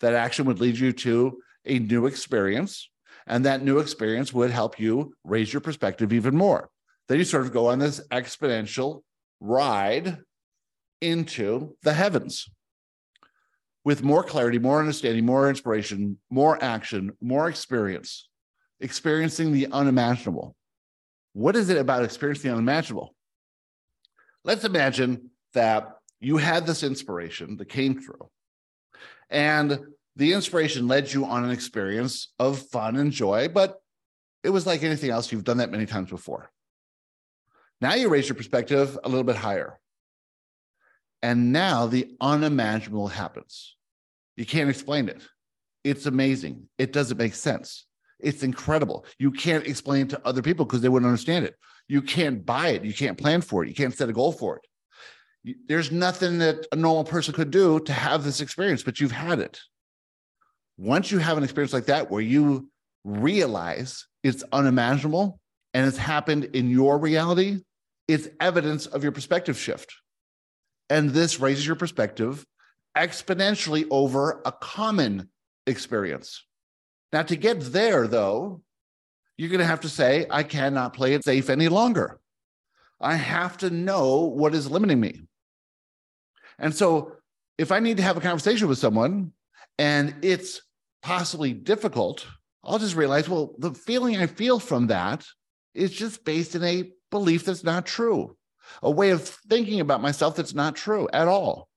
That 0.00 0.14
action 0.14 0.44
would 0.46 0.60
lead 0.60 0.78
you 0.78 0.92
to 0.92 1.38
a 1.64 1.78
new 1.78 2.06
experience, 2.06 2.90
and 3.26 3.44
that 3.44 3.62
new 3.62 3.78
experience 3.78 4.32
would 4.32 4.50
help 4.50 4.78
you 4.78 5.14
raise 5.24 5.52
your 5.52 5.60
perspective 5.60 6.12
even 6.12 6.36
more. 6.36 6.68
Then 7.08 7.18
you 7.18 7.24
sort 7.24 7.46
of 7.46 7.52
go 7.52 7.68
on 7.68 7.78
this 7.78 8.00
exponential 8.10 9.02
ride 9.40 10.18
into 11.00 11.76
the 11.82 11.92
heavens 11.92 12.48
with 13.84 14.02
more 14.02 14.24
clarity, 14.24 14.58
more 14.58 14.80
understanding, 14.80 15.26
more 15.26 15.48
inspiration, 15.48 16.18
more 16.30 16.62
action, 16.62 17.12
more 17.20 17.48
experience, 17.48 18.28
experiencing 18.80 19.52
the 19.52 19.66
unimaginable. 19.70 20.56
What 21.34 21.54
is 21.56 21.68
it 21.68 21.76
about 21.76 22.04
experiencing 22.04 22.50
the 22.50 22.56
unimaginable? 22.56 23.14
Let's 24.44 24.64
imagine 24.64 25.30
that 25.52 25.96
you 26.20 26.38
had 26.38 26.66
this 26.66 26.82
inspiration 26.82 27.56
that 27.58 27.68
came 27.68 28.00
through, 28.00 28.30
and 29.28 29.78
the 30.16 30.32
inspiration 30.32 30.88
led 30.88 31.12
you 31.12 31.24
on 31.24 31.44
an 31.44 31.50
experience 31.50 32.32
of 32.38 32.58
fun 32.58 32.96
and 32.96 33.10
joy, 33.12 33.48
but 33.48 33.76
it 34.42 34.50
was 34.50 34.66
like 34.66 34.82
anything 34.82 35.10
else. 35.10 35.32
You've 35.32 35.44
done 35.44 35.58
that 35.58 35.70
many 35.70 35.86
times 35.86 36.10
before. 36.10 36.50
Now 37.80 37.94
you 37.94 38.08
raise 38.08 38.28
your 38.28 38.36
perspective 38.36 38.98
a 39.02 39.08
little 39.08 39.24
bit 39.24 39.36
higher. 39.36 39.78
And 41.24 41.54
now 41.54 41.86
the 41.86 42.14
unimaginable 42.20 43.08
happens. 43.08 43.76
You 44.36 44.44
can't 44.44 44.68
explain 44.68 45.08
it. 45.08 45.22
It's 45.82 46.04
amazing. 46.04 46.68
It 46.76 46.92
doesn't 46.92 47.16
make 47.16 47.34
sense. 47.34 47.86
It's 48.20 48.42
incredible. 48.42 49.06
You 49.18 49.30
can't 49.30 49.66
explain 49.66 50.02
it 50.02 50.10
to 50.10 50.20
other 50.26 50.42
people 50.42 50.66
because 50.66 50.82
they 50.82 50.90
wouldn't 50.90 51.08
understand 51.08 51.46
it. 51.46 51.54
You 51.88 52.02
can't 52.02 52.44
buy 52.44 52.68
it. 52.68 52.84
You 52.84 52.92
can't 52.92 53.16
plan 53.16 53.40
for 53.40 53.64
it. 53.64 53.70
You 53.70 53.74
can't 53.74 53.96
set 53.96 54.10
a 54.10 54.12
goal 54.12 54.32
for 54.32 54.58
it. 54.58 55.56
There's 55.66 55.90
nothing 55.90 56.40
that 56.40 56.66
a 56.72 56.76
normal 56.76 57.04
person 57.04 57.32
could 57.32 57.50
do 57.50 57.80
to 57.80 57.92
have 57.94 58.22
this 58.22 58.42
experience, 58.42 58.82
but 58.82 59.00
you've 59.00 59.10
had 59.10 59.38
it. 59.38 59.58
Once 60.76 61.10
you 61.10 61.20
have 61.20 61.38
an 61.38 61.44
experience 61.44 61.72
like 61.72 61.86
that 61.86 62.10
where 62.10 62.20
you 62.20 62.68
realize 63.02 64.06
it's 64.22 64.44
unimaginable 64.52 65.40
and 65.72 65.86
it's 65.86 65.96
happened 65.96 66.44
in 66.52 66.68
your 66.68 66.98
reality, 66.98 67.62
it's 68.08 68.28
evidence 68.42 68.84
of 68.84 69.02
your 69.02 69.12
perspective 69.12 69.58
shift. 69.58 69.90
And 70.90 71.10
this 71.10 71.40
raises 71.40 71.66
your 71.66 71.76
perspective 71.76 72.44
exponentially 72.96 73.86
over 73.90 74.40
a 74.44 74.52
common 74.52 75.28
experience. 75.66 76.44
Now, 77.12 77.22
to 77.22 77.36
get 77.36 77.60
there, 77.60 78.06
though, 78.06 78.62
you're 79.36 79.48
going 79.48 79.60
to 79.60 79.66
have 79.66 79.80
to 79.80 79.88
say, 79.88 80.26
I 80.30 80.42
cannot 80.42 80.94
play 80.94 81.14
it 81.14 81.24
safe 81.24 81.50
any 81.50 81.68
longer. 81.68 82.20
I 83.00 83.16
have 83.16 83.58
to 83.58 83.70
know 83.70 84.20
what 84.22 84.54
is 84.54 84.70
limiting 84.70 85.00
me. 85.00 85.22
And 86.58 86.74
so, 86.74 87.16
if 87.58 87.72
I 87.72 87.80
need 87.80 87.96
to 87.98 88.02
have 88.02 88.16
a 88.16 88.20
conversation 88.20 88.68
with 88.68 88.78
someone 88.78 89.32
and 89.78 90.14
it's 90.22 90.60
possibly 91.02 91.52
difficult, 91.52 92.26
I'll 92.64 92.78
just 92.78 92.96
realize, 92.96 93.28
well, 93.28 93.54
the 93.58 93.72
feeling 93.72 94.16
I 94.16 94.26
feel 94.26 94.58
from 94.58 94.88
that 94.88 95.24
is 95.74 95.92
just 95.92 96.24
based 96.24 96.54
in 96.54 96.64
a 96.64 96.90
belief 97.10 97.44
that's 97.44 97.64
not 97.64 97.86
true 97.86 98.36
a 98.82 98.90
way 98.90 99.10
of 99.10 99.22
thinking 99.22 99.80
about 99.80 100.02
myself 100.02 100.36
that's 100.36 100.54
not 100.54 100.76
true 100.76 101.08
at 101.12 101.28
all. 101.28 101.68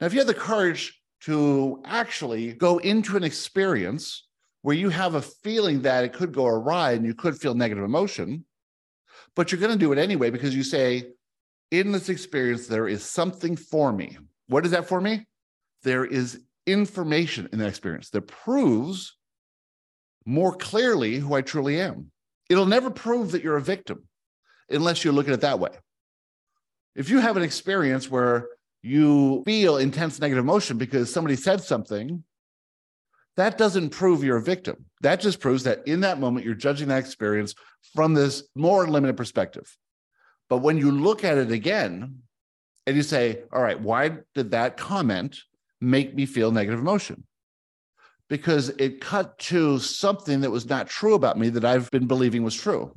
Now, 0.00 0.06
if 0.06 0.12
you 0.12 0.20
have 0.20 0.26
the 0.26 0.34
courage 0.34 1.00
to 1.22 1.82
actually 1.84 2.52
go 2.52 2.78
into 2.78 3.16
an 3.16 3.24
experience 3.24 4.26
where 4.62 4.76
you 4.76 4.90
have 4.90 5.14
a 5.14 5.22
feeling 5.22 5.82
that 5.82 6.04
it 6.04 6.12
could 6.12 6.32
go 6.32 6.46
awry 6.46 6.92
and 6.92 7.06
you 7.06 7.14
could 7.14 7.36
feel 7.36 7.54
negative 7.54 7.84
emotion, 7.84 8.44
but 9.34 9.50
you're 9.50 9.60
going 9.60 9.72
to 9.72 9.78
do 9.78 9.92
it 9.92 9.98
anyway 9.98 10.30
because 10.30 10.54
you 10.54 10.62
say, 10.62 11.04
in 11.70 11.92
this 11.92 12.08
experience, 12.08 12.66
there 12.66 12.88
is 12.88 13.04
something 13.04 13.56
for 13.56 13.92
me. 13.92 14.16
What 14.48 14.64
is 14.64 14.72
that 14.72 14.86
for 14.86 15.00
me? 15.00 15.26
There 15.82 16.04
is 16.04 16.40
information 16.66 17.48
in 17.52 17.58
that 17.58 17.68
experience 17.68 18.10
that 18.10 18.22
proves 18.22 19.16
more 20.24 20.52
clearly 20.52 21.16
who 21.16 21.34
I 21.34 21.42
truly 21.42 21.80
am. 21.80 22.10
It'll 22.50 22.66
never 22.66 22.90
prove 22.90 23.32
that 23.32 23.42
you're 23.42 23.56
a 23.56 23.62
victim 23.62 24.04
unless 24.70 25.04
you 25.04 25.12
look 25.12 25.28
at 25.28 25.34
it 25.34 25.40
that 25.42 25.60
way. 25.60 25.70
If 26.94 27.10
you 27.10 27.18
have 27.18 27.36
an 27.36 27.42
experience 27.42 28.10
where 28.10 28.48
you 28.82 29.42
feel 29.44 29.76
intense 29.76 30.20
negative 30.20 30.44
emotion 30.44 30.78
because 30.78 31.12
somebody 31.12 31.36
said 31.36 31.62
something, 31.62 32.24
that 33.36 33.58
doesn't 33.58 33.90
prove 33.90 34.24
you're 34.24 34.38
a 34.38 34.42
victim. 34.42 34.86
That 35.02 35.20
just 35.20 35.40
proves 35.40 35.64
that 35.64 35.86
in 35.86 36.00
that 36.00 36.18
moment, 36.18 36.46
you're 36.46 36.54
judging 36.54 36.88
that 36.88 36.98
experience 36.98 37.54
from 37.94 38.14
this 38.14 38.44
more 38.54 38.86
limited 38.88 39.16
perspective. 39.16 39.76
But 40.48 40.58
when 40.58 40.78
you 40.78 40.90
look 40.90 41.24
at 41.24 41.36
it 41.36 41.50
again 41.50 42.22
and 42.86 42.96
you 42.96 43.02
say, 43.02 43.42
all 43.52 43.62
right, 43.62 43.80
why 43.80 44.18
did 44.34 44.52
that 44.52 44.76
comment 44.76 45.38
make 45.80 46.14
me 46.14 46.24
feel 46.24 46.50
negative 46.50 46.80
emotion? 46.80 47.24
Because 48.28 48.70
it 48.70 49.00
cut 49.00 49.38
to 49.38 49.78
something 49.78 50.40
that 50.40 50.50
was 50.50 50.68
not 50.68 50.88
true 50.88 51.14
about 51.14 51.38
me 51.38 51.50
that 51.50 51.64
I've 51.64 51.90
been 51.90 52.06
believing 52.06 52.42
was 52.42 52.54
true. 52.54 52.94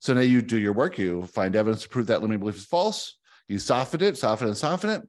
So 0.00 0.14
now 0.14 0.20
you 0.20 0.42
do 0.42 0.58
your 0.58 0.72
work, 0.72 0.98
you 0.98 1.26
find 1.26 1.56
evidence 1.56 1.82
to 1.82 1.88
prove 1.88 2.06
that 2.08 2.20
limiting 2.20 2.40
belief 2.40 2.56
is 2.56 2.66
false, 2.66 3.16
you 3.48 3.58
soften 3.58 4.02
it, 4.02 4.18
soften 4.18 4.48
it, 4.48 4.54
soften 4.56 4.90
it. 4.90 5.02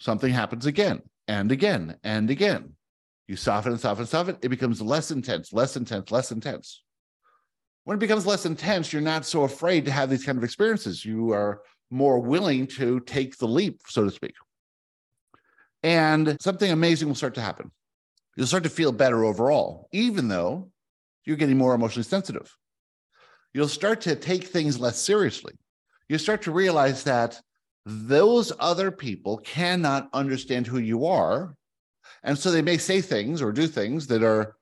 Something 0.00 0.32
happens 0.32 0.66
again 0.66 1.02
and 1.28 1.52
again 1.52 1.96
and 2.02 2.30
again. 2.30 2.74
You 3.28 3.36
soften 3.36 3.72
and 3.72 3.80
soften 3.80 4.02
and 4.02 4.08
soften, 4.08 4.36
it 4.42 4.48
becomes 4.48 4.82
less 4.82 5.10
intense, 5.10 5.52
less 5.52 5.76
intense, 5.76 6.10
less 6.10 6.32
intense. 6.32 6.82
When 7.84 7.96
it 7.96 8.00
becomes 8.00 8.26
less 8.26 8.46
intense, 8.46 8.92
you're 8.92 9.02
not 9.02 9.24
so 9.24 9.42
afraid 9.44 9.84
to 9.84 9.92
have 9.92 10.10
these 10.10 10.24
kind 10.24 10.36
of 10.36 10.44
experiences. 10.44 11.04
You 11.04 11.32
are 11.32 11.62
more 11.90 12.18
willing 12.18 12.66
to 12.66 13.00
take 13.00 13.36
the 13.36 13.46
leap, 13.46 13.80
so 13.86 14.04
to 14.04 14.10
speak. 14.10 14.34
And 15.82 16.36
something 16.40 16.70
amazing 16.70 17.08
will 17.08 17.14
start 17.14 17.34
to 17.34 17.40
happen. 17.40 17.70
You'll 18.36 18.46
start 18.46 18.64
to 18.64 18.70
feel 18.70 18.92
better 18.92 19.24
overall, 19.24 19.88
even 19.92 20.28
though 20.28 20.70
you're 21.24 21.36
getting 21.36 21.58
more 21.58 21.74
emotionally 21.74 22.04
sensitive 22.04 22.54
you'll 23.52 23.68
start 23.68 24.00
to 24.02 24.16
take 24.16 24.44
things 24.44 24.80
less 24.80 24.98
seriously. 24.98 25.54
You 26.08 26.18
start 26.18 26.42
to 26.42 26.52
realize 26.52 27.04
that 27.04 27.40
those 27.86 28.52
other 28.58 28.90
people 28.90 29.38
cannot 29.38 30.08
understand 30.12 30.66
who 30.66 30.78
you 30.78 31.06
are. 31.06 31.54
And 32.22 32.38
so 32.38 32.50
they 32.50 32.62
may 32.62 32.78
say 32.78 33.00
things 33.00 33.40
or 33.40 33.52
do 33.52 33.66
things 33.66 34.06
that 34.08 34.22
are 34.22 34.56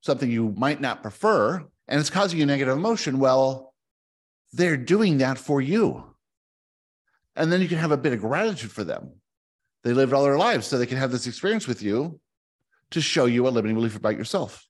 something 0.00 0.30
you 0.30 0.54
might 0.56 0.80
not 0.80 1.02
prefer, 1.02 1.64
and 1.88 2.00
it's 2.00 2.10
causing 2.10 2.38
you 2.38 2.46
negative 2.46 2.76
emotion. 2.76 3.18
Well, 3.18 3.72
they're 4.52 4.76
doing 4.76 5.18
that 5.18 5.38
for 5.38 5.60
you. 5.60 6.04
And 7.36 7.50
then 7.50 7.60
you 7.60 7.68
can 7.68 7.78
have 7.78 7.92
a 7.92 7.96
bit 7.96 8.12
of 8.12 8.20
gratitude 8.20 8.70
for 8.70 8.84
them. 8.84 9.12
They 9.82 9.92
lived 9.92 10.12
all 10.12 10.24
their 10.24 10.38
lives 10.38 10.66
so 10.66 10.78
they 10.78 10.86
can 10.86 10.98
have 10.98 11.10
this 11.10 11.26
experience 11.26 11.66
with 11.66 11.82
you 11.82 12.20
to 12.90 13.00
show 13.00 13.26
you 13.26 13.46
a 13.46 13.50
limiting 13.50 13.74
belief 13.74 13.96
about 13.96 14.16
yourself. 14.16 14.66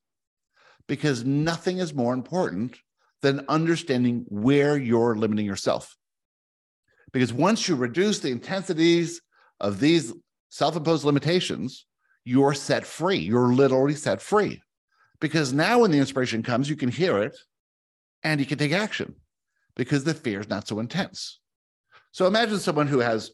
Because 0.86 1.24
nothing 1.24 1.78
is 1.78 1.94
more 1.94 2.14
important 2.14 2.78
than 3.24 3.46
understanding 3.48 4.26
where 4.28 4.76
you're 4.76 5.16
limiting 5.16 5.46
yourself. 5.46 5.96
Because 7.10 7.32
once 7.32 7.66
you 7.66 7.74
reduce 7.74 8.18
the 8.18 8.30
intensities 8.30 9.22
of 9.60 9.80
these 9.80 10.12
self 10.50 10.76
imposed 10.76 11.04
limitations, 11.04 11.86
you're 12.26 12.52
set 12.52 12.84
free. 12.84 13.16
You're 13.16 13.54
literally 13.54 13.94
set 13.94 14.20
free. 14.20 14.60
Because 15.20 15.54
now, 15.54 15.78
when 15.80 15.90
the 15.90 15.98
inspiration 15.98 16.42
comes, 16.42 16.68
you 16.68 16.76
can 16.76 16.90
hear 16.90 17.18
it 17.22 17.34
and 18.22 18.40
you 18.40 18.46
can 18.46 18.58
take 18.58 18.72
action 18.72 19.14
because 19.74 20.04
the 20.04 20.12
fear 20.12 20.40
is 20.40 20.50
not 20.50 20.68
so 20.68 20.78
intense. 20.78 21.40
So 22.12 22.26
imagine 22.26 22.58
someone 22.58 22.88
who 22.88 22.98
has 22.98 23.30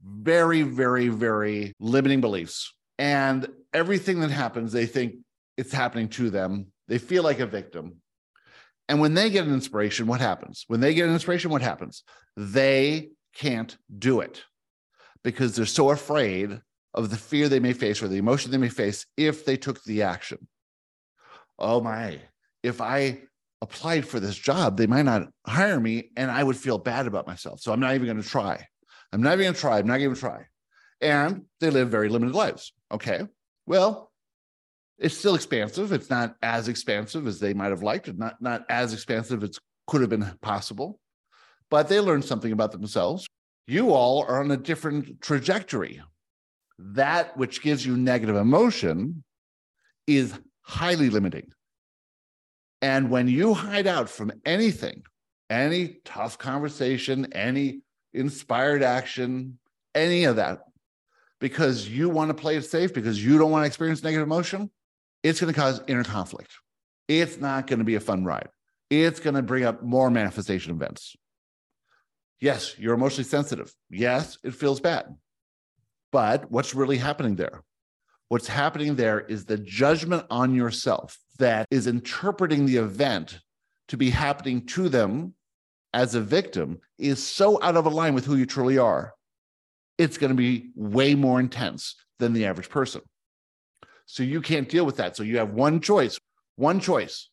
very, 0.00 0.62
very, 0.62 1.08
very 1.08 1.72
limiting 1.80 2.20
beliefs, 2.20 2.72
and 3.00 3.48
everything 3.74 4.20
that 4.20 4.30
happens, 4.30 4.70
they 4.70 4.86
think 4.86 5.16
it's 5.56 5.72
happening 5.72 6.08
to 6.10 6.30
them. 6.30 6.68
They 6.86 6.98
feel 6.98 7.24
like 7.24 7.40
a 7.40 7.46
victim. 7.46 8.00
And 8.88 9.00
when 9.00 9.14
they 9.14 9.30
get 9.30 9.46
an 9.46 9.52
inspiration, 9.52 10.06
what 10.06 10.20
happens? 10.20 10.64
When 10.68 10.80
they 10.80 10.94
get 10.94 11.06
an 11.06 11.12
inspiration, 11.12 11.50
what 11.50 11.62
happens? 11.62 12.04
They 12.36 13.10
can't 13.34 13.76
do 13.98 14.20
it 14.20 14.42
because 15.22 15.54
they're 15.54 15.66
so 15.66 15.90
afraid 15.90 16.60
of 16.94 17.10
the 17.10 17.16
fear 17.16 17.48
they 17.48 17.60
may 17.60 17.74
face 17.74 18.02
or 18.02 18.08
the 18.08 18.16
emotion 18.16 18.50
they 18.50 18.56
may 18.56 18.68
face 18.68 19.06
if 19.16 19.44
they 19.44 19.56
took 19.56 19.82
the 19.84 20.02
action. 20.02 20.48
Oh 21.58 21.80
my, 21.80 22.20
if 22.62 22.80
I 22.80 23.20
applied 23.60 24.06
for 24.06 24.20
this 24.20 24.36
job, 24.36 24.76
they 24.76 24.86
might 24.86 25.04
not 25.04 25.28
hire 25.46 25.78
me 25.78 26.10
and 26.16 26.30
I 26.30 26.42
would 26.42 26.56
feel 26.56 26.78
bad 26.78 27.06
about 27.06 27.26
myself. 27.26 27.60
So 27.60 27.72
I'm 27.72 27.80
not 27.80 27.94
even 27.94 28.06
going 28.06 28.22
to 28.22 28.28
try. 28.28 28.66
I'm 29.12 29.22
not 29.22 29.34
even 29.34 29.44
going 29.44 29.54
to 29.54 29.60
try. 29.60 29.78
I'm 29.78 29.86
not 29.86 29.98
going 29.98 30.14
to 30.14 30.20
try. 30.20 30.46
And 31.00 31.44
they 31.60 31.70
live 31.70 31.90
very 31.90 32.08
limited 32.08 32.34
lives. 32.34 32.72
Okay. 32.92 33.22
Well, 33.66 34.07
it's 34.98 35.16
still 35.16 35.34
expansive. 35.34 35.92
It's 35.92 36.10
not 36.10 36.36
as 36.42 36.68
expansive 36.68 37.26
as 37.26 37.38
they 37.38 37.54
might 37.54 37.70
have 37.70 37.82
liked. 37.82 38.08
It's 38.08 38.18
not, 38.18 38.40
not 38.42 38.64
as 38.68 38.92
expansive 38.92 39.42
as 39.44 39.58
could 39.86 40.00
have 40.00 40.10
been 40.10 40.30
possible. 40.42 40.98
But 41.70 41.88
they 41.88 42.00
learned 42.00 42.24
something 42.24 42.52
about 42.52 42.72
themselves. 42.72 43.26
You 43.66 43.92
all 43.92 44.24
are 44.24 44.40
on 44.40 44.50
a 44.50 44.56
different 44.56 45.20
trajectory. 45.20 46.02
That 46.78 47.36
which 47.36 47.62
gives 47.62 47.84
you 47.84 47.96
negative 47.96 48.36
emotion 48.36 49.22
is 50.06 50.32
highly 50.62 51.10
limiting. 51.10 51.52
And 52.80 53.10
when 53.10 53.28
you 53.28 53.54
hide 53.54 53.86
out 53.86 54.08
from 54.08 54.32
anything, 54.44 55.02
any 55.50 55.98
tough 56.04 56.38
conversation, 56.38 57.32
any 57.32 57.80
inspired 58.14 58.82
action, 58.82 59.58
any 59.94 60.24
of 60.24 60.36
that, 60.36 60.60
because 61.40 61.88
you 61.88 62.08
want 62.08 62.30
to 62.30 62.34
play 62.34 62.56
it 62.56 62.64
safe, 62.64 62.94
because 62.94 63.22
you 63.22 63.38
don't 63.38 63.50
want 63.50 63.62
to 63.62 63.66
experience 63.66 64.02
negative 64.02 64.26
emotion, 64.26 64.70
it's 65.22 65.40
going 65.40 65.52
to 65.52 65.58
cause 65.58 65.80
inner 65.86 66.04
conflict. 66.04 66.52
It's 67.08 67.38
not 67.38 67.66
going 67.66 67.78
to 67.78 67.84
be 67.84 67.94
a 67.94 68.00
fun 68.00 68.24
ride. 68.24 68.48
It's 68.90 69.20
going 69.20 69.34
to 69.34 69.42
bring 69.42 69.64
up 69.64 69.82
more 69.82 70.10
manifestation 70.10 70.72
events. 70.72 71.16
Yes, 72.40 72.78
you're 72.78 72.94
emotionally 72.94 73.24
sensitive. 73.24 73.72
Yes, 73.90 74.38
it 74.44 74.54
feels 74.54 74.80
bad. 74.80 75.16
But 76.12 76.50
what's 76.50 76.74
really 76.74 76.96
happening 76.96 77.36
there? 77.36 77.62
What's 78.28 78.46
happening 78.46 78.94
there 78.94 79.20
is 79.20 79.44
the 79.44 79.58
judgment 79.58 80.26
on 80.30 80.54
yourself 80.54 81.18
that 81.38 81.66
is 81.70 81.86
interpreting 81.86 82.66
the 82.66 82.76
event 82.76 83.40
to 83.88 83.96
be 83.96 84.10
happening 84.10 84.66
to 84.66 84.88
them 84.88 85.34
as 85.94 86.14
a 86.14 86.20
victim 86.20 86.78
is 86.98 87.22
so 87.22 87.62
out 87.62 87.76
of 87.76 87.86
line 87.86 88.14
with 88.14 88.26
who 88.26 88.36
you 88.36 88.46
truly 88.46 88.78
are. 88.78 89.14
It's 89.96 90.18
going 90.18 90.30
to 90.30 90.36
be 90.36 90.70
way 90.74 91.14
more 91.14 91.40
intense 91.40 91.96
than 92.18 92.34
the 92.34 92.44
average 92.44 92.68
person. 92.68 93.00
So 94.10 94.22
you 94.22 94.40
can't 94.40 94.70
deal 94.70 94.86
with 94.86 94.96
that. 94.96 95.16
So 95.16 95.22
you 95.22 95.36
have 95.36 95.52
one 95.52 95.82
choice, 95.82 96.18
one 96.56 96.80
choice. 96.80 97.28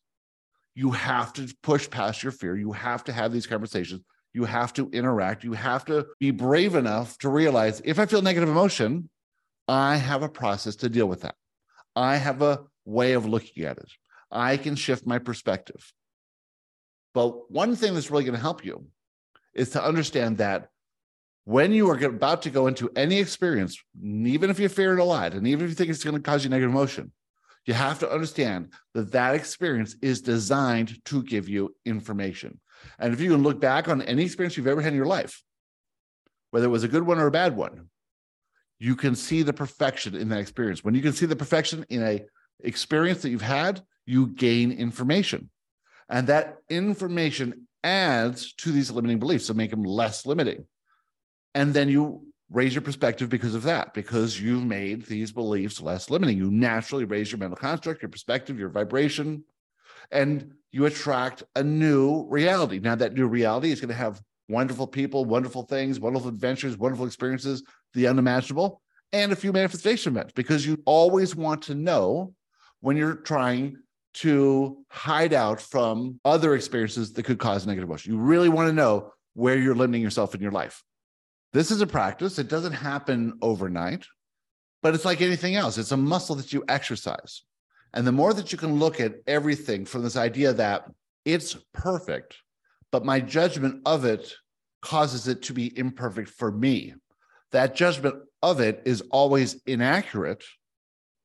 You 0.74 0.90
have 0.90 1.32
to 1.32 1.52
push 1.62 1.88
past 1.88 2.22
your 2.22 2.32
fear. 2.32 2.54
You 2.54 2.72
have 2.72 3.02
to 3.04 3.14
have 3.14 3.32
these 3.32 3.46
conversations. 3.46 4.02
You 4.34 4.44
have 4.44 4.74
to 4.74 4.90
interact. 4.90 5.42
You 5.42 5.54
have 5.54 5.86
to 5.86 6.06
be 6.20 6.32
brave 6.32 6.74
enough 6.74 7.16
to 7.20 7.30
realize 7.30 7.80
if 7.82 7.98
I 7.98 8.04
feel 8.04 8.20
negative 8.20 8.50
emotion, 8.50 9.08
I 9.66 9.96
have 9.96 10.22
a 10.22 10.28
process 10.28 10.76
to 10.76 10.90
deal 10.90 11.06
with 11.06 11.22
that. 11.22 11.34
I 11.96 12.16
have 12.16 12.42
a 12.42 12.64
way 12.84 13.14
of 13.14 13.24
looking 13.24 13.64
at 13.64 13.78
it. 13.78 13.90
I 14.30 14.58
can 14.58 14.76
shift 14.76 15.06
my 15.06 15.18
perspective. 15.18 15.94
But 17.14 17.50
one 17.50 17.74
thing 17.74 17.94
that's 17.94 18.10
really 18.10 18.24
going 18.24 18.34
to 18.34 18.40
help 18.40 18.66
you 18.66 18.86
is 19.54 19.70
to 19.70 19.82
understand 19.82 20.36
that 20.38 20.68
when 21.46 21.70
you 21.70 21.88
are 21.88 22.04
about 22.04 22.42
to 22.42 22.50
go 22.50 22.66
into 22.66 22.90
any 22.96 23.20
experience, 23.20 23.80
even 24.02 24.50
if 24.50 24.58
you 24.58 24.68
fear 24.68 24.98
it 24.98 25.00
a 25.00 25.04
lot, 25.04 25.32
and 25.32 25.46
even 25.46 25.64
if 25.64 25.70
you 25.70 25.76
think 25.76 25.90
it's 25.90 26.02
going 26.02 26.16
to 26.16 26.20
cause 26.20 26.42
you 26.42 26.50
negative 26.50 26.72
emotion, 26.72 27.12
you 27.66 27.72
have 27.72 28.00
to 28.00 28.10
understand 28.10 28.72
that 28.94 29.12
that 29.12 29.36
experience 29.36 29.94
is 30.02 30.20
designed 30.20 31.04
to 31.04 31.22
give 31.22 31.48
you 31.48 31.72
information. 31.84 32.58
And 32.98 33.14
if 33.14 33.20
you 33.20 33.30
can 33.30 33.44
look 33.44 33.60
back 33.60 33.86
on 33.86 34.02
any 34.02 34.24
experience 34.24 34.56
you've 34.56 34.66
ever 34.66 34.80
had 34.80 34.92
in 34.92 34.96
your 34.96 35.06
life, 35.06 35.40
whether 36.50 36.66
it 36.66 36.70
was 36.70 36.82
a 36.82 36.88
good 36.88 37.04
one 37.04 37.20
or 37.20 37.28
a 37.28 37.30
bad 37.32 37.56
one, 37.56 37.90
you 38.80 38.96
can 38.96 39.14
see 39.14 39.44
the 39.44 39.52
perfection 39.52 40.16
in 40.16 40.28
that 40.30 40.40
experience. 40.40 40.82
When 40.82 40.96
you 40.96 41.02
can 41.02 41.12
see 41.12 41.26
the 41.26 41.36
perfection 41.36 41.86
in 41.88 42.02
a 42.02 42.24
experience 42.64 43.22
that 43.22 43.30
you've 43.30 43.40
had, 43.40 43.82
you 44.04 44.26
gain 44.26 44.72
information. 44.72 45.48
And 46.08 46.26
that 46.26 46.56
information 46.68 47.68
adds 47.84 48.52
to 48.54 48.72
these 48.72 48.90
limiting 48.90 49.20
beliefs 49.20 49.46
to 49.46 49.54
make 49.54 49.70
them 49.70 49.84
less 49.84 50.26
limiting. 50.26 50.66
And 51.56 51.72
then 51.72 51.88
you 51.88 52.20
raise 52.50 52.74
your 52.74 52.82
perspective 52.82 53.30
because 53.30 53.54
of 53.54 53.62
that, 53.62 53.94
because 53.94 54.38
you've 54.38 54.66
made 54.66 55.06
these 55.06 55.32
beliefs 55.32 55.80
less 55.80 56.10
limiting. 56.10 56.36
You 56.36 56.50
naturally 56.50 57.06
raise 57.06 57.32
your 57.32 57.38
mental 57.38 57.56
construct, 57.56 58.02
your 58.02 58.10
perspective, 58.10 58.58
your 58.58 58.68
vibration, 58.68 59.42
and 60.10 60.52
you 60.70 60.84
attract 60.84 61.44
a 61.56 61.62
new 61.64 62.26
reality. 62.28 62.78
Now, 62.78 62.94
that 62.96 63.14
new 63.14 63.26
reality 63.26 63.72
is 63.72 63.80
going 63.80 63.88
to 63.88 63.94
have 63.94 64.20
wonderful 64.50 64.86
people, 64.86 65.24
wonderful 65.24 65.62
things, 65.62 65.98
wonderful 65.98 66.28
adventures, 66.28 66.76
wonderful 66.76 67.06
experiences, 67.06 67.62
the 67.94 68.06
unimaginable, 68.06 68.82
and 69.14 69.32
a 69.32 69.36
few 69.36 69.50
manifestation 69.50 70.12
events 70.12 70.34
because 70.36 70.66
you 70.66 70.80
always 70.84 71.34
want 71.34 71.62
to 71.62 71.74
know 71.74 72.34
when 72.80 72.98
you're 72.98 73.14
trying 73.14 73.78
to 74.12 74.84
hide 74.90 75.32
out 75.32 75.58
from 75.58 76.20
other 76.22 76.54
experiences 76.54 77.14
that 77.14 77.22
could 77.22 77.38
cause 77.38 77.66
negative 77.66 77.88
emotion. 77.88 78.12
You 78.12 78.18
really 78.18 78.50
want 78.50 78.68
to 78.68 78.74
know 78.74 79.12
where 79.32 79.56
you're 79.56 79.74
limiting 79.74 80.02
yourself 80.02 80.34
in 80.34 80.42
your 80.42 80.52
life. 80.52 80.82
This 81.52 81.70
is 81.70 81.80
a 81.80 81.86
practice. 81.86 82.38
It 82.38 82.48
doesn't 82.48 82.72
happen 82.72 83.38
overnight, 83.40 84.06
but 84.82 84.94
it's 84.94 85.04
like 85.04 85.20
anything 85.20 85.56
else. 85.56 85.78
It's 85.78 85.92
a 85.92 85.96
muscle 85.96 86.36
that 86.36 86.52
you 86.52 86.64
exercise. 86.68 87.42
And 87.94 88.06
the 88.06 88.12
more 88.12 88.34
that 88.34 88.52
you 88.52 88.58
can 88.58 88.78
look 88.78 89.00
at 89.00 89.14
everything 89.26 89.86
from 89.86 90.02
this 90.02 90.16
idea 90.16 90.52
that 90.52 90.90
it's 91.24 91.56
perfect, 91.72 92.36
but 92.92 93.04
my 93.04 93.20
judgment 93.20 93.82
of 93.86 94.04
it 94.04 94.34
causes 94.82 95.28
it 95.28 95.42
to 95.42 95.52
be 95.52 95.76
imperfect 95.78 96.28
for 96.28 96.52
me. 96.52 96.94
That 97.52 97.74
judgment 97.74 98.16
of 98.42 98.60
it 98.60 98.82
is 98.84 99.02
always 99.10 99.60
inaccurate, 99.66 100.44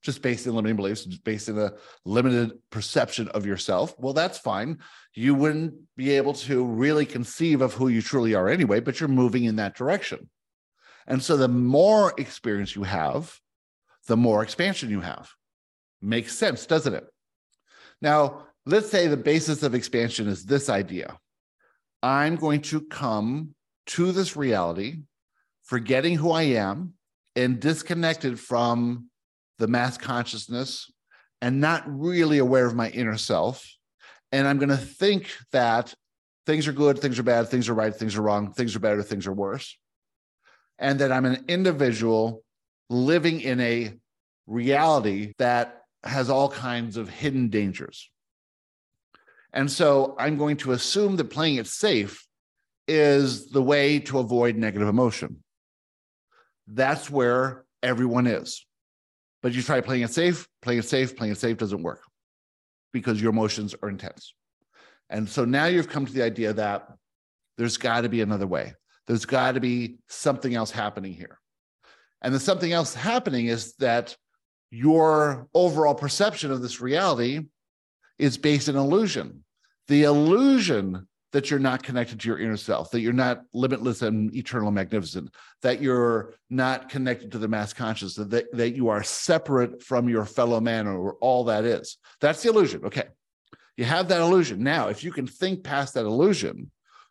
just 0.01 0.21
based 0.21 0.47
in 0.47 0.55
limiting 0.55 0.75
beliefs, 0.75 1.05
just 1.05 1.23
based 1.23 1.49
in 1.49 1.57
a 1.57 1.73
limited 2.05 2.57
perception 2.71 3.27
of 3.29 3.45
yourself. 3.45 3.93
Well, 3.97 4.13
that's 4.13 4.37
fine. 4.37 4.79
You 5.13 5.35
wouldn't 5.35 5.75
be 5.95 6.11
able 6.11 6.33
to 6.33 6.65
really 6.65 7.05
conceive 7.05 7.61
of 7.61 7.73
who 7.73 7.87
you 7.87 8.01
truly 8.01 8.33
are 8.33 8.49
anyway, 8.49 8.79
but 8.79 8.99
you're 8.99 9.09
moving 9.09 9.43
in 9.43 9.57
that 9.57 9.75
direction. 9.75 10.29
And 11.07 11.21
so 11.21 11.37
the 11.37 11.47
more 11.47 12.13
experience 12.17 12.75
you 12.75 12.83
have, 12.83 13.35
the 14.07 14.17
more 14.17 14.41
expansion 14.41 14.89
you 14.89 15.01
have. 15.01 15.29
Makes 16.01 16.35
sense, 16.35 16.65
doesn't 16.65 16.95
it? 16.95 17.05
Now, 18.01 18.47
let's 18.65 18.89
say 18.89 19.07
the 19.07 19.17
basis 19.17 19.61
of 19.61 19.75
expansion 19.75 20.27
is 20.27 20.45
this 20.45 20.69
idea 20.69 21.17
I'm 22.01 22.35
going 22.35 22.61
to 22.61 22.81
come 22.81 23.53
to 23.87 24.11
this 24.11 24.35
reality, 24.35 25.01
forgetting 25.63 26.15
who 26.15 26.31
I 26.31 26.43
am 26.43 26.93
and 27.35 27.59
disconnected 27.59 28.39
from 28.39 29.10
the 29.61 29.67
mass 29.67 29.95
consciousness 29.95 30.91
and 31.39 31.61
not 31.61 31.83
really 31.85 32.39
aware 32.39 32.65
of 32.65 32.75
my 32.75 32.89
inner 32.89 33.15
self. 33.15 33.63
And 34.31 34.47
I'm 34.47 34.57
going 34.57 34.69
to 34.69 34.77
think 34.77 35.29
that 35.51 35.93
things 36.47 36.67
are 36.67 36.73
good, 36.73 36.97
things 36.97 37.19
are 37.19 37.23
bad, 37.23 37.47
things 37.47 37.69
are 37.69 37.75
right, 37.75 37.95
things 37.95 38.17
are 38.17 38.23
wrong, 38.23 38.53
things 38.53 38.75
are 38.75 38.79
better, 38.79 39.03
things 39.03 39.27
are 39.27 39.33
worse. 39.33 39.77
And 40.79 40.97
that 40.99 41.11
I'm 41.11 41.25
an 41.25 41.45
individual 41.47 42.43
living 42.89 43.39
in 43.39 43.59
a 43.59 43.93
reality 44.47 45.33
that 45.37 45.83
has 46.03 46.31
all 46.31 46.49
kinds 46.49 46.97
of 46.97 47.07
hidden 47.07 47.49
dangers. 47.49 48.09
And 49.53 49.71
so 49.71 50.15
I'm 50.17 50.37
going 50.37 50.57
to 50.57 50.71
assume 50.71 51.17
that 51.17 51.25
playing 51.25 51.57
it 51.57 51.67
safe 51.67 52.25
is 52.87 53.51
the 53.51 53.61
way 53.61 53.99
to 53.99 54.17
avoid 54.17 54.55
negative 54.55 54.87
emotion. 54.87 55.43
That's 56.65 57.11
where 57.11 57.63
everyone 57.83 58.25
is. 58.25 58.65
But 59.41 59.53
you 59.53 59.61
try 59.63 59.81
playing 59.81 60.03
it 60.03 60.11
safe, 60.11 60.47
playing 60.61 60.79
it 60.79 60.85
safe, 60.85 61.15
playing 61.15 61.33
it 61.33 61.37
safe 61.37 61.57
doesn't 61.57 61.81
work 61.81 62.01
because 62.93 63.21
your 63.21 63.31
emotions 63.31 63.75
are 63.81 63.89
intense. 63.89 64.33
And 65.09 65.27
so 65.27 65.45
now 65.45 65.65
you've 65.65 65.89
come 65.89 66.05
to 66.05 66.13
the 66.13 66.23
idea 66.23 66.53
that 66.53 66.87
there's 67.57 67.77
got 67.77 68.01
to 68.01 68.09
be 68.09 68.21
another 68.21 68.47
way. 68.47 68.73
There's 69.07 69.25
got 69.25 69.53
to 69.53 69.59
be 69.59 69.97
something 70.07 70.53
else 70.53 70.71
happening 70.71 71.13
here. 71.13 71.39
And 72.21 72.33
the 72.33 72.39
something 72.39 72.71
else 72.71 72.93
happening 72.93 73.47
is 73.47 73.73
that 73.77 74.15
your 74.69 75.47
overall 75.53 75.95
perception 75.95 76.51
of 76.51 76.61
this 76.61 76.79
reality 76.79 77.41
is 78.17 78.37
based 78.37 78.69
in 78.69 78.75
illusion. 78.75 79.43
The 79.87 80.03
illusion 80.03 81.07
that 81.31 81.49
you're 81.49 81.59
not 81.59 81.83
connected 81.83 82.19
to 82.19 82.27
your 82.27 82.39
inner 82.39 82.57
self, 82.57 82.91
that 82.91 82.99
you're 82.99 83.13
not 83.13 83.43
limitless 83.53 84.01
and 84.01 84.35
eternal 84.35 84.67
and 84.67 84.75
magnificent, 84.75 85.33
that 85.61 85.81
you're 85.81 86.33
not 86.49 86.89
connected 86.89 87.31
to 87.31 87.37
the 87.37 87.47
mass 87.47 87.73
consciousness, 87.73 88.27
that, 88.27 88.51
that 88.51 88.75
you 88.75 88.89
are 88.89 89.03
separate 89.03 89.81
from 89.81 90.09
your 90.09 90.25
fellow 90.25 90.59
man 90.59 90.87
or 90.87 91.13
all 91.15 91.45
that 91.45 91.63
is. 91.63 91.97
That's 92.19 92.43
the 92.43 92.49
illusion. 92.49 92.85
Okay. 92.85 93.05
You 93.77 93.85
have 93.85 94.09
that 94.09 94.21
illusion. 94.21 94.61
Now, 94.61 94.89
if 94.89 95.03
you 95.03 95.11
can 95.11 95.25
think 95.25 95.63
past 95.63 95.93
that 95.93 96.05
illusion 96.05 96.69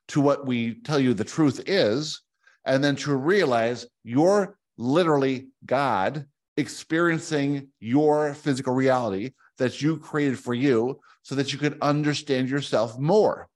to 0.08 0.20
what 0.20 0.46
we 0.46 0.74
tell 0.74 1.00
you 1.00 1.14
the 1.14 1.24
truth 1.24 1.62
is, 1.66 2.22
and 2.66 2.84
then 2.84 2.96
to 2.96 3.14
realize 3.16 3.86
you're 4.04 4.58
literally 4.76 5.48
God 5.64 6.26
experiencing 6.56 7.68
your 7.80 8.34
physical 8.34 8.74
reality 8.74 9.32
that 9.58 9.80
you 9.80 9.96
created 9.96 10.38
for 10.38 10.54
you 10.54 11.00
so 11.22 11.34
that 11.34 11.52
you 11.52 11.58
could 11.58 11.78
understand 11.80 12.50
yourself 12.50 12.98
more. 12.98 13.48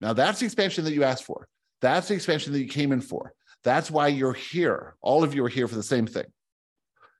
Now, 0.00 0.12
that's 0.12 0.40
the 0.40 0.46
expansion 0.46 0.84
that 0.84 0.94
you 0.94 1.04
asked 1.04 1.24
for. 1.24 1.46
That's 1.80 2.08
the 2.08 2.14
expansion 2.14 2.52
that 2.52 2.60
you 2.60 2.68
came 2.68 2.92
in 2.92 3.00
for. 3.00 3.32
That's 3.64 3.90
why 3.90 4.08
you're 4.08 4.32
here. 4.32 4.96
All 5.02 5.22
of 5.22 5.34
you 5.34 5.44
are 5.44 5.48
here 5.48 5.68
for 5.68 5.74
the 5.74 5.82
same 5.82 6.06
thing. 6.06 6.26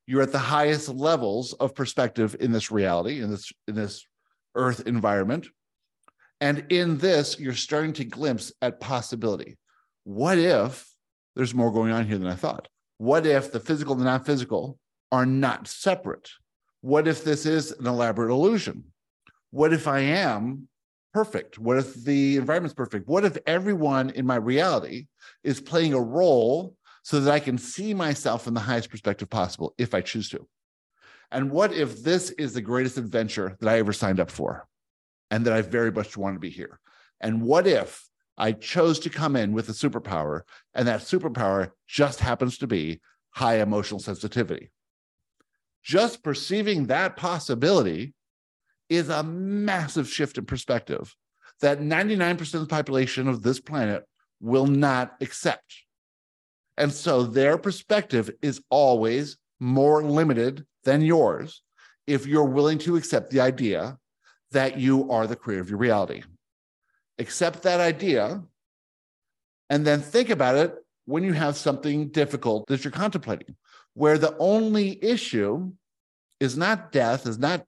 You're 0.07 0.23
at 0.23 0.33
the 0.33 0.39
highest 0.39 0.89
levels 0.89 1.53
of 1.55 1.75
perspective 1.75 2.37
in 2.41 2.53
this 2.53 2.71
reality, 2.71 3.21
in 3.21 3.31
this, 3.31 3.53
in 3.69 3.75
this 3.75 4.05
earth 4.55 4.87
environment. 4.87 5.49
And 6.41 6.67
in 6.71 6.99
this, 6.99 7.39
you're 7.39 7.53
starting 7.53 7.93
to 7.95 8.05
glimpse 8.05 8.53
at 8.63 8.81
possibility. 8.81 9.59
What 10.05 10.39
if 10.39 10.91
there's 11.37 11.55
more 11.55 11.73
going 11.73 11.93
on 11.93 12.07
here 12.07 12.19
than 12.19 12.29
I 12.29 12.35
thought. 12.35 12.69
What 12.99 13.27
if 13.27 13.53
the 13.53 13.61
physical 13.61 13.95
and 13.95 14.03
the 14.03 14.05
non 14.05 14.25
physical 14.25 14.79
are 15.13 15.27
not 15.27 15.67
separate? 15.69 16.29
What 16.81 17.09
if 17.09 17.25
this 17.25 17.47
is 17.47 17.73
an 17.73 17.87
elaborate 17.87 18.31
illusion? 18.31 18.85
What 19.51 19.73
if 19.73 19.89
I 19.89 20.01
am 20.01 20.69
perfect? 21.13 21.59
What 21.59 21.79
if 21.79 21.95
the 21.95 22.37
environment's 22.37 22.75
perfect? 22.75 23.09
What 23.09 23.25
if 23.25 23.37
everyone 23.47 24.11
in 24.11 24.27
my 24.27 24.37
reality 24.37 25.07
is 25.43 25.61
playing 25.61 25.95
a 25.95 26.01
role 26.01 26.77
so 27.03 27.21
that 27.21 27.33
I 27.33 27.41
can 27.41 27.59
see 27.59 27.95
myself 27.95 28.47
in 28.47 28.55
the 28.55 28.61
highest 28.61 28.91
perspective 28.91 29.31
possible 29.31 29.75
if 29.79 29.95
I 29.95 30.01
choose 30.01 30.29
to? 30.31 30.47
And 31.31 31.51
what 31.51 31.73
if 31.73 32.03
this 32.03 32.31
is 32.31 32.55
the 32.55 32.61
greatest 32.61 32.99
adventure 32.99 33.57
that 33.61 33.69
I 33.69 33.79
ever 33.79 33.93
signed 33.93 34.21
up 34.21 34.31
for 34.31 34.67
and 35.31 35.45
that 35.47 35.53
I 35.53 35.63
very 35.63 35.93
much 35.93 36.17
want 36.17 36.35
to 36.35 36.41
be 36.41 36.51
here? 36.51 36.81
And 37.21 37.43
what 37.43 37.67
if 37.67 38.09
I 38.37 38.53
chose 38.53 38.99
to 39.01 39.11
come 39.11 39.37
in 39.37 39.53
with 39.53 39.69
a 39.69 39.73
superpower 39.73 40.43
and 40.75 40.89
that 40.89 41.01
superpower 41.01 41.71
just 41.87 42.21
happens 42.21 42.59
to 42.59 42.67
be 42.67 43.01
high 43.31 43.61
emotional 43.61 44.01
sensitivity? 44.01 44.71
Just 45.83 46.23
perceiving 46.23 46.87
that 46.87 47.17
possibility 47.17 48.15
is 48.91 49.09
a 49.09 49.23
massive 49.23 50.09
shift 50.09 50.37
in 50.37 50.45
perspective 50.45 51.15
that 51.61 51.81
99% 51.81 52.55
of 52.55 52.61
the 52.61 52.67
population 52.67 53.29
of 53.29 53.43
this 53.43 53.61
planet 53.61 54.05
will 54.41 54.67
not 54.67 55.17
accept. 55.21 55.75
And 56.77 56.93
so 56.93 57.23
their 57.23 57.57
perspective 57.57 58.31
is 58.43 58.63
always 58.71 59.37
more 59.61 60.03
limited 60.03 60.67
than 60.85 61.03
yours 61.03 61.63
if 62.07 62.27
you're 62.27 62.45
willing 62.45 62.79
to 62.79 62.97
accept 62.97 63.31
the 63.31 63.41
idea 63.41 63.99
that 64.51 64.79
you 64.79 65.11
are 65.11 65.27
the 65.27 65.37
creator 65.37 65.63
of 65.63 65.71
your 65.71 65.79
reality. 65.79 66.23
Accept 67.19 67.63
that 67.63 67.81
idea 67.81 68.43
and 69.69 69.87
then 69.87 70.01
think 70.01 70.31
about 70.31 70.57
it 70.57 70.75
when 71.05 71.23
you 71.23 71.33
have 71.33 71.57
something 71.57 72.09
difficult 72.09 72.67
that 72.67 72.83
you're 72.83 72.91
contemplating, 72.91 73.57
where 73.95 74.19
the 74.19 74.37
only 74.39 75.03
issue 75.05 75.71
is 76.41 76.57
not 76.57 76.93
death, 76.93 77.27
is 77.27 77.39
not 77.39 77.65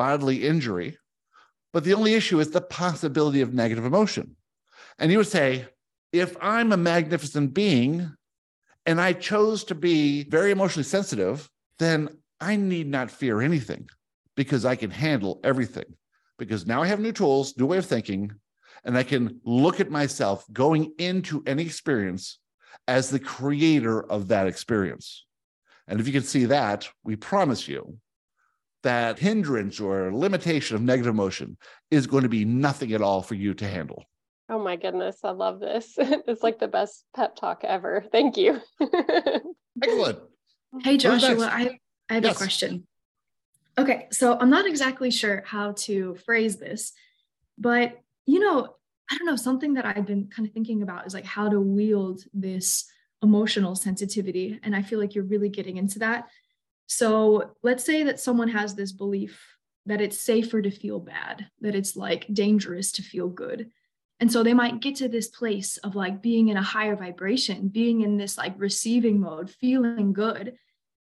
bodily 0.00 0.46
injury, 0.46 0.96
but 1.74 1.84
the 1.84 1.92
only 1.92 2.14
issue 2.14 2.40
is 2.40 2.50
the 2.50 2.62
possibility 2.62 3.42
of 3.42 3.52
negative 3.52 3.84
emotion. 3.84 4.34
And 4.98 5.12
you 5.12 5.18
would 5.18 5.26
say, 5.26 5.66
if 6.10 6.38
I'm 6.40 6.72
a 6.72 6.78
magnificent 6.78 7.52
being 7.52 8.10
and 8.86 8.98
I 8.98 9.12
chose 9.12 9.62
to 9.64 9.74
be 9.74 10.24
very 10.24 10.52
emotionally 10.52 10.84
sensitive, 10.84 11.50
then 11.78 12.08
I 12.40 12.56
need 12.56 12.86
not 12.86 13.10
fear 13.10 13.42
anything 13.42 13.90
because 14.36 14.64
I 14.64 14.74
can 14.74 14.90
handle 14.90 15.38
everything. 15.44 15.84
Because 16.38 16.66
now 16.66 16.80
I 16.80 16.86
have 16.86 17.00
new 17.00 17.12
tools, 17.12 17.54
new 17.58 17.66
way 17.66 17.76
of 17.76 17.84
thinking, 17.84 18.32
and 18.84 18.96
I 18.96 19.02
can 19.02 19.38
look 19.44 19.80
at 19.80 19.90
myself 19.90 20.46
going 20.50 20.94
into 20.96 21.42
any 21.46 21.64
experience 21.66 22.38
as 22.88 23.10
the 23.10 23.20
creator 23.20 24.02
of 24.10 24.28
that 24.28 24.46
experience. 24.46 25.26
And 25.86 26.00
if 26.00 26.06
you 26.06 26.14
can 26.14 26.22
see 26.22 26.46
that, 26.46 26.88
we 27.04 27.16
promise 27.16 27.68
you 27.68 27.98
that 28.82 29.18
hindrance 29.18 29.80
or 29.80 30.12
limitation 30.12 30.76
of 30.76 30.82
negative 30.82 31.12
emotion 31.12 31.56
is 31.90 32.06
going 32.06 32.22
to 32.22 32.28
be 32.28 32.44
nothing 32.44 32.92
at 32.92 33.02
all 33.02 33.22
for 33.22 33.34
you 33.34 33.54
to 33.54 33.68
handle. 33.68 34.04
Oh 34.48 34.58
my 34.58 34.76
goodness, 34.76 35.18
I 35.22 35.30
love 35.30 35.60
this. 35.60 35.94
it's 35.98 36.42
like 36.42 36.58
the 36.58 36.68
best 36.68 37.04
pep 37.14 37.36
talk 37.36 37.62
ever. 37.64 38.04
Thank 38.10 38.36
you. 38.36 38.60
Excellent. 39.82 40.18
Hey 40.82 40.96
Joshua, 40.96 41.46
I, 41.46 41.78
I 42.08 42.14
have 42.14 42.24
yes. 42.24 42.34
a 42.34 42.38
question. 42.38 42.86
Okay, 43.78 44.08
so 44.10 44.36
I'm 44.38 44.50
not 44.50 44.66
exactly 44.66 45.10
sure 45.10 45.42
how 45.46 45.72
to 45.72 46.16
phrase 46.26 46.56
this, 46.56 46.92
but 47.58 47.98
you 48.26 48.40
know, 48.40 48.74
I 49.10 49.16
don't 49.16 49.26
know, 49.26 49.36
something 49.36 49.74
that 49.74 49.86
I've 49.86 50.06
been 50.06 50.28
kind 50.28 50.46
of 50.46 50.52
thinking 50.54 50.82
about 50.82 51.06
is 51.06 51.14
like 51.14 51.24
how 51.24 51.48
to 51.48 51.60
wield 51.60 52.22
this 52.32 52.84
emotional 53.22 53.74
sensitivity. 53.74 54.58
And 54.62 54.74
I 54.74 54.82
feel 54.82 54.98
like 54.98 55.14
you're 55.14 55.24
really 55.24 55.48
getting 55.48 55.76
into 55.76 55.98
that. 56.00 56.28
So 56.90 57.52
let's 57.62 57.84
say 57.84 58.02
that 58.02 58.18
someone 58.18 58.48
has 58.48 58.74
this 58.74 58.90
belief 58.90 59.40
that 59.86 60.00
it's 60.00 60.20
safer 60.20 60.60
to 60.60 60.72
feel 60.72 60.98
bad, 60.98 61.46
that 61.60 61.76
it's 61.76 61.94
like 61.94 62.26
dangerous 62.32 62.90
to 62.92 63.02
feel 63.02 63.28
good. 63.28 63.70
And 64.18 64.30
so 64.30 64.42
they 64.42 64.54
might 64.54 64.80
get 64.80 64.96
to 64.96 65.08
this 65.08 65.28
place 65.28 65.76
of 65.78 65.94
like 65.94 66.20
being 66.20 66.48
in 66.48 66.56
a 66.56 66.62
higher 66.62 66.96
vibration, 66.96 67.68
being 67.68 68.00
in 68.00 68.16
this 68.16 68.36
like 68.36 68.54
receiving 68.56 69.20
mode, 69.20 69.50
feeling 69.50 70.12
good. 70.12 70.56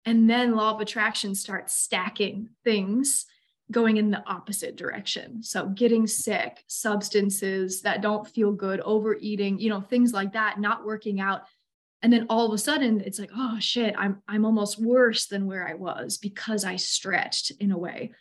And 0.05 0.29
then 0.29 0.55
law 0.55 0.75
of 0.75 0.81
attraction 0.81 1.33
starts 1.33 1.75
stacking 1.75 2.49
things 2.63 3.25
going 3.71 3.97
in 3.97 4.11
the 4.11 4.23
opposite 4.27 4.75
direction. 4.75 5.41
So 5.41 5.65
getting 5.65 6.05
sick, 6.05 6.63
substances 6.67 7.81
that 7.81 8.01
don't 8.01 8.27
feel 8.27 8.51
good, 8.51 8.81
overeating, 8.81 9.57
you 9.57 9.69
know, 9.69 9.81
things 9.81 10.13
like 10.13 10.33
that, 10.33 10.59
not 10.59 10.85
working 10.85 11.19
out 11.19 11.41
and 12.01 12.11
then 12.11 12.25
all 12.29 12.47
of 12.47 12.53
a 12.53 12.57
sudden 12.57 13.01
it's 13.01 13.19
like 13.19 13.31
oh 13.35 13.57
shit 13.59 13.93
i'm 13.97 14.21
i'm 14.27 14.45
almost 14.45 14.79
worse 14.79 15.27
than 15.27 15.45
where 15.45 15.67
i 15.67 15.73
was 15.73 16.17
because 16.17 16.65
i 16.65 16.75
stretched 16.75 17.51
in 17.59 17.71
a 17.71 17.77
way. 17.77 18.11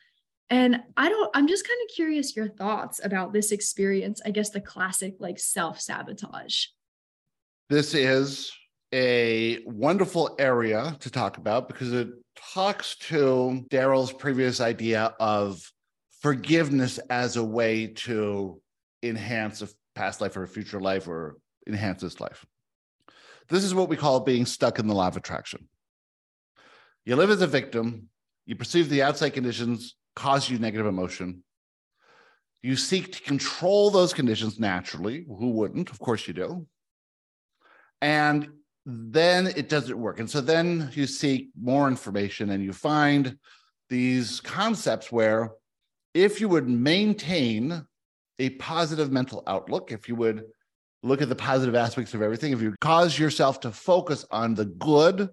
And 0.48 0.80
i 0.96 1.08
don't 1.08 1.30
i'm 1.34 1.46
just 1.46 1.66
kind 1.66 1.78
of 1.84 1.94
curious 1.94 2.34
your 2.34 2.48
thoughts 2.48 3.00
about 3.04 3.32
this 3.32 3.52
experience 3.52 4.20
i 4.24 4.30
guess 4.30 4.50
the 4.50 4.60
classic 4.60 5.14
like 5.18 5.38
self 5.38 5.80
sabotage 5.80 6.66
this 7.68 7.94
is 7.94 8.52
a 8.92 9.60
wonderful 9.64 10.34
area 10.40 10.96
to 10.98 11.10
talk 11.10 11.38
about 11.38 11.68
because 11.68 11.92
it 11.92 12.08
talks 12.34 12.96
to 12.96 13.64
daryl's 13.70 14.12
previous 14.12 14.60
idea 14.60 15.14
of 15.20 15.62
forgiveness 16.20 16.98
as 17.10 17.36
a 17.36 17.44
way 17.44 17.86
to 17.86 18.60
enhance 19.04 19.62
a 19.62 19.68
past 19.94 20.20
life 20.20 20.36
or 20.36 20.42
a 20.42 20.48
future 20.48 20.80
life 20.80 21.06
or 21.06 21.36
enhance 21.68 22.02
this 22.02 22.20
life 22.20 22.44
this 23.50 23.64
is 23.64 23.74
what 23.74 23.88
we 23.88 23.96
call 23.96 24.20
being 24.20 24.46
stuck 24.46 24.78
in 24.78 24.86
the 24.86 24.94
law 24.94 25.08
of 25.08 25.16
attraction. 25.16 25.68
You 27.04 27.16
live 27.16 27.30
as 27.30 27.42
a 27.42 27.46
victim, 27.46 28.08
you 28.46 28.56
perceive 28.56 28.88
the 28.88 29.02
outside 29.02 29.30
conditions 29.30 29.96
cause 30.16 30.48
you 30.48 30.58
negative 30.58 30.86
emotion. 30.86 31.42
You 32.62 32.76
seek 32.76 33.12
to 33.12 33.22
control 33.22 33.90
those 33.90 34.12
conditions 34.12 34.60
naturally. 34.60 35.24
Who 35.26 35.50
wouldn't? 35.50 35.90
Of 35.90 35.98
course 35.98 36.28
you 36.28 36.34
do. 36.34 36.66
And 38.02 38.48
then 38.86 39.46
it 39.46 39.68
doesn't 39.68 39.98
work. 39.98 40.20
And 40.20 40.30
so 40.30 40.40
then 40.40 40.90
you 40.92 41.06
seek 41.06 41.50
more 41.60 41.88
information 41.88 42.50
and 42.50 42.62
you 42.62 42.72
find 42.72 43.38
these 43.88 44.40
concepts 44.40 45.10
where 45.10 45.50
if 46.14 46.40
you 46.40 46.48
would 46.48 46.68
maintain 46.68 47.86
a 48.38 48.50
positive 48.50 49.10
mental 49.12 49.42
outlook, 49.46 49.92
if 49.92 50.08
you 50.08 50.16
would 50.16 50.44
look 51.02 51.22
at 51.22 51.28
the 51.28 51.34
positive 51.34 51.74
aspects 51.74 52.14
of 52.14 52.22
everything, 52.22 52.52
if 52.52 52.60
you 52.60 52.74
cause 52.80 53.18
yourself 53.18 53.60
to 53.60 53.70
focus 53.70 54.24
on 54.30 54.54
the 54.54 54.66
good, 54.66 55.28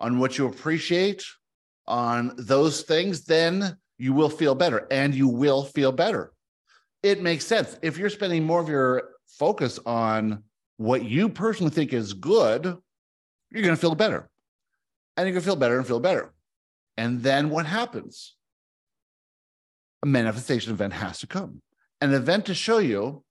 on 0.00 0.18
what 0.18 0.38
you 0.38 0.46
appreciate, 0.46 1.24
on 1.86 2.32
those 2.36 2.82
things, 2.82 3.24
then 3.24 3.76
you 3.98 4.12
will 4.12 4.30
feel 4.30 4.54
better 4.54 4.86
and 4.90 5.14
you 5.14 5.28
will 5.28 5.64
feel 5.64 5.92
better. 5.92 6.32
It 7.02 7.22
makes 7.22 7.46
sense. 7.46 7.78
If 7.82 7.98
you're 7.98 8.10
spending 8.10 8.44
more 8.44 8.60
of 8.60 8.68
your 8.68 9.10
focus 9.26 9.78
on 9.86 10.42
what 10.76 11.04
you 11.04 11.28
personally 11.28 11.70
think 11.70 11.92
is 11.92 12.12
good, 12.12 12.64
you're 13.50 13.62
going 13.62 13.74
to 13.74 13.80
feel 13.80 13.94
better. 13.94 14.28
And 15.16 15.26
you're 15.26 15.32
going 15.32 15.42
to 15.42 15.46
feel 15.46 15.56
better 15.56 15.78
and 15.78 15.86
feel 15.86 16.00
better. 16.00 16.32
And 16.96 17.22
then 17.22 17.50
what 17.50 17.66
happens? 17.66 18.36
A 20.02 20.06
manifestation 20.06 20.72
event 20.72 20.94
has 20.94 21.20
to 21.20 21.26
come. 21.26 21.60
An 22.00 22.14
event 22.14 22.46
to 22.46 22.54
show 22.54 22.78
you 22.78 23.22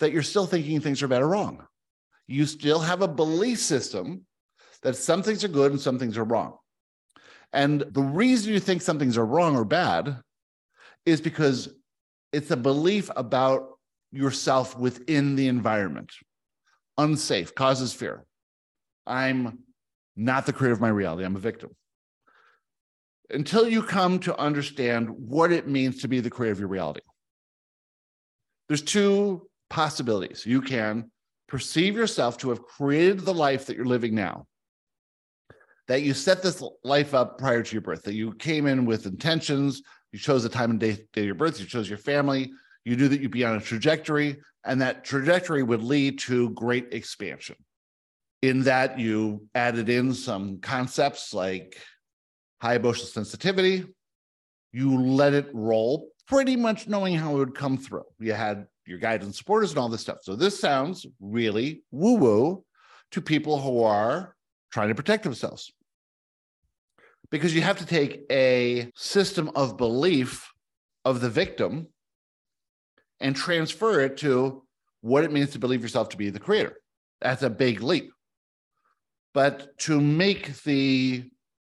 that 0.00 0.12
you're 0.12 0.22
still 0.22 0.46
thinking 0.46 0.80
things 0.80 1.02
are 1.02 1.08
bad 1.08 1.22
or 1.22 1.28
wrong. 1.28 1.66
You 2.26 2.46
still 2.46 2.80
have 2.80 3.02
a 3.02 3.08
belief 3.08 3.58
system 3.58 4.26
that 4.82 4.96
some 4.96 5.22
things 5.22 5.44
are 5.44 5.48
good 5.48 5.72
and 5.72 5.80
some 5.80 5.98
things 5.98 6.16
are 6.16 6.24
wrong. 6.24 6.56
And 7.52 7.80
the 7.80 8.02
reason 8.02 8.52
you 8.52 8.60
think 8.60 8.82
some 8.82 8.98
things 8.98 9.16
are 9.16 9.24
wrong 9.24 9.56
or 9.56 9.64
bad 9.64 10.20
is 11.06 11.20
because 11.20 11.70
it's 12.32 12.50
a 12.50 12.56
belief 12.56 13.10
about 13.16 13.78
yourself 14.12 14.78
within 14.78 15.36
the 15.36 15.48
environment. 15.48 16.12
Unsafe 16.98 17.54
causes 17.54 17.92
fear. 17.92 18.24
I'm 19.06 19.60
not 20.16 20.46
the 20.46 20.52
creator 20.52 20.74
of 20.74 20.80
my 20.80 20.88
reality, 20.88 21.24
I'm 21.24 21.36
a 21.36 21.40
victim. 21.40 21.70
Until 23.30 23.68
you 23.68 23.82
come 23.82 24.18
to 24.20 24.38
understand 24.38 25.08
what 25.10 25.52
it 25.52 25.68
means 25.68 26.02
to 26.02 26.08
be 26.08 26.20
the 26.20 26.30
creator 26.30 26.52
of 26.52 26.58
your 26.58 26.68
reality. 26.68 27.00
There's 28.68 28.82
two 28.82 29.47
possibilities. 29.70 30.44
You 30.46 30.60
can 30.60 31.10
perceive 31.48 31.96
yourself 31.96 32.36
to 32.38 32.50
have 32.50 32.62
created 32.62 33.20
the 33.20 33.34
life 33.34 33.66
that 33.66 33.76
you're 33.76 33.86
living 33.86 34.14
now. 34.14 34.46
That 35.88 36.02
you 36.02 36.12
set 36.12 36.42
this 36.42 36.62
life 36.84 37.14
up 37.14 37.38
prior 37.38 37.62
to 37.62 37.72
your 37.72 37.80
birth, 37.80 38.02
that 38.02 38.14
you 38.14 38.34
came 38.34 38.66
in 38.66 38.84
with 38.84 39.06
intentions, 39.06 39.82
you 40.12 40.18
chose 40.18 40.42
the 40.42 40.48
time 40.48 40.70
and 40.70 40.80
day, 40.80 40.98
day 41.12 41.22
of 41.22 41.26
your 41.26 41.34
birth, 41.34 41.58
you 41.58 41.66
chose 41.66 41.88
your 41.88 41.98
family, 41.98 42.50
you 42.84 42.96
knew 42.96 43.08
that 43.08 43.20
you'd 43.20 43.30
be 43.30 43.44
on 43.44 43.56
a 43.56 43.60
trajectory, 43.60 44.36
and 44.64 44.80
that 44.82 45.04
trajectory 45.04 45.62
would 45.62 45.82
lead 45.82 46.18
to 46.20 46.50
great 46.50 46.92
expansion. 46.92 47.56
In 48.42 48.62
that, 48.64 48.98
you 48.98 49.46
added 49.54 49.88
in 49.88 50.12
some 50.14 50.58
concepts 50.60 51.32
like 51.32 51.78
high 52.60 52.74
emotional 52.74 53.06
sensitivity, 53.06 53.84
you 54.72 55.00
let 55.00 55.32
it 55.32 55.48
roll, 55.54 56.10
pretty 56.26 56.56
much 56.56 56.86
knowing 56.86 57.14
how 57.14 57.34
it 57.34 57.38
would 57.38 57.54
come 57.54 57.78
through. 57.78 58.04
You 58.18 58.34
had 58.34 58.66
your 58.88 58.98
guides 58.98 59.24
and 59.24 59.34
supporters 59.34 59.70
and 59.70 59.78
all 59.78 59.88
this 59.88 60.00
stuff. 60.00 60.18
So 60.22 60.34
this 60.34 60.58
sounds 60.58 61.06
really 61.20 61.82
woo 61.90 62.14
woo 62.14 62.64
to 63.12 63.20
people 63.20 63.60
who 63.60 63.82
are 63.82 64.34
trying 64.72 64.88
to 64.88 64.94
protect 64.94 65.24
themselves. 65.24 65.70
Because 67.30 67.54
you 67.54 67.60
have 67.60 67.78
to 67.78 67.86
take 67.86 68.22
a 68.30 68.90
system 68.94 69.50
of 69.54 69.76
belief 69.76 70.50
of 71.04 71.20
the 71.20 71.28
victim 71.28 71.88
and 73.20 73.36
transfer 73.36 74.00
it 74.00 74.16
to 74.18 74.62
what 75.02 75.24
it 75.24 75.32
means 75.32 75.50
to 75.50 75.58
believe 75.58 75.82
yourself 75.82 76.08
to 76.10 76.16
be 76.16 76.30
the 76.30 76.40
creator. 76.40 76.76
That's 77.20 77.42
a 77.42 77.50
big 77.50 77.82
leap. 77.82 78.10
But 79.34 79.78
to 79.80 80.00
make 80.00 80.62
the 80.62 81.24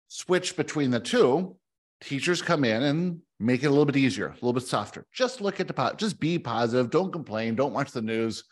switch 0.07 0.55
between 0.55 0.89
the 0.89 0.99
two, 0.99 1.55
teachers 2.01 2.41
come 2.41 2.63
in 2.65 2.81
and 2.83 3.19
make 3.41 3.63
it 3.63 3.67
a 3.67 3.69
little 3.69 3.85
bit 3.85 3.97
easier, 3.97 4.27
a 4.27 4.33
little 4.35 4.53
bit 4.53 4.63
softer. 4.63 5.05
Just 5.13 5.41
look 5.41 5.59
at 5.59 5.67
the 5.67 5.73
pot, 5.73 5.97
just 5.97 6.19
be 6.19 6.37
positive, 6.37 6.89
don't 6.89 7.11
complain, 7.11 7.55
don't 7.55 7.73
watch 7.73 7.91
the 7.91 8.01
news, 8.01 8.43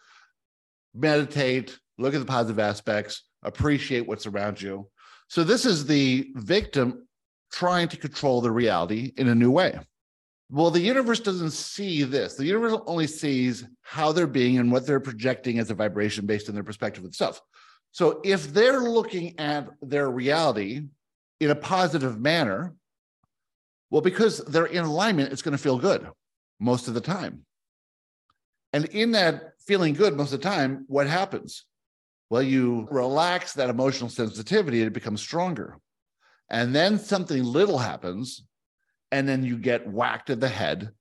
meditate, 0.93 1.77
look 1.97 2.13
at 2.13 2.19
the 2.19 2.25
positive 2.25 2.59
aspects, 2.59 3.23
appreciate 3.43 4.07
what's 4.07 4.25
around 4.25 4.61
you. 4.61 4.87
So 5.27 5.43
this 5.43 5.65
is 5.65 5.85
the 5.85 6.31
victim 6.35 7.07
trying 7.51 7.87
to 7.89 7.97
control 7.97 8.41
the 8.41 8.51
reality 8.51 9.13
in 9.17 9.27
a 9.27 9.35
new 9.35 9.51
way. 9.51 9.79
Well, 10.51 10.71
the 10.71 10.81
universe 10.81 11.19
doesn't 11.19 11.51
see 11.51 12.03
this. 12.03 12.35
The 12.35 12.45
universe 12.45 12.79
only 12.87 13.05
sees 13.05 13.65
how 13.81 14.11
they're 14.11 14.25
being 14.25 14.57
and 14.57 14.71
what 14.71 14.87
they're 14.87 14.99
projecting 14.99 15.59
as 15.59 15.69
a 15.69 15.75
vibration 15.75 16.25
based 16.25 16.49
on 16.49 16.55
their 16.55 16.63
perspective 16.63 17.03
of 17.03 17.09
itself. 17.09 17.39
So 17.91 18.19
if 18.23 18.51
they're 18.51 18.81
looking 18.81 19.37
at 19.39 19.69
their 19.81 20.09
reality 20.09 20.81
in 21.39 21.51
a 21.51 21.55
positive 21.55 22.19
manner, 22.19 22.73
well, 23.89 24.01
because 24.01 24.39
they're 24.39 24.65
in 24.65 24.83
alignment, 24.83 25.31
it's 25.31 25.41
going 25.41 25.57
to 25.57 25.63
feel 25.63 25.77
good 25.77 26.07
most 26.59 26.87
of 26.87 26.93
the 26.93 27.01
time. 27.01 27.45
And 28.73 28.85
in 28.85 29.11
that 29.11 29.53
feeling 29.65 29.93
good 29.93 30.15
most 30.15 30.33
of 30.33 30.41
the 30.41 30.49
time, 30.49 30.85
what 30.87 31.07
happens? 31.07 31.65
Well, 32.29 32.43
you 32.43 32.87
relax 32.91 33.53
that 33.53 33.69
emotional 33.69 34.09
sensitivity 34.09 34.79
and 34.79 34.87
it 34.87 34.93
becomes 34.93 35.21
stronger. 35.21 35.79
And 36.49 36.75
then 36.75 36.99
something 36.99 37.43
little 37.43 37.77
happens, 37.77 38.43
and 39.11 39.27
then 39.27 39.43
you 39.43 39.57
get 39.57 39.87
whacked 39.87 40.29
in 40.29 40.39
the 40.39 40.47
head 40.47 40.91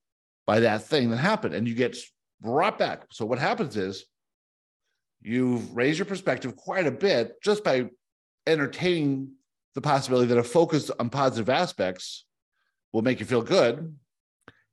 by 0.45 0.61
that 0.61 0.83
thing 0.83 1.09
that 1.11 1.17
happened 1.17 1.53
and 1.53 1.67
you 1.67 1.75
get 1.75 1.95
brought 2.41 2.77
back. 2.77 3.05
So, 3.11 3.25
what 3.25 3.39
happens 3.39 3.77
is 3.77 4.05
you've 5.21 5.75
raised 5.75 5.99
your 5.99 6.05
perspective 6.05 6.55
quite 6.55 6.87
a 6.87 6.91
bit 6.91 7.41
just 7.43 7.63
by 7.63 7.89
entertaining 8.47 9.31
the 9.75 9.81
possibility 9.81 10.27
that 10.27 10.37
a 10.37 10.43
focus 10.43 10.89
on 10.99 11.09
positive 11.09 11.49
aspects 11.49 12.25
will 12.93 13.01
make 13.01 13.19
you 13.19 13.25
feel 13.25 13.41
good. 13.41 13.95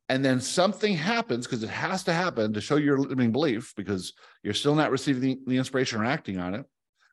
And 0.09 0.25
then 0.25 0.41
something 0.41 0.95
happens 0.95 1.47
because 1.47 1.63
it 1.63 1.71
has 1.71 2.05
to 2.05 2.13
happen 2.13 2.53
to 2.53 2.61
show 2.61 2.77
your 2.77 2.99
limiting 2.99 3.33
belief 3.33 3.75
because 3.77 4.13
you're 4.43 4.55
still 4.55 4.75
not 4.75 4.93
receiving 4.93 5.21
the, 5.21 5.39
the 5.47 5.57
inspiration 5.57 6.01
or 6.01 6.05
acting 6.05 6.39
on 6.39 6.55
it 6.55 6.65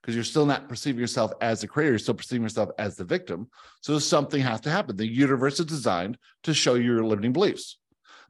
because 0.01 0.15
you're 0.15 0.23
still 0.23 0.45
not 0.45 0.67
perceiving 0.67 0.99
yourself 0.99 1.31
as 1.41 1.61
the 1.61 1.67
creator, 1.67 1.93
you're 1.93 1.99
still 1.99 2.13
perceiving 2.13 2.43
yourself 2.43 2.69
as 2.77 2.95
the 2.97 3.05
victim. 3.05 3.47
So 3.81 3.97
something 3.99 4.41
has 4.41 4.61
to 4.61 4.69
happen. 4.69 4.97
The 4.97 5.07
universe 5.07 5.59
is 5.59 5.65
designed 5.65 6.17
to 6.43 6.53
show 6.53 6.75
you 6.75 6.83
your 6.83 7.05
limiting 7.05 7.31
beliefs. 7.31 7.79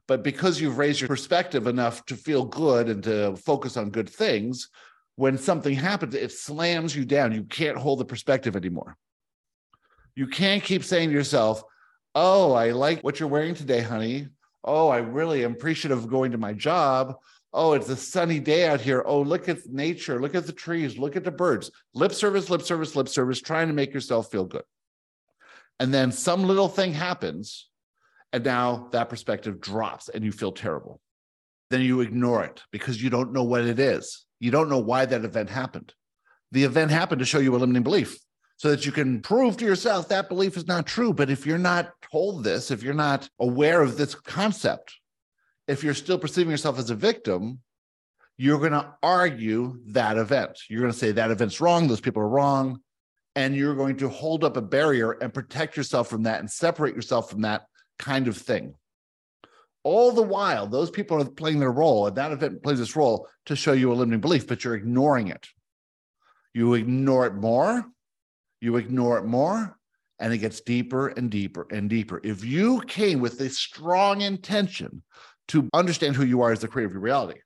But 0.06 0.22
because 0.22 0.60
you've 0.60 0.78
raised 0.78 1.00
your 1.00 1.08
perspective 1.08 1.66
enough 1.66 2.04
to 2.06 2.16
feel 2.16 2.44
good 2.44 2.88
and 2.88 3.02
to 3.04 3.36
focus 3.36 3.76
on 3.76 3.90
good 3.90 4.08
things, 4.08 4.68
when 5.16 5.36
something 5.36 5.74
happens, 5.74 6.14
it 6.14 6.32
slams 6.32 6.94
you 6.94 7.04
down. 7.04 7.32
You 7.32 7.44
can't 7.44 7.76
hold 7.76 7.98
the 8.00 8.04
perspective 8.04 8.54
anymore. 8.54 8.96
You 10.14 10.26
can't 10.28 10.62
keep 10.62 10.84
saying 10.84 11.08
to 11.08 11.14
yourself, 11.14 11.64
Oh, 12.14 12.52
I 12.52 12.70
like 12.70 13.02
what 13.02 13.18
you're 13.18 13.28
wearing 13.28 13.54
today, 13.54 13.80
honey. 13.80 14.28
Oh, 14.62 14.88
I 14.88 14.98
really 14.98 15.44
am 15.44 15.52
appreciative 15.52 15.98
of 15.98 16.08
going 16.08 16.30
to 16.32 16.38
my 16.38 16.52
job. 16.52 17.16
Oh, 17.52 17.72
it's 17.72 17.88
a 17.88 17.96
sunny 17.96 18.40
day 18.40 18.66
out 18.68 18.80
here. 18.80 19.02
Oh, 19.04 19.20
look 19.20 19.48
at 19.48 19.66
nature. 19.66 20.20
Look 20.20 20.34
at 20.34 20.46
the 20.46 20.52
trees. 20.52 20.96
Look 20.96 21.16
at 21.16 21.24
the 21.24 21.30
birds. 21.30 21.70
Lip 21.92 22.12
service, 22.12 22.50
lip 22.50 22.62
service, 22.62 22.94
lip 22.96 23.08
service, 23.08 23.40
trying 23.40 23.68
to 23.68 23.74
make 23.74 23.92
yourself 23.92 24.30
feel 24.30 24.44
good. 24.44 24.64
And 25.80 25.92
then 25.92 26.12
some 26.12 26.44
little 26.44 26.68
thing 26.68 26.92
happens, 26.92 27.68
and 28.32 28.44
now 28.44 28.88
that 28.92 29.08
perspective 29.08 29.60
drops 29.60 30.08
and 30.08 30.24
you 30.24 30.30
feel 30.30 30.52
terrible. 30.52 31.00
Then 31.70 31.80
you 31.80 32.00
ignore 32.00 32.44
it 32.44 32.62
because 32.70 33.02
you 33.02 33.10
don't 33.10 33.32
know 33.32 33.42
what 33.42 33.64
it 33.64 33.80
is. 33.80 34.24
You 34.38 34.52
don't 34.52 34.68
know 34.68 34.78
why 34.78 35.06
that 35.06 35.24
event 35.24 35.50
happened. 35.50 35.92
The 36.52 36.64
event 36.64 36.92
happened 36.92 37.18
to 37.18 37.24
show 37.24 37.40
you 37.40 37.56
a 37.56 37.58
limiting 37.58 37.82
belief 37.82 38.16
so 38.56 38.70
that 38.70 38.86
you 38.86 38.92
can 38.92 39.20
prove 39.20 39.56
to 39.56 39.64
yourself 39.64 40.08
that 40.08 40.28
belief 40.28 40.56
is 40.56 40.66
not 40.66 40.86
true. 40.86 41.12
But 41.12 41.30
if 41.30 41.46
you're 41.46 41.58
not 41.58 41.92
told 42.10 42.44
this, 42.44 42.70
if 42.70 42.82
you're 42.82 42.94
not 42.94 43.28
aware 43.40 43.82
of 43.82 43.96
this 43.96 44.14
concept, 44.14 44.94
if 45.66 45.82
you're 45.82 45.94
still 45.94 46.18
perceiving 46.18 46.50
yourself 46.50 46.78
as 46.78 46.90
a 46.90 46.94
victim, 46.94 47.60
you're 48.36 48.58
going 48.58 48.72
to 48.72 48.94
argue 49.02 49.78
that 49.86 50.18
event. 50.18 50.58
You're 50.68 50.80
going 50.80 50.92
to 50.92 50.98
say 50.98 51.12
that 51.12 51.30
event's 51.30 51.60
wrong, 51.60 51.88
those 51.88 52.00
people 52.00 52.22
are 52.22 52.28
wrong. 52.28 52.80
And 53.36 53.56
you're 53.56 53.74
going 53.74 53.96
to 53.96 54.08
hold 54.08 54.44
up 54.44 54.56
a 54.56 54.62
barrier 54.62 55.12
and 55.12 55.34
protect 55.34 55.76
yourself 55.76 56.08
from 56.08 56.22
that 56.22 56.38
and 56.38 56.48
separate 56.48 56.94
yourself 56.94 57.30
from 57.30 57.42
that 57.42 57.66
kind 57.98 58.28
of 58.28 58.36
thing. 58.36 58.74
All 59.82 60.12
the 60.12 60.22
while, 60.22 60.66
those 60.66 60.90
people 60.90 61.20
are 61.20 61.24
playing 61.24 61.58
their 61.58 61.72
role, 61.72 62.06
and 62.06 62.16
that 62.16 62.32
event 62.32 62.62
plays 62.62 62.80
its 62.80 62.96
role 62.96 63.28
to 63.46 63.56
show 63.56 63.72
you 63.72 63.92
a 63.92 63.94
limiting 63.94 64.20
belief, 64.20 64.46
but 64.46 64.62
you're 64.64 64.76
ignoring 64.76 65.28
it. 65.28 65.48
You 66.54 66.74
ignore 66.74 67.26
it 67.26 67.34
more, 67.34 67.84
you 68.60 68.76
ignore 68.76 69.18
it 69.18 69.24
more, 69.24 69.76
and 70.18 70.32
it 70.32 70.38
gets 70.38 70.60
deeper 70.60 71.08
and 71.08 71.30
deeper 71.30 71.66
and 71.70 71.90
deeper. 71.90 72.20
If 72.22 72.44
you 72.44 72.80
came 72.82 73.20
with 73.20 73.40
a 73.40 73.50
strong 73.50 74.20
intention 74.20 75.02
to 75.48 75.68
understand 75.74 76.16
who 76.16 76.24
you 76.24 76.42
are 76.42 76.52
as 76.52 76.60
the 76.60 76.68
creator 76.68 76.88
of 76.88 76.92
your 76.94 77.02
reality, 77.02 77.40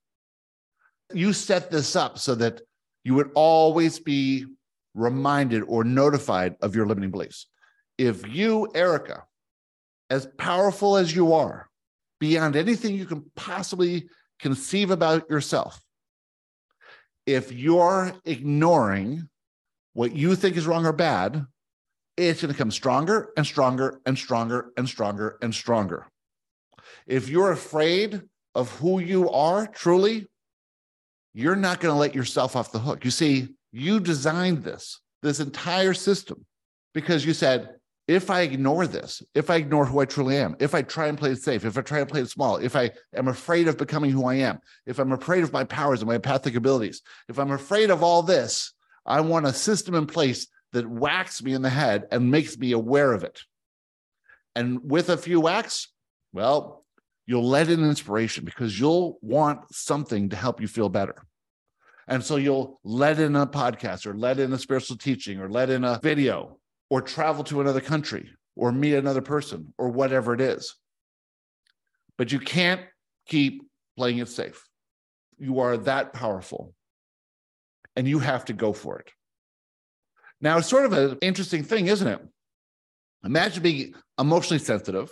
you 1.12 1.32
set 1.32 1.70
this 1.70 1.96
up 1.96 2.18
so 2.18 2.34
that 2.36 2.60
you 3.04 3.14
would 3.14 3.30
always 3.34 3.98
be 3.98 4.46
reminded 4.94 5.62
or 5.62 5.84
notified 5.84 6.56
of 6.60 6.76
your 6.76 6.86
limiting 6.86 7.10
beliefs. 7.10 7.46
If 7.96 8.28
you, 8.28 8.68
Erica, 8.74 9.24
as 10.10 10.26
powerful 10.38 10.96
as 10.96 11.14
you 11.14 11.32
are, 11.32 11.68
beyond 12.20 12.56
anything 12.56 12.94
you 12.94 13.06
can 13.06 13.30
possibly 13.34 14.08
conceive 14.38 14.90
about 14.90 15.30
yourself, 15.30 15.80
if 17.26 17.52
you're 17.52 18.12
ignoring 18.24 19.28
what 19.92 20.14
you 20.14 20.34
think 20.34 20.56
is 20.56 20.66
wrong 20.66 20.86
or 20.86 20.92
bad, 20.92 21.44
it's 22.16 22.42
going 22.42 22.52
to 22.52 22.58
come 22.58 22.70
stronger 22.70 23.30
and 23.36 23.46
stronger 23.46 24.00
and 24.04 24.18
stronger 24.18 24.72
and 24.76 24.88
stronger 24.88 25.38
and 25.40 25.54
stronger. 25.54 26.06
If 27.06 27.28
you're 27.28 27.52
afraid 27.52 28.22
of 28.54 28.70
who 28.78 28.98
you 28.98 29.30
are 29.30 29.66
truly, 29.66 30.26
you're 31.32 31.56
not 31.56 31.80
going 31.80 31.94
to 31.94 31.98
let 31.98 32.14
yourself 32.14 32.56
off 32.56 32.72
the 32.72 32.78
hook. 32.80 33.04
You 33.04 33.10
see, 33.10 33.48
you 33.72 34.00
designed 34.00 34.64
this, 34.64 35.00
this 35.22 35.40
entire 35.40 35.94
system, 35.94 36.44
because 36.94 37.24
you 37.24 37.34
said, 37.34 37.76
if 38.08 38.30
I 38.30 38.40
ignore 38.40 38.86
this, 38.86 39.22
if 39.34 39.50
I 39.50 39.56
ignore 39.56 39.84
who 39.84 40.00
I 40.00 40.06
truly 40.06 40.38
am, 40.38 40.56
if 40.58 40.74
I 40.74 40.80
try 40.80 41.08
and 41.08 41.18
play 41.18 41.32
it 41.32 41.42
safe, 41.42 41.66
if 41.66 41.76
I 41.76 41.82
try 41.82 42.00
and 42.00 42.08
play 42.08 42.22
it 42.22 42.30
small, 42.30 42.56
if 42.56 42.74
I 42.74 42.90
am 43.14 43.28
afraid 43.28 43.68
of 43.68 43.76
becoming 43.76 44.10
who 44.10 44.24
I 44.24 44.36
am, 44.36 44.60
if 44.86 44.98
I'm 44.98 45.12
afraid 45.12 45.44
of 45.44 45.52
my 45.52 45.64
powers 45.64 46.00
and 46.00 46.08
my 46.08 46.14
empathic 46.14 46.56
abilities, 46.56 47.02
if 47.28 47.38
I'm 47.38 47.50
afraid 47.50 47.90
of 47.90 48.02
all 48.02 48.22
this, 48.22 48.72
I 49.08 49.22
want 49.22 49.46
a 49.46 49.52
system 49.54 49.94
in 49.94 50.06
place 50.06 50.46
that 50.72 50.88
whacks 50.88 51.42
me 51.42 51.54
in 51.54 51.62
the 51.62 51.70
head 51.70 52.06
and 52.12 52.30
makes 52.30 52.58
me 52.58 52.72
aware 52.72 53.12
of 53.12 53.24
it. 53.24 53.40
And 54.54 54.80
with 54.84 55.08
a 55.08 55.16
few 55.16 55.40
whacks, 55.40 55.88
well, 56.32 56.84
you'll 57.26 57.48
let 57.48 57.70
in 57.70 57.82
inspiration 57.82 58.44
because 58.44 58.78
you'll 58.78 59.18
want 59.22 59.60
something 59.74 60.28
to 60.28 60.36
help 60.36 60.60
you 60.60 60.68
feel 60.68 60.90
better. 60.90 61.16
And 62.06 62.22
so 62.22 62.36
you'll 62.36 62.80
let 62.84 63.18
in 63.18 63.34
a 63.34 63.46
podcast 63.46 64.06
or 64.06 64.14
let 64.14 64.38
in 64.38 64.52
a 64.52 64.58
spiritual 64.58 64.98
teaching 64.98 65.40
or 65.40 65.48
let 65.48 65.70
in 65.70 65.84
a 65.84 65.98
video 66.02 66.58
or 66.90 67.00
travel 67.00 67.44
to 67.44 67.60
another 67.60 67.80
country 67.80 68.30
or 68.56 68.72
meet 68.72 68.94
another 68.94 69.22
person 69.22 69.72
or 69.78 69.88
whatever 69.88 70.34
it 70.34 70.40
is. 70.40 70.74
But 72.18 72.30
you 72.32 72.40
can't 72.40 72.82
keep 73.26 73.62
playing 73.96 74.18
it 74.18 74.28
safe. 74.28 74.66
You 75.38 75.60
are 75.60 75.76
that 75.78 76.12
powerful 76.12 76.74
and 77.98 78.06
you 78.06 78.20
have 78.20 78.44
to 78.44 78.52
go 78.52 78.72
for 78.72 79.00
it. 79.00 79.10
Now, 80.40 80.58
it's 80.58 80.68
sort 80.68 80.84
of 80.84 80.92
an 80.92 81.18
interesting 81.20 81.64
thing, 81.64 81.88
isn't 81.88 82.06
it? 82.06 82.20
Imagine 83.24 83.60
being 83.60 83.94
emotionally 84.20 84.60
sensitive. 84.60 85.10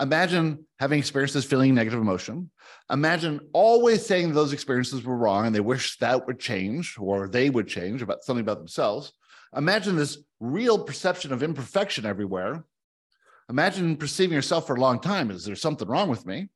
Imagine 0.00 0.66
having 0.80 0.98
experiences 0.98 1.44
feeling 1.44 1.74
negative 1.74 2.00
emotion. 2.00 2.50
Imagine 2.90 3.40
always 3.52 4.06
saying 4.06 4.32
those 4.32 4.54
experiences 4.54 5.04
were 5.04 5.18
wrong 5.18 5.44
and 5.44 5.54
they 5.54 5.60
wish 5.60 5.98
that 5.98 6.26
would 6.26 6.40
change 6.40 6.96
or 6.98 7.28
they 7.28 7.50
would 7.50 7.68
change 7.68 8.00
about 8.00 8.24
something 8.24 8.40
about 8.40 8.56
themselves. 8.56 9.12
Imagine 9.54 9.94
this 9.94 10.16
real 10.40 10.78
perception 10.78 11.30
of 11.30 11.42
imperfection 11.42 12.06
everywhere. 12.06 12.64
Imagine 13.50 13.98
perceiving 13.98 14.34
yourself 14.34 14.66
for 14.66 14.76
a 14.76 14.80
long 14.80 14.98
time. 14.98 15.30
Is 15.30 15.44
there 15.44 15.56
something 15.56 15.86
wrong 15.86 16.08
with 16.08 16.24
me? 16.24 16.48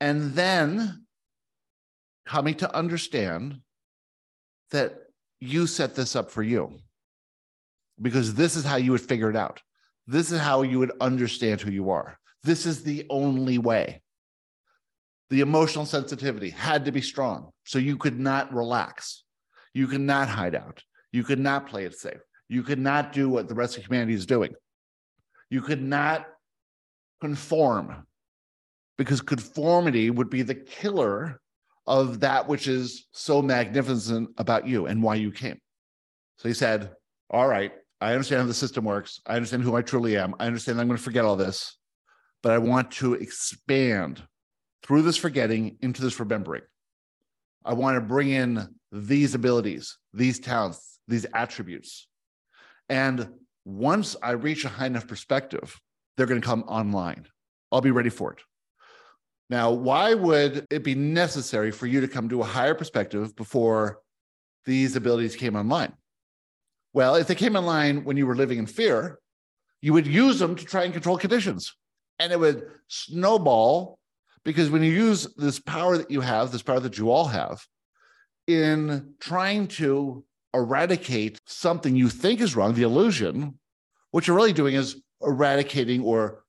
And 0.00 0.32
then 0.32 1.04
coming 2.24 2.54
to 2.54 2.74
understand 2.74 3.60
that 4.70 4.98
you 5.40 5.66
set 5.66 5.94
this 5.94 6.16
up 6.16 6.30
for 6.30 6.42
you 6.42 6.78
because 8.00 8.34
this 8.34 8.56
is 8.56 8.64
how 8.64 8.76
you 8.76 8.92
would 8.92 9.00
figure 9.00 9.30
it 9.30 9.36
out. 9.36 9.60
This 10.06 10.32
is 10.32 10.40
how 10.40 10.62
you 10.62 10.78
would 10.78 10.92
understand 11.00 11.60
who 11.60 11.70
you 11.70 11.90
are. 11.90 12.18
This 12.42 12.66
is 12.66 12.82
the 12.82 13.06
only 13.10 13.58
way. 13.58 14.02
The 15.30 15.40
emotional 15.40 15.84
sensitivity 15.84 16.50
had 16.50 16.86
to 16.86 16.92
be 16.92 17.02
strong. 17.02 17.50
So 17.64 17.78
you 17.78 17.96
could 17.96 18.18
not 18.18 18.52
relax. 18.54 19.24
You 19.74 19.86
could 19.86 20.00
not 20.00 20.28
hide 20.28 20.54
out. 20.54 20.82
You 21.12 21.24
could 21.24 21.38
not 21.38 21.66
play 21.66 21.84
it 21.84 21.94
safe. 21.94 22.20
You 22.48 22.62
could 22.62 22.78
not 22.78 23.12
do 23.12 23.28
what 23.28 23.48
the 23.48 23.54
rest 23.54 23.76
of 23.76 23.84
humanity 23.84 24.14
is 24.14 24.24
doing. 24.24 24.54
You 25.50 25.60
could 25.60 25.82
not 25.82 26.26
conform 27.20 28.06
because 28.96 29.20
conformity 29.20 30.10
would 30.10 30.30
be 30.30 30.42
the 30.42 30.54
killer 30.54 31.40
of 31.88 32.20
that 32.20 32.46
which 32.46 32.68
is 32.68 33.06
so 33.12 33.40
magnificent 33.40 34.28
about 34.36 34.68
you 34.68 34.86
and 34.86 35.02
why 35.02 35.14
you 35.14 35.32
came. 35.32 35.58
So 36.36 36.46
he 36.46 36.54
said, 36.54 36.90
All 37.30 37.48
right, 37.48 37.72
I 38.00 38.12
understand 38.12 38.42
how 38.42 38.46
the 38.46 38.54
system 38.54 38.84
works. 38.84 39.20
I 39.26 39.34
understand 39.34 39.62
who 39.62 39.74
I 39.74 39.82
truly 39.82 40.16
am. 40.16 40.34
I 40.38 40.46
understand 40.46 40.80
I'm 40.80 40.86
going 40.86 40.98
to 40.98 41.02
forget 41.02 41.24
all 41.24 41.34
this, 41.34 41.76
but 42.42 42.52
I 42.52 42.58
want 42.58 42.90
to 42.92 43.14
expand 43.14 44.22
through 44.82 45.02
this 45.02 45.16
forgetting 45.16 45.78
into 45.80 46.02
this 46.02 46.20
remembering. 46.20 46.62
I 47.64 47.72
want 47.72 47.96
to 47.96 48.00
bring 48.02 48.28
in 48.28 48.68
these 48.92 49.34
abilities, 49.34 49.96
these 50.12 50.38
talents, 50.38 51.00
these 51.08 51.26
attributes. 51.34 52.06
And 52.90 53.28
once 53.64 54.14
I 54.22 54.32
reach 54.32 54.64
a 54.64 54.68
high 54.68 54.86
enough 54.86 55.08
perspective, 55.08 55.80
they're 56.16 56.26
going 56.26 56.40
to 56.40 56.46
come 56.46 56.64
online. 56.64 57.26
I'll 57.72 57.80
be 57.80 57.90
ready 57.90 58.10
for 58.10 58.32
it. 58.32 58.40
Now, 59.50 59.70
why 59.70 60.14
would 60.14 60.66
it 60.70 60.84
be 60.84 60.94
necessary 60.94 61.70
for 61.70 61.86
you 61.86 62.00
to 62.00 62.08
come 62.08 62.28
to 62.28 62.42
a 62.42 62.44
higher 62.44 62.74
perspective 62.74 63.34
before 63.34 64.00
these 64.66 64.94
abilities 64.94 65.36
came 65.36 65.56
online? 65.56 65.94
Well, 66.92 67.14
if 67.14 67.26
they 67.28 67.34
came 67.34 67.56
online 67.56 68.04
when 68.04 68.16
you 68.16 68.26
were 68.26 68.36
living 68.36 68.58
in 68.58 68.66
fear, 68.66 69.18
you 69.80 69.92
would 69.92 70.06
use 70.06 70.38
them 70.38 70.56
to 70.56 70.64
try 70.64 70.84
and 70.84 70.92
control 70.92 71.16
conditions. 71.16 71.74
And 72.18 72.32
it 72.32 72.38
would 72.38 72.66
snowball 72.88 73.98
because 74.44 74.70
when 74.70 74.82
you 74.82 74.92
use 74.92 75.32
this 75.36 75.58
power 75.58 75.98
that 75.98 76.10
you 76.10 76.20
have, 76.20 76.50
this 76.50 76.62
power 76.62 76.80
that 76.80 76.98
you 76.98 77.10
all 77.10 77.26
have, 77.26 77.64
in 78.46 79.14
trying 79.20 79.68
to 79.68 80.24
eradicate 80.54 81.40
something 81.46 81.94
you 81.94 82.08
think 82.08 82.40
is 82.40 82.56
wrong, 82.56 82.74
the 82.74 82.82
illusion, 82.82 83.58
what 84.10 84.26
you're 84.26 84.36
really 84.36 84.52
doing 84.52 84.74
is 84.74 85.00
eradicating 85.22 86.02
or 86.02 86.44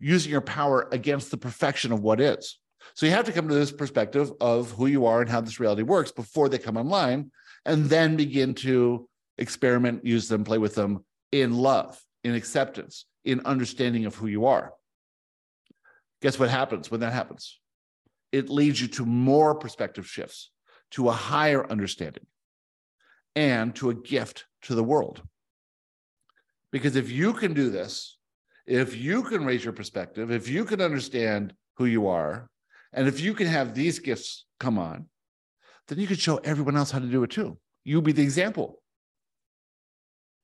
using 0.00 0.32
your 0.32 0.40
power 0.40 0.88
against 0.90 1.30
the 1.30 1.36
perfection 1.36 1.92
of 1.92 2.00
what 2.00 2.20
is. 2.20 2.58
So 2.94 3.06
you 3.06 3.12
have 3.12 3.26
to 3.26 3.32
come 3.32 3.46
to 3.48 3.54
this 3.54 3.70
perspective 3.70 4.32
of 4.40 4.72
who 4.72 4.86
you 4.86 5.06
are 5.06 5.20
and 5.20 5.30
how 5.30 5.40
this 5.40 5.60
reality 5.60 5.82
works 5.82 6.10
before 6.10 6.48
they 6.48 6.58
come 6.58 6.76
online, 6.76 7.30
and 7.66 7.84
then 7.84 8.16
begin 8.16 8.54
to 8.54 9.08
experiment, 9.38 10.04
use 10.04 10.28
them, 10.28 10.44
play 10.44 10.58
with 10.58 10.74
them 10.74 11.04
in 11.30 11.54
love, 11.54 12.02
in 12.24 12.34
acceptance, 12.34 13.04
in 13.24 13.42
understanding 13.44 14.06
of 14.06 14.14
who 14.14 14.26
you 14.26 14.46
are. 14.46 14.72
Guess 16.22 16.38
what 16.38 16.50
happens 16.50 16.90
when 16.90 17.00
that 17.00 17.12
happens? 17.12 17.60
It 18.32 18.48
leads 18.48 18.80
you 18.80 18.88
to 18.88 19.04
more 19.04 19.54
perspective 19.54 20.06
shifts, 20.06 20.50
to 20.92 21.08
a 21.08 21.12
higher 21.12 21.70
understanding, 21.70 22.26
and 23.36 23.74
to 23.76 23.90
a 23.90 23.94
gift 23.94 24.46
to 24.62 24.74
the 24.74 24.84
world. 24.84 25.22
Because 26.72 26.96
if 26.96 27.10
you 27.10 27.32
can 27.32 27.52
do 27.54 27.70
this, 27.70 28.16
if 28.70 28.96
you 28.96 29.24
can 29.24 29.44
raise 29.44 29.64
your 29.64 29.72
perspective, 29.72 30.30
if 30.30 30.48
you 30.48 30.64
can 30.64 30.80
understand 30.80 31.52
who 31.76 31.86
you 31.86 32.06
are, 32.06 32.48
and 32.92 33.08
if 33.08 33.20
you 33.20 33.34
can 33.34 33.48
have 33.48 33.74
these 33.74 33.98
gifts 33.98 34.46
come 34.60 34.78
on, 34.78 35.06
then 35.88 35.98
you 35.98 36.06
can 36.06 36.16
show 36.16 36.36
everyone 36.36 36.76
else 36.76 36.92
how 36.92 37.00
to 37.00 37.06
do 37.06 37.24
it 37.24 37.30
too. 37.30 37.58
You 37.84 38.00
be 38.00 38.12
the 38.12 38.22
example. 38.22 38.80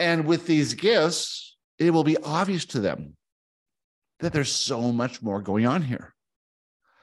And 0.01 0.27
with 0.27 0.45
these 0.45 0.74
gifts, 0.74 1.57
it 1.79 1.93
will 1.93 2.03
be 2.03 2.16
obvious 2.16 2.64
to 2.66 2.81
them 2.81 3.14
that 4.18 4.33
there's 4.33 4.53
so 4.53 4.91
much 4.91 5.22
more 5.22 5.41
going 5.41 5.64
on 5.64 5.83
here. 5.83 6.12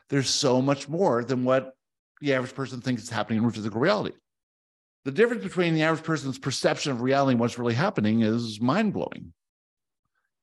There's 0.09 0.29
so 0.29 0.61
much 0.61 0.89
more 0.89 1.23
than 1.23 1.45
what 1.45 1.71
the 2.19 2.33
average 2.33 2.53
person 2.53 2.81
thinks 2.81 3.01
is 3.01 3.09
happening 3.09 3.41
in 3.41 3.49
physical 3.49 3.79
reality. 3.79 4.15
The 5.05 5.11
difference 5.11 5.43
between 5.43 5.73
the 5.73 5.83
average 5.83 6.03
person's 6.03 6.37
perception 6.37 6.91
of 6.91 7.01
reality 7.01 7.31
and 7.31 7.39
what's 7.39 7.57
really 7.57 7.75
happening 7.75 8.23
is 8.23 8.59
mind 8.59 8.91
blowing. 8.91 9.31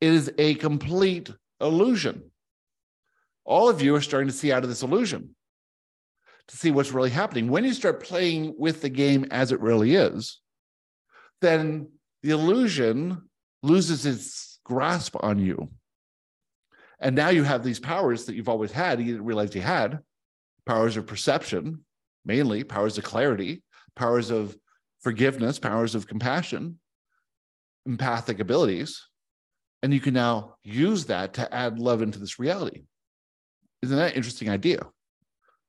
It 0.01 0.11
is 0.11 0.31
a 0.37 0.55
complete 0.55 1.29
illusion. 1.61 2.31
All 3.45 3.69
of 3.69 3.81
you 3.81 3.95
are 3.95 4.01
starting 4.01 4.27
to 4.27 4.33
see 4.33 4.51
out 4.51 4.63
of 4.63 4.69
this 4.69 4.83
illusion 4.83 5.35
to 6.47 6.57
see 6.57 6.71
what's 6.71 6.91
really 6.91 7.09
happening. 7.09 7.49
When 7.49 7.63
you 7.63 7.73
start 7.73 8.03
playing 8.03 8.55
with 8.57 8.81
the 8.81 8.89
game 8.89 9.25
as 9.31 9.51
it 9.51 9.61
really 9.61 9.95
is, 9.95 10.39
then 11.39 11.87
the 12.23 12.31
illusion 12.31 13.29
loses 13.63 14.05
its 14.05 14.59
grasp 14.65 15.15
on 15.19 15.39
you. 15.39 15.69
And 16.99 17.15
now 17.15 17.29
you 17.29 17.43
have 17.43 17.63
these 17.63 17.79
powers 17.79 18.25
that 18.25 18.35
you've 18.35 18.49
always 18.49 18.71
had, 18.71 18.99
you 18.99 19.05
didn't 19.05 19.25
realize 19.25 19.55
you 19.55 19.61
had 19.61 19.99
powers 20.65 20.97
of 20.97 21.07
perception, 21.07 21.83
mainly 22.25 22.63
powers 22.63 22.97
of 22.97 23.03
clarity, 23.03 23.63
powers 23.95 24.29
of 24.29 24.55
forgiveness, 25.01 25.57
powers 25.57 25.95
of 25.95 26.07
compassion, 26.07 26.79
empathic 27.85 28.39
abilities. 28.39 29.07
And 29.83 29.93
you 29.93 29.99
can 29.99 30.13
now 30.13 30.55
use 30.63 31.05
that 31.05 31.33
to 31.35 31.53
add 31.53 31.79
love 31.79 32.01
into 32.01 32.19
this 32.19 32.39
reality. 32.39 32.83
Isn't 33.81 33.97
that 33.97 34.11
an 34.11 34.17
interesting 34.17 34.49
idea? 34.49 34.85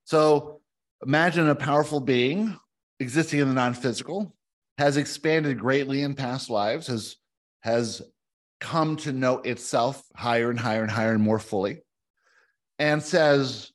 So 0.05 0.61
imagine 1.05 1.49
a 1.49 1.55
powerful 1.55 2.01
being 2.01 2.59
existing 3.01 3.41
in 3.41 3.49
the 3.49 3.55
non 3.55 3.75
physical, 3.75 4.35
has 4.79 4.97
expanded 4.97 5.59
greatly 5.59 6.03
in 6.03 6.15
past 6.15 6.49
lives, 6.49 6.87
has, 6.87 7.17
has 7.61 8.03
come 8.61 8.97
to 8.97 9.13
know 9.13 9.39
itself 9.39 10.03
higher 10.17 10.51
and 10.51 10.59
higher 10.59 10.83
and 10.83 10.91
higher 10.91 11.13
and 11.13 11.23
more 11.23 11.39
fully, 11.39 11.83
and 12.79 13.03
says, 13.03 13.71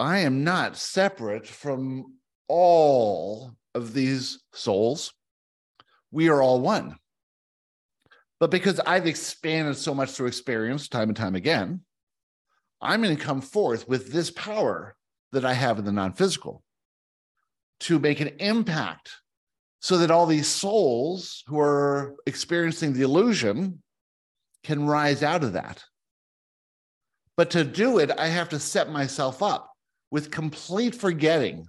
I 0.00 0.18
am 0.18 0.44
not 0.44 0.76
separate 0.76 1.46
from 1.46 2.14
all 2.46 3.52
of 3.74 3.92
these 3.92 4.40
souls. 4.52 5.12
We 6.10 6.28
are 6.28 6.40
all 6.40 6.60
one. 6.60 6.96
But 8.40 8.50
because 8.50 8.80
I've 8.80 9.06
expanded 9.06 9.76
so 9.76 9.94
much 9.94 10.10
through 10.10 10.28
experience 10.28 10.88
time 10.88 11.08
and 11.08 11.16
time 11.16 11.34
again, 11.34 11.80
I'm 12.80 13.02
going 13.02 13.16
to 13.16 13.22
come 13.22 13.40
forth 13.40 13.88
with 13.88 14.12
this 14.12 14.30
power 14.30 14.96
that 15.32 15.44
I 15.44 15.54
have 15.54 15.78
in 15.78 15.84
the 15.84 15.92
non 15.92 16.12
physical 16.12 16.62
to 17.80 17.98
make 17.98 18.20
an 18.20 18.30
impact 18.38 19.10
so 19.80 19.98
that 19.98 20.10
all 20.10 20.26
these 20.26 20.48
souls 20.48 21.42
who 21.46 21.58
are 21.58 22.16
experiencing 22.26 22.92
the 22.92 23.02
illusion 23.02 23.82
can 24.64 24.86
rise 24.86 25.22
out 25.22 25.44
of 25.44 25.52
that. 25.52 25.84
But 27.36 27.50
to 27.50 27.64
do 27.64 27.98
it, 27.98 28.10
I 28.18 28.26
have 28.26 28.48
to 28.50 28.58
set 28.58 28.90
myself 28.90 29.42
up 29.42 29.70
with 30.10 30.30
complete 30.30 30.94
forgetting 30.94 31.66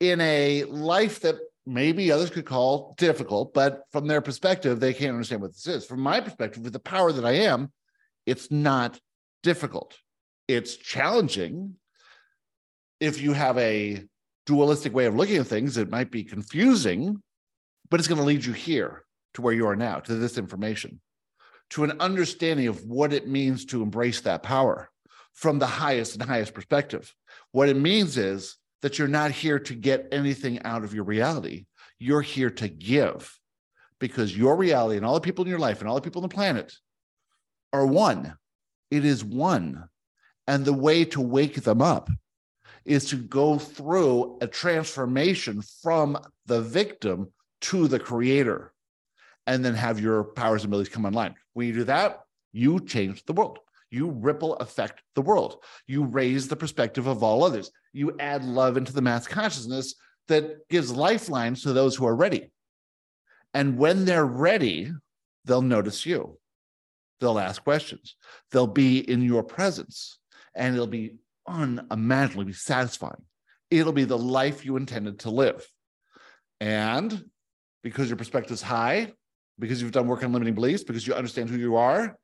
in 0.00 0.20
a 0.20 0.64
life 0.64 1.20
that 1.20 1.36
maybe 1.68 2.10
others 2.10 2.30
could 2.30 2.46
call 2.46 2.94
difficult, 2.96 3.52
but 3.52 3.82
from 3.92 4.06
their 4.06 4.22
perspective, 4.22 4.80
they 4.80 4.94
can't 4.94 5.12
understand 5.12 5.42
what 5.42 5.52
this 5.52 5.66
is. 5.66 5.84
From 5.84 6.00
my 6.00 6.20
perspective, 6.20 6.62
with 6.62 6.72
the 6.72 6.78
power 6.80 7.12
that 7.12 7.26
I 7.26 7.32
am, 7.32 7.70
it's 8.24 8.50
not 8.50 8.98
difficult. 9.42 9.96
It's 10.48 10.76
challenging. 10.76 11.74
If 13.00 13.20
you 13.20 13.34
have 13.34 13.58
a 13.58 14.02
dualistic 14.46 14.94
way 14.94 15.04
of 15.04 15.14
looking 15.14 15.36
at 15.36 15.46
things, 15.46 15.76
it 15.76 15.90
might 15.90 16.10
be 16.10 16.24
confusing, 16.24 17.22
but 17.90 18.00
it's 18.00 18.08
going 18.08 18.20
to 18.20 18.26
lead 18.26 18.44
you 18.44 18.54
here 18.54 19.04
to 19.34 19.42
where 19.42 19.54
you 19.54 19.66
are 19.66 19.76
now, 19.76 20.00
to 20.00 20.14
this 20.14 20.38
information, 20.38 21.00
to 21.70 21.84
an 21.84 22.00
understanding 22.00 22.66
of 22.66 22.82
what 22.84 23.12
it 23.12 23.28
means 23.28 23.66
to 23.66 23.82
embrace 23.82 24.22
that 24.22 24.42
power 24.42 24.90
from 25.34 25.58
the 25.58 25.66
highest 25.66 26.14
and 26.14 26.22
highest 26.22 26.54
perspective. 26.54 27.14
What 27.52 27.68
it 27.68 27.76
means 27.76 28.16
is 28.16 28.56
that 28.82 28.98
you're 28.98 29.08
not 29.08 29.30
here 29.30 29.58
to 29.58 29.74
get 29.74 30.08
anything 30.12 30.62
out 30.62 30.84
of 30.84 30.94
your 30.94 31.04
reality. 31.04 31.66
You're 31.98 32.22
here 32.22 32.50
to 32.50 32.68
give 32.68 33.38
because 33.98 34.36
your 34.36 34.56
reality 34.56 34.96
and 34.96 35.04
all 35.04 35.14
the 35.14 35.20
people 35.20 35.44
in 35.44 35.50
your 35.50 35.58
life 35.58 35.80
and 35.80 35.88
all 35.88 35.96
the 35.96 36.00
people 36.00 36.22
on 36.22 36.28
the 36.28 36.34
planet 36.34 36.72
are 37.72 37.86
one. 37.86 38.36
It 38.90 39.04
is 39.04 39.24
one. 39.24 39.88
And 40.46 40.64
the 40.64 40.72
way 40.72 41.04
to 41.06 41.20
wake 41.20 41.62
them 41.62 41.82
up 41.82 42.08
is 42.84 43.06
to 43.10 43.16
go 43.16 43.58
through 43.58 44.38
a 44.40 44.46
transformation 44.46 45.62
from 45.82 46.18
the 46.46 46.62
victim 46.62 47.30
to 47.60 47.88
the 47.88 47.98
creator 47.98 48.72
and 49.46 49.64
then 49.64 49.74
have 49.74 50.00
your 50.00 50.24
powers 50.24 50.62
and 50.62 50.70
abilities 50.70 50.92
come 50.92 51.04
online. 51.04 51.34
When 51.52 51.66
you 51.66 51.72
do 51.72 51.84
that, 51.84 52.20
you 52.52 52.80
change 52.80 53.24
the 53.24 53.32
world. 53.32 53.58
You 53.90 54.10
ripple 54.10 54.54
affect 54.56 55.02
the 55.14 55.22
world. 55.22 55.62
You 55.86 56.04
raise 56.04 56.48
the 56.48 56.56
perspective 56.56 57.06
of 57.06 57.22
all 57.22 57.44
others. 57.44 57.70
You 57.92 58.16
add 58.18 58.44
love 58.44 58.76
into 58.76 58.92
the 58.92 59.02
mass 59.02 59.26
consciousness 59.26 59.94
that 60.28 60.68
gives 60.68 60.92
lifelines 60.92 61.62
to 61.62 61.72
those 61.72 61.96
who 61.96 62.06
are 62.06 62.14
ready. 62.14 62.50
And 63.54 63.78
when 63.78 64.04
they're 64.04 64.26
ready, 64.26 64.92
they'll 65.46 65.62
notice 65.62 66.04
you. 66.04 66.38
They'll 67.20 67.38
ask 67.38 67.64
questions. 67.64 68.16
They'll 68.52 68.66
be 68.66 68.98
in 68.98 69.22
your 69.22 69.42
presence, 69.42 70.18
and 70.54 70.74
it'll 70.74 70.86
be 70.86 71.14
unimaginably 71.46 72.52
satisfying. 72.52 73.24
It'll 73.70 73.92
be 73.92 74.04
the 74.04 74.18
life 74.18 74.64
you 74.64 74.76
intended 74.76 75.20
to 75.20 75.30
live. 75.30 75.66
And 76.60 77.24
because 77.82 78.08
your 78.08 78.16
perspective 78.16 78.52
is 78.52 78.62
high, 78.62 79.12
because 79.58 79.80
you've 79.80 79.92
done 79.92 80.06
work 80.06 80.22
on 80.22 80.32
limiting 80.32 80.54
beliefs, 80.54 80.84
because 80.84 81.06
you 81.06 81.14
understand 81.14 81.48
who 81.48 81.56
you 81.56 81.76
are, 81.76 82.16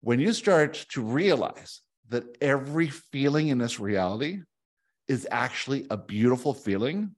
when 0.00 0.20
you 0.20 0.32
start 0.32 0.86
to 0.90 1.02
realize 1.02 1.80
that 2.08 2.24
every 2.40 2.88
feeling 2.88 3.48
in 3.48 3.58
this 3.58 3.78
reality 3.78 4.40
is 5.08 5.26
actually 5.30 5.86
a 5.90 5.96
beautiful 5.96 6.54
feeling, 6.54 7.14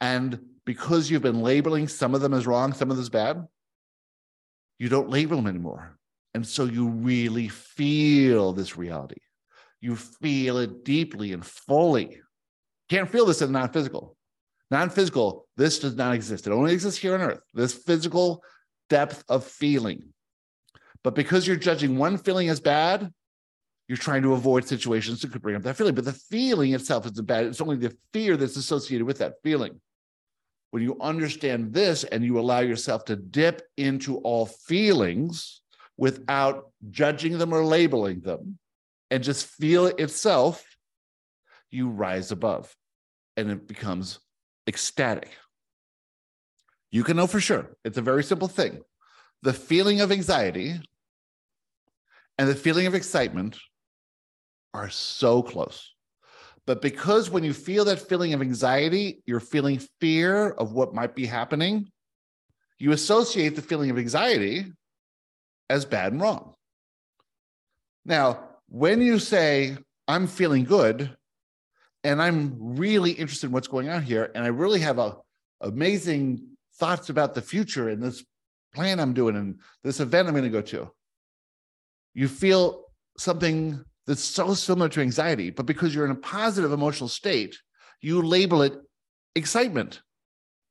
and 0.00 0.40
because 0.64 1.10
you've 1.10 1.22
been 1.22 1.42
labeling 1.42 1.88
some 1.88 2.14
of 2.14 2.20
them 2.20 2.34
as 2.34 2.46
wrong, 2.46 2.72
some 2.72 2.90
of 2.90 2.96
them 2.96 3.02
as 3.02 3.10
bad, 3.10 3.46
you 4.78 4.88
don't 4.88 5.10
label 5.10 5.36
them 5.36 5.46
anymore. 5.46 5.98
And 6.34 6.46
so 6.46 6.64
you 6.64 6.88
really 6.88 7.48
feel 7.48 8.52
this 8.52 8.76
reality. 8.76 9.20
You 9.80 9.96
feel 9.96 10.58
it 10.58 10.84
deeply 10.84 11.32
and 11.32 11.44
fully. 11.44 12.20
Can't 12.88 13.08
feel 13.08 13.26
this 13.26 13.42
in 13.42 13.52
non 13.52 13.68
physical. 13.68 14.16
Non 14.70 14.90
physical, 14.90 15.46
this 15.56 15.78
does 15.78 15.94
not 15.94 16.14
exist. 16.14 16.46
It 16.46 16.52
only 16.52 16.72
exists 16.72 16.98
here 16.98 17.14
on 17.14 17.20
earth. 17.20 17.40
This 17.52 17.74
physical 17.74 18.42
depth 18.88 19.22
of 19.28 19.44
feeling. 19.44 20.13
But 21.04 21.14
because 21.14 21.46
you're 21.46 21.56
judging 21.56 21.98
one 21.98 22.16
feeling 22.16 22.48
as 22.48 22.60
bad, 22.60 23.12
you're 23.86 23.98
trying 23.98 24.22
to 24.22 24.32
avoid 24.32 24.66
situations 24.66 25.20
that 25.20 25.30
could 25.30 25.42
bring 25.42 25.54
up 25.54 25.62
that 25.62 25.76
feeling. 25.76 25.94
But 25.94 26.06
the 26.06 26.14
feeling 26.14 26.72
itself 26.72 27.06
isn't 27.06 27.26
bad. 27.26 27.44
It's 27.44 27.60
only 27.60 27.76
the 27.76 27.94
fear 28.12 28.36
that's 28.38 28.56
associated 28.56 29.06
with 29.06 29.18
that 29.18 29.34
feeling. 29.42 29.80
When 30.70 30.82
you 30.82 30.96
understand 31.00 31.72
this 31.72 32.02
and 32.04 32.24
you 32.24 32.40
allow 32.40 32.60
yourself 32.60 33.04
to 33.04 33.16
dip 33.16 33.62
into 33.76 34.16
all 34.18 34.46
feelings 34.46 35.60
without 35.96 36.70
judging 36.90 37.38
them 37.38 37.52
or 37.52 37.64
labeling 37.64 38.20
them 38.20 38.58
and 39.10 39.22
just 39.22 39.46
feel 39.46 39.86
it 39.86 40.00
itself, 40.00 40.64
you 41.70 41.90
rise 41.90 42.32
above 42.32 42.74
and 43.36 43.50
it 43.50 43.68
becomes 43.68 44.18
ecstatic. 44.66 45.30
You 46.90 47.04
can 47.04 47.16
know 47.16 47.26
for 47.26 47.40
sure. 47.40 47.76
It's 47.84 47.98
a 47.98 48.02
very 48.02 48.24
simple 48.24 48.48
thing. 48.48 48.80
The 49.42 49.52
feeling 49.52 50.00
of 50.00 50.10
anxiety 50.10 50.80
and 52.38 52.48
the 52.48 52.54
feeling 52.54 52.86
of 52.86 52.94
excitement 52.94 53.58
are 54.72 54.90
so 54.90 55.42
close. 55.42 55.92
But 56.66 56.80
because 56.80 57.30
when 57.30 57.44
you 57.44 57.52
feel 57.52 57.84
that 57.84 58.08
feeling 58.08 58.32
of 58.32 58.40
anxiety, 58.40 59.22
you're 59.26 59.40
feeling 59.40 59.80
fear 60.00 60.50
of 60.50 60.72
what 60.72 60.94
might 60.94 61.14
be 61.14 61.26
happening, 61.26 61.90
you 62.78 62.92
associate 62.92 63.54
the 63.54 63.62
feeling 63.62 63.90
of 63.90 63.98
anxiety 63.98 64.66
as 65.68 65.84
bad 65.84 66.12
and 66.12 66.20
wrong. 66.20 66.54
Now, 68.04 68.40
when 68.68 69.00
you 69.00 69.18
say, 69.18 69.76
I'm 70.08 70.26
feeling 70.26 70.64
good 70.64 71.14
and 72.02 72.20
I'm 72.20 72.76
really 72.76 73.12
interested 73.12 73.46
in 73.46 73.52
what's 73.52 73.68
going 73.68 73.88
on 73.88 74.02
here, 74.02 74.30
and 74.34 74.44
I 74.44 74.48
really 74.48 74.80
have 74.80 74.98
a, 74.98 75.16
amazing 75.60 76.46
thoughts 76.76 77.08
about 77.08 77.34
the 77.34 77.40
future 77.40 77.88
and 77.88 78.02
this 78.02 78.24
plan 78.74 79.00
I'm 79.00 79.14
doing 79.14 79.36
and 79.36 79.60
this 79.82 80.00
event 80.00 80.28
I'm 80.28 80.34
going 80.34 80.44
to 80.44 80.50
go 80.50 80.60
to, 80.60 80.90
you 82.14 82.28
feel 82.28 82.84
something 83.18 83.84
that's 84.06 84.24
so 84.24 84.54
similar 84.54 84.88
to 84.90 85.00
anxiety, 85.00 85.50
but 85.50 85.66
because 85.66 85.94
you're 85.94 86.04
in 86.04 86.10
a 86.10 86.16
positive 86.16 86.72
emotional 86.72 87.08
state, 87.08 87.56
you 88.00 88.22
label 88.22 88.62
it 88.62 88.74
excitement. 89.34 90.00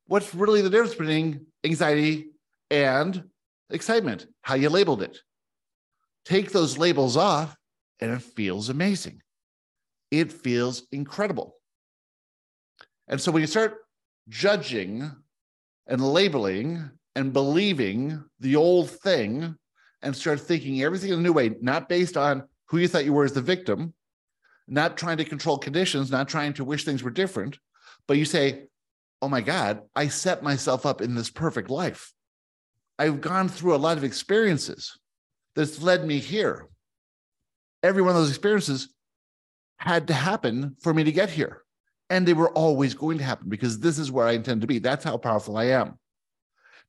What's 0.07 0.33
really 0.33 0.61
the 0.61 0.69
difference 0.69 0.95
between 0.95 1.47
anxiety 1.63 2.31
and 2.69 3.23
excitement? 3.69 4.27
How 4.41 4.55
you 4.55 4.69
labeled 4.69 5.01
it. 5.01 5.19
Take 6.25 6.51
those 6.51 6.77
labels 6.77 7.17
off, 7.17 7.55
and 7.99 8.11
it 8.11 8.21
feels 8.21 8.69
amazing. 8.69 9.21
It 10.11 10.31
feels 10.31 10.83
incredible. 10.91 11.55
And 13.07 13.19
so 13.19 13.31
when 13.31 13.41
you 13.41 13.47
start 13.47 13.77
judging 14.29 15.11
and 15.87 16.01
labeling 16.01 16.91
and 17.15 17.33
believing 17.33 18.23
the 18.39 18.55
old 18.55 18.89
thing 18.89 19.55
and 20.03 20.15
start 20.15 20.39
thinking 20.39 20.83
everything 20.83 21.11
in 21.11 21.19
a 21.19 21.21
new 21.21 21.33
way, 21.33 21.55
not 21.61 21.89
based 21.89 22.17
on 22.17 22.43
who 22.67 22.77
you 22.77 22.87
thought 22.87 23.05
you 23.05 23.13
were 23.13 23.23
as 23.23 23.33
the 23.33 23.41
victim, 23.41 23.93
not 24.67 24.97
trying 24.97 25.17
to 25.17 25.25
control 25.25 25.57
conditions, 25.57 26.11
not 26.11 26.27
trying 26.27 26.53
to 26.53 26.63
wish 26.63 26.83
things 26.83 27.03
were 27.03 27.09
different, 27.11 27.57
but 28.07 28.17
you 28.17 28.25
say, 28.25 28.63
oh 29.21 29.29
my 29.29 29.41
God, 29.41 29.81
I 29.95 30.09
set 30.09 30.43
myself 30.43 30.85
up 30.85 31.01
in 31.01 31.15
this 31.15 31.29
perfect 31.29 31.69
life. 31.69 32.13
I've 32.99 33.21
gone 33.21 33.47
through 33.47 33.75
a 33.75 33.77
lot 33.77 33.97
of 33.97 34.03
experiences 34.03 34.97
that's 35.55 35.81
led 35.81 36.05
me 36.05 36.19
here. 36.19 36.67
Every 37.81 38.01
one 38.01 38.11
of 38.11 38.17
those 38.17 38.29
experiences 38.29 38.89
had 39.77 40.07
to 40.07 40.13
happen 40.13 40.75
for 40.81 40.93
me 40.93 41.05
to 41.05 41.11
get 41.11 41.29
here. 41.29 41.63
And 42.09 42.27
they 42.27 42.33
were 42.33 42.51
always 42.51 42.93
going 42.93 43.17
to 43.17 43.23
happen 43.23 43.49
because 43.49 43.79
this 43.79 43.97
is 43.97 44.11
where 44.11 44.27
I 44.27 44.33
intend 44.33 44.61
to 44.61 44.67
be. 44.67 44.79
That's 44.79 45.03
how 45.03 45.17
powerful 45.17 45.57
I 45.57 45.65
am. 45.65 45.97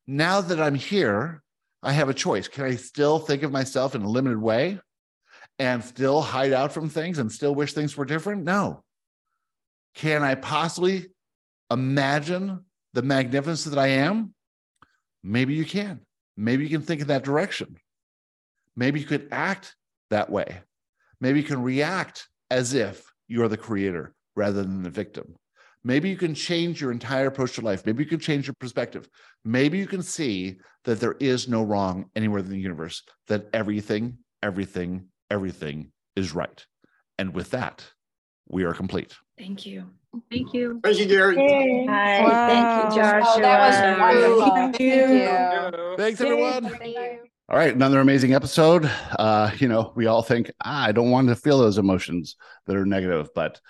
Now 0.06 0.40
that 0.40 0.60
I'm 0.60 0.74
here, 0.74 1.43
I 1.84 1.92
have 1.92 2.08
a 2.08 2.14
choice. 2.14 2.48
Can 2.48 2.64
I 2.64 2.76
still 2.76 3.18
think 3.18 3.42
of 3.42 3.52
myself 3.52 3.94
in 3.94 4.02
a 4.02 4.08
limited 4.08 4.38
way? 4.38 4.80
and 5.58 5.84
still 5.84 6.20
hide 6.20 6.52
out 6.52 6.72
from 6.72 6.88
things 6.88 7.18
and 7.18 7.30
still 7.30 7.54
wish 7.54 7.72
things 7.72 7.96
were 7.96 8.04
different? 8.04 8.44
No. 8.44 8.82
Can 9.94 10.22
I 10.22 10.34
possibly 10.34 11.06
imagine 11.70 12.64
the 12.92 13.02
magnificence 13.02 13.64
that 13.64 13.78
I 13.78 13.88
am? 13.88 14.34
Maybe 15.22 15.54
you 15.54 15.64
can. 15.64 16.00
Maybe 16.36 16.64
you 16.64 16.70
can 16.70 16.82
think 16.82 17.00
in 17.00 17.06
that 17.08 17.24
direction. 17.24 17.76
Maybe 18.76 19.00
you 19.00 19.06
could 19.06 19.28
act 19.30 19.76
that 20.10 20.30
way. 20.30 20.60
Maybe 21.20 21.40
you 21.40 21.46
can 21.46 21.62
react 21.62 22.28
as 22.50 22.74
if 22.74 23.04
you're 23.28 23.48
the 23.48 23.56
creator 23.56 24.12
rather 24.34 24.62
than 24.62 24.82
the 24.82 24.90
victim. 24.90 25.36
Maybe 25.84 26.08
you 26.08 26.16
can 26.16 26.34
change 26.34 26.80
your 26.80 26.92
entire 26.92 27.26
approach 27.26 27.54
to 27.54 27.60
life. 27.60 27.84
Maybe 27.84 28.02
you 28.02 28.08
can 28.08 28.18
change 28.18 28.46
your 28.46 28.54
perspective. 28.58 29.08
Maybe 29.44 29.78
you 29.78 29.86
can 29.86 30.02
see 30.02 30.56
that 30.84 30.98
there 30.98 31.16
is 31.20 31.46
no 31.46 31.62
wrong 31.62 32.06
anywhere 32.16 32.40
in 32.40 32.48
the 32.48 32.58
universe, 32.58 33.02
that 33.28 33.48
everything, 33.52 34.18
everything, 34.42 35.08
everything 35.30 35.92
is 36.16 36.34
right. 36.34 36.64
And 37.18 37.34
with 37.34 37.50
that, 37.50 37.84
we 38.48 38.64
are 38.64 38.72
complete. 38.72 39.14
Thank 39.38 39.66
you. 39.66 39.84
Thank 40.30 40.54
you. 40.54 40.80
Thank 40.82 40.98
you, 40.98 41.06
Gary. 41.06 41.36
Hi. 41.88 42.22
Wow. 42.22 42.48
Thank 42.48 42.94
you, 42.94 43.02
Joshua. 43.02 43.32
Oh, 43.36 43.40
that 43.40 43.60
was 43.68 44.00
wonderful. 44.00 44.54
Thank 44.54 44.80
you. 44.80 45.96
Thanks, 45.96 46.20
everyone. 46.20 46.70
Thank 46.78 46.96
you. 46.96 47.18
All 47.48 47.58
right, 47.58 47.74
another 47.74 48.00
amazing 48.00 48.32
episode. 48.32 48.90
Uh, 49.18 49.50
you 49.58 49.68
know, 49.68 49.92
we 49.94 50.06
all 50.06 50.22
think, 50.22 50.50
ah, 50.64 50.86
I 50.86 50.92
don't 50.92 51.10
want 51.10 51.28
to 51.28 51.36
feel 51.36 51.58
those 51.58 51.76
emotions 51.76 52.36
that 52.66 52.74
are 52.74 52.86
negative, 52.86 53.28
but 53.34 53.60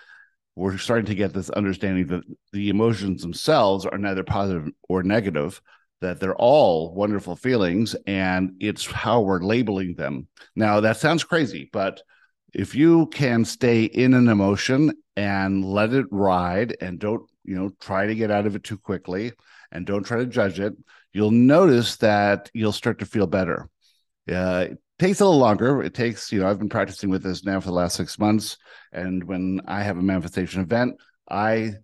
we're 0.56 0.78
starting 0.78 1.06
to 1.06 1.14
get 1.14 1.32
this 1.32 1.50
understanding 1.50 2.06
that 2.08 2.22
the 2.52 2.68
emotions 2.68 3.22
themselves 3.22 3.86
are 3.86 3.98
neither 3.98 4.24
positive 4.24 4.68
or 4.88 5.02
negative 5.02 5.60
that 6.00 6.20
they're 6.20 6.36
all 6.36 6.94
wonderful 6.94 7.34
feelings 7.34 7.96
and 8.06 8.52
it's 8.60 8.84
how 8.86 9.20
we're 9.20 9.40
labeling 9.40 9.94
them. 9.94 10.28
Now, 10.54 10.80
that 10.80 10.98
sounds 10.98 11.24
crazy, 11.24 11.70
but 11.72 12.02
if 12.52 12.74
you 12.74 13.06
can 13.06 13.44
stay 13.44 13.84
in 13.84 14.14
an 14.14 14.28
emotion 14.28 14.92
and 15.16 15.64
let 15.64 15.92
it 15.92 16.06
ride 16.10 16.76
and 16.80 16.98
don't, 16.98 17.28
you 17.44 17.56
know, 17.56 17.70
try 17.80 18.06
to 18.06 18.14
get 18.14 18.30
out 18.30 18.46
of 18.46 18.54
it 18.54 18.64
too 18.64 18.78
quickly 18.78 19.32
and 19.72 19.86
don't 19.86 20.04
try 20.04 20.18
to 20.18 20.26
judge 20.26 20.60
it, 20.60 20.74
you'll 21.12 21.30
notice 21.30 21.96
that 21.96 22.50
you'll 22.52 22.72
start 22.72 22.98
to 22.98 23.06
feel 23.06 23.26
better. 23.26 23.68
Uh, 24.30 24.66
takes 24.98 25.20
a 25.20 25.24
little 25.24 25.40
longer. 25.40 25.82
It 25.82 25.94
takes, 25.94 26.30
you 26.32 26.40
know, 26.40 26.48
I've 26.48 26.58
been 26.58 26.68
practicing 26.68 27.10
with 27.10 27.22
this 27.22 27.44
now 27.44 27.60
for 27.60 27.66
the 27.66 27.74
last 27.74 27.96
six 27.96 28.18
months. 28.18 28.56
And 28.92 29.24
when 29.24 29.60
I 29.66 29.82
have 29.82 29.98
a 29.98 30.02
manifestation 30.02 30.60
event, 30.60 30.96
I 31.28 31.74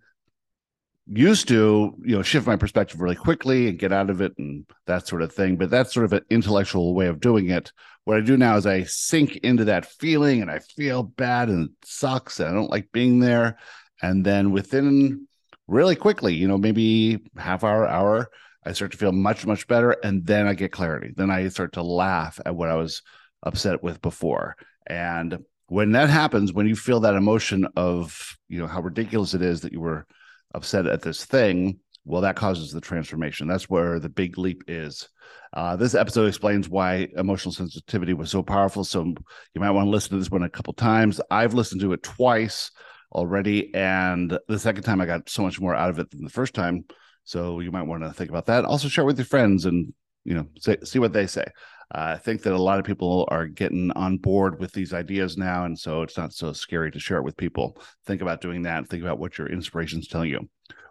used 1.12 1.48
to 1.48 1.92
you 2.04 2.16
know 2.16 2.22
shift 2.22 2.46
my 2.46 2.54
perspective 2.54 3.00
really 3.00 3.16
quickly 3.16 3.68
and 3.68 3.78
get 3.78 3.92
out 3.92 4.11
of 4.11 4.20
it 4.20 4.32
and 4.38 4.64
that 4.86 5.08
sort 5.08 5.22
of 5.22 5.32
thing 5.32 5.56
but 5.56 5.68
that's 5.68 5.92
sort 5.92 6.04
of 6.04 6.12
an 6.12 6.22
intellectual 6.30 6.94
way 6.94 7.06
of 7.06 7.18
doing 7.18 7.50
it 7.50 7.72
what 8.04 8.16
i 8.16 8.20
do 8.20 8.36
now 8.36 8.56
is 8.56 8.64
i 8.64 8.84
sink 8.84 9.36
into 9.38 9.64
that 9.64 9.84
feeling 9.84 10.40
and 10.40 10.50
i 10.50 10.61
feel 10.61 11.02
bad 11.02 11.48
and 11.48 11.68
it 11.68 11.72
sucks 11.84 12.38
and 12.38 12.48
i 12.48 12.52
don't 12.52 12.70
like 12.70 12.92
being 12.92 13.18
there 13.18 13.58
and 14.02 14.24
then 14.24 14.52
within 14.52 15.26
really 15.66 15.96
quickly 15.96 16.34
you 16.34 16.46
know 16.46 16.58
maybe 16.58 17.18
half 17.36 17.64
hour 17.64 17.88
hour 17.88 18.30
i 18.64 18.72
start 18.72 18.92
to 18.92 18.98
feel 18.98 19.12
much 19.12 19.46
much 19.46 19.66
better 19.66 19.90
and 20.02 20.26
then 20.26 20.46
i 20.46 20.54
get 20.54 20.72
clarity 20.72 21.12
then 21.16 21.30
i 21.30 21.48
start 21.48 21.72
to 21.72 21.82
laugh 21.82 22.40
at 22.44 22.54
what 22.54 22.68
i 22.68 22.74
was 22.74 23.02
upset 23.42 23.82
with 23.82 24.00
before 24.02 24.56
and 24.86 25.38
when 25.66 25.92
that 25.92 26.11
happens 26.11 26.52
when 26.52 26.66
you 26.66 26.76
feel 26.76 27.00
that 27.00 27.14
emotion 27.14 27.66
of 27.76 28.36
you 28.48 28.58
know 28.58 28.66
how 28.66 28.80
ridiculous 28.80 29.34
it 29.34 29.42
is 29.42 29.61
that 29.61 29.72
you 29.72 29.80
were 29.80 30.06
upset 30.54 30.86
at 30.86 31.02
this 31.02 31.24
thing, 31.24 31.78
well, 32.04 32.22
that 32.22 32.36
causes 32.36 32.72
the 32.72 32.80
transformation. 32.80 33.46
That's 33.46 33.68
where 33.68 33.98
the 33.98 34.08
big 34.08 34.38
leap 34.38 34.64
is. 34.68 35.08
Uh, 35.52 35.76
this 35.76 35.94
episode 35.94 36.26
explains 36.26 36.68
why 36.68 37.08
emotional 37.16 37.52
sensitivity 37.52 38.14
was 38.14 38.30
so 38.30 38.42
powerful. 38.42 38.84
So 38.84 39.04
you 39.04 39.61
might 39.61 39.70
want 39.70 39.86
to 39.86 39.90
listen 39.90 40.11
to 40.11 40.18
this 40.18 40.30
one 40.30 40.42
a 40.42 40.50
couple 40.50 40.72
times. 40.72 41.20
I've 41.30 41.54
listened 41.54 41.80
to 41.82 41.92
it 41.92 42.02
twice 42.02 42.70
already, 43.12 43.74
and 43.74 44.38
the 44.48 44.58
second 44.58 44.84
time 44.84 45.00
I 45.00 45.06
got 45.06 45.28
so 45.28 45.42
much 45.42 45.61
more 45.61 45.74
out 45.74 45.90
of 45.90 45.98
it 45.98 46.11
than 46.11 46.24
the 46.24 46.30
first 46.30 46.54
time. 46.54 46.84
So 47.31 47.61
you 47.61 47.70
might 47.70 47.87
want 47.87 48.03
to 48.03 48.12
think 48.12 48.28
about 48.28 48.47
that. 48.47 48.64
Also, 48.64 48.89
share 48.89 49.05
with 49.05 49.16
your 49.16 49.24
friends 49.24 49.64
and 49.64 49.95
you 50.24 50.35
know 50.35 50.49
say, 50.59 50.78
see 50.83 50.99
what 50.99 51.12
they 51.12 51.28
say. 51.28 51.45
Uh, 51.95 52.14
I 52.14 52.16
think 52.16 52.43
that 52.43 52.53
a 52.53 52.61
lot 52.61 52.81
of 52.81 52.85
people 52.85 53.24
are 53.31 53.47
getting 53.47 53.93
on 53.93 54.16
board 54.16 54.59
with 54.59 54.72
these 54.72 54.93
ideas 54.93 55.39
now, 55.39 55.64
and 55.64 55.78
so 55.78 56.03
it's 56.03 56.18
not 56.18 56.33
so 56.33 56.53
scary 56.53 56.91
to 56.91 56.99
share 56.99 57.18
it 57.18 57.22
with 57.22 57.37
people. 57.37 57.81
Think 58.05 58.20
about 58.20 58.41
doing 58.41 58.62
that. 58.62 58.89
Think 58.89 59.05
about 59.05 59.20
what 59.20 59.39
your 59.39 59.47
inspiration 59.47 60.01
is 60.01 60.09
telling 60.09 60.31
you. 60.31 60.49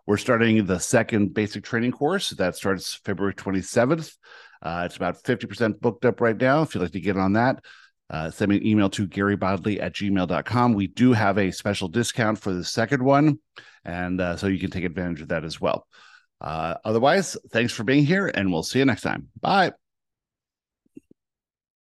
We're 0.08 0.16
starting 0.16 0.66
the 0.66 0.80
second 0.80 1.34
basic 1.34 1.66
training 1.66 1.92
course 1.92 2.30
that 2.30 2.56
starts 2.56 2.94
February 3.04 3.34
27th. 3.34 4.16
Uh, 4.62 4.84
it's 4.86 4.96
about 4.96 5.22
50% 5.22 5.82
booked 5.82 6.06
up 6.06 6.22
right 6.22 6.38
now. 6.38 6.62
If 6.62 6.74
you'd 6.74 6.82
like 6.82 6.92
to 6.92 7.02
get 7.02 7.18
on 7.18 7.34
that, 7.34 7.62
uh, 8.10 8.32
send 8.32 8.50
me 8.50 8.58
an 8.58 8.66
email 8.66 8.90
to 8.92 9.10
garybodley 9.10 9.82
at 9.82 9.94
gmail.com. 9.94 10.74
We 10.74 10.88
do 10.88 11.12
have 11.12 11.38
a 11.38 11.52
special 11.52 11.90
discount 11.90 12.40
for 12.40 12.54
the 12.54 12.64
second 12.64 13.04
one, 13.04 13.40
and 13.84 14.22
uh, 14.22 14.38
so 14.38 14.48
you 14.48 14.58
can 14.58 14.72
take 14.72 14.86
advantage 14.86 15.22
of 15.22 15.28
that 15.28 15.44
as 15.44 15.60
well. 15.60 15.86
Uh, 16.42 16.76
otherwise, 16.86 17.36
thanks 17.52 17.74
for 17.74 17.84
being 17.84 18.06
here, 18.06 18.28
and 18.28 18.52
we'll 18.52 18.64
see 18.64 18.80
you 18.80 18.86
next 18.86 19.02
time. 19.02 19.30
Bye. 19.42 19.74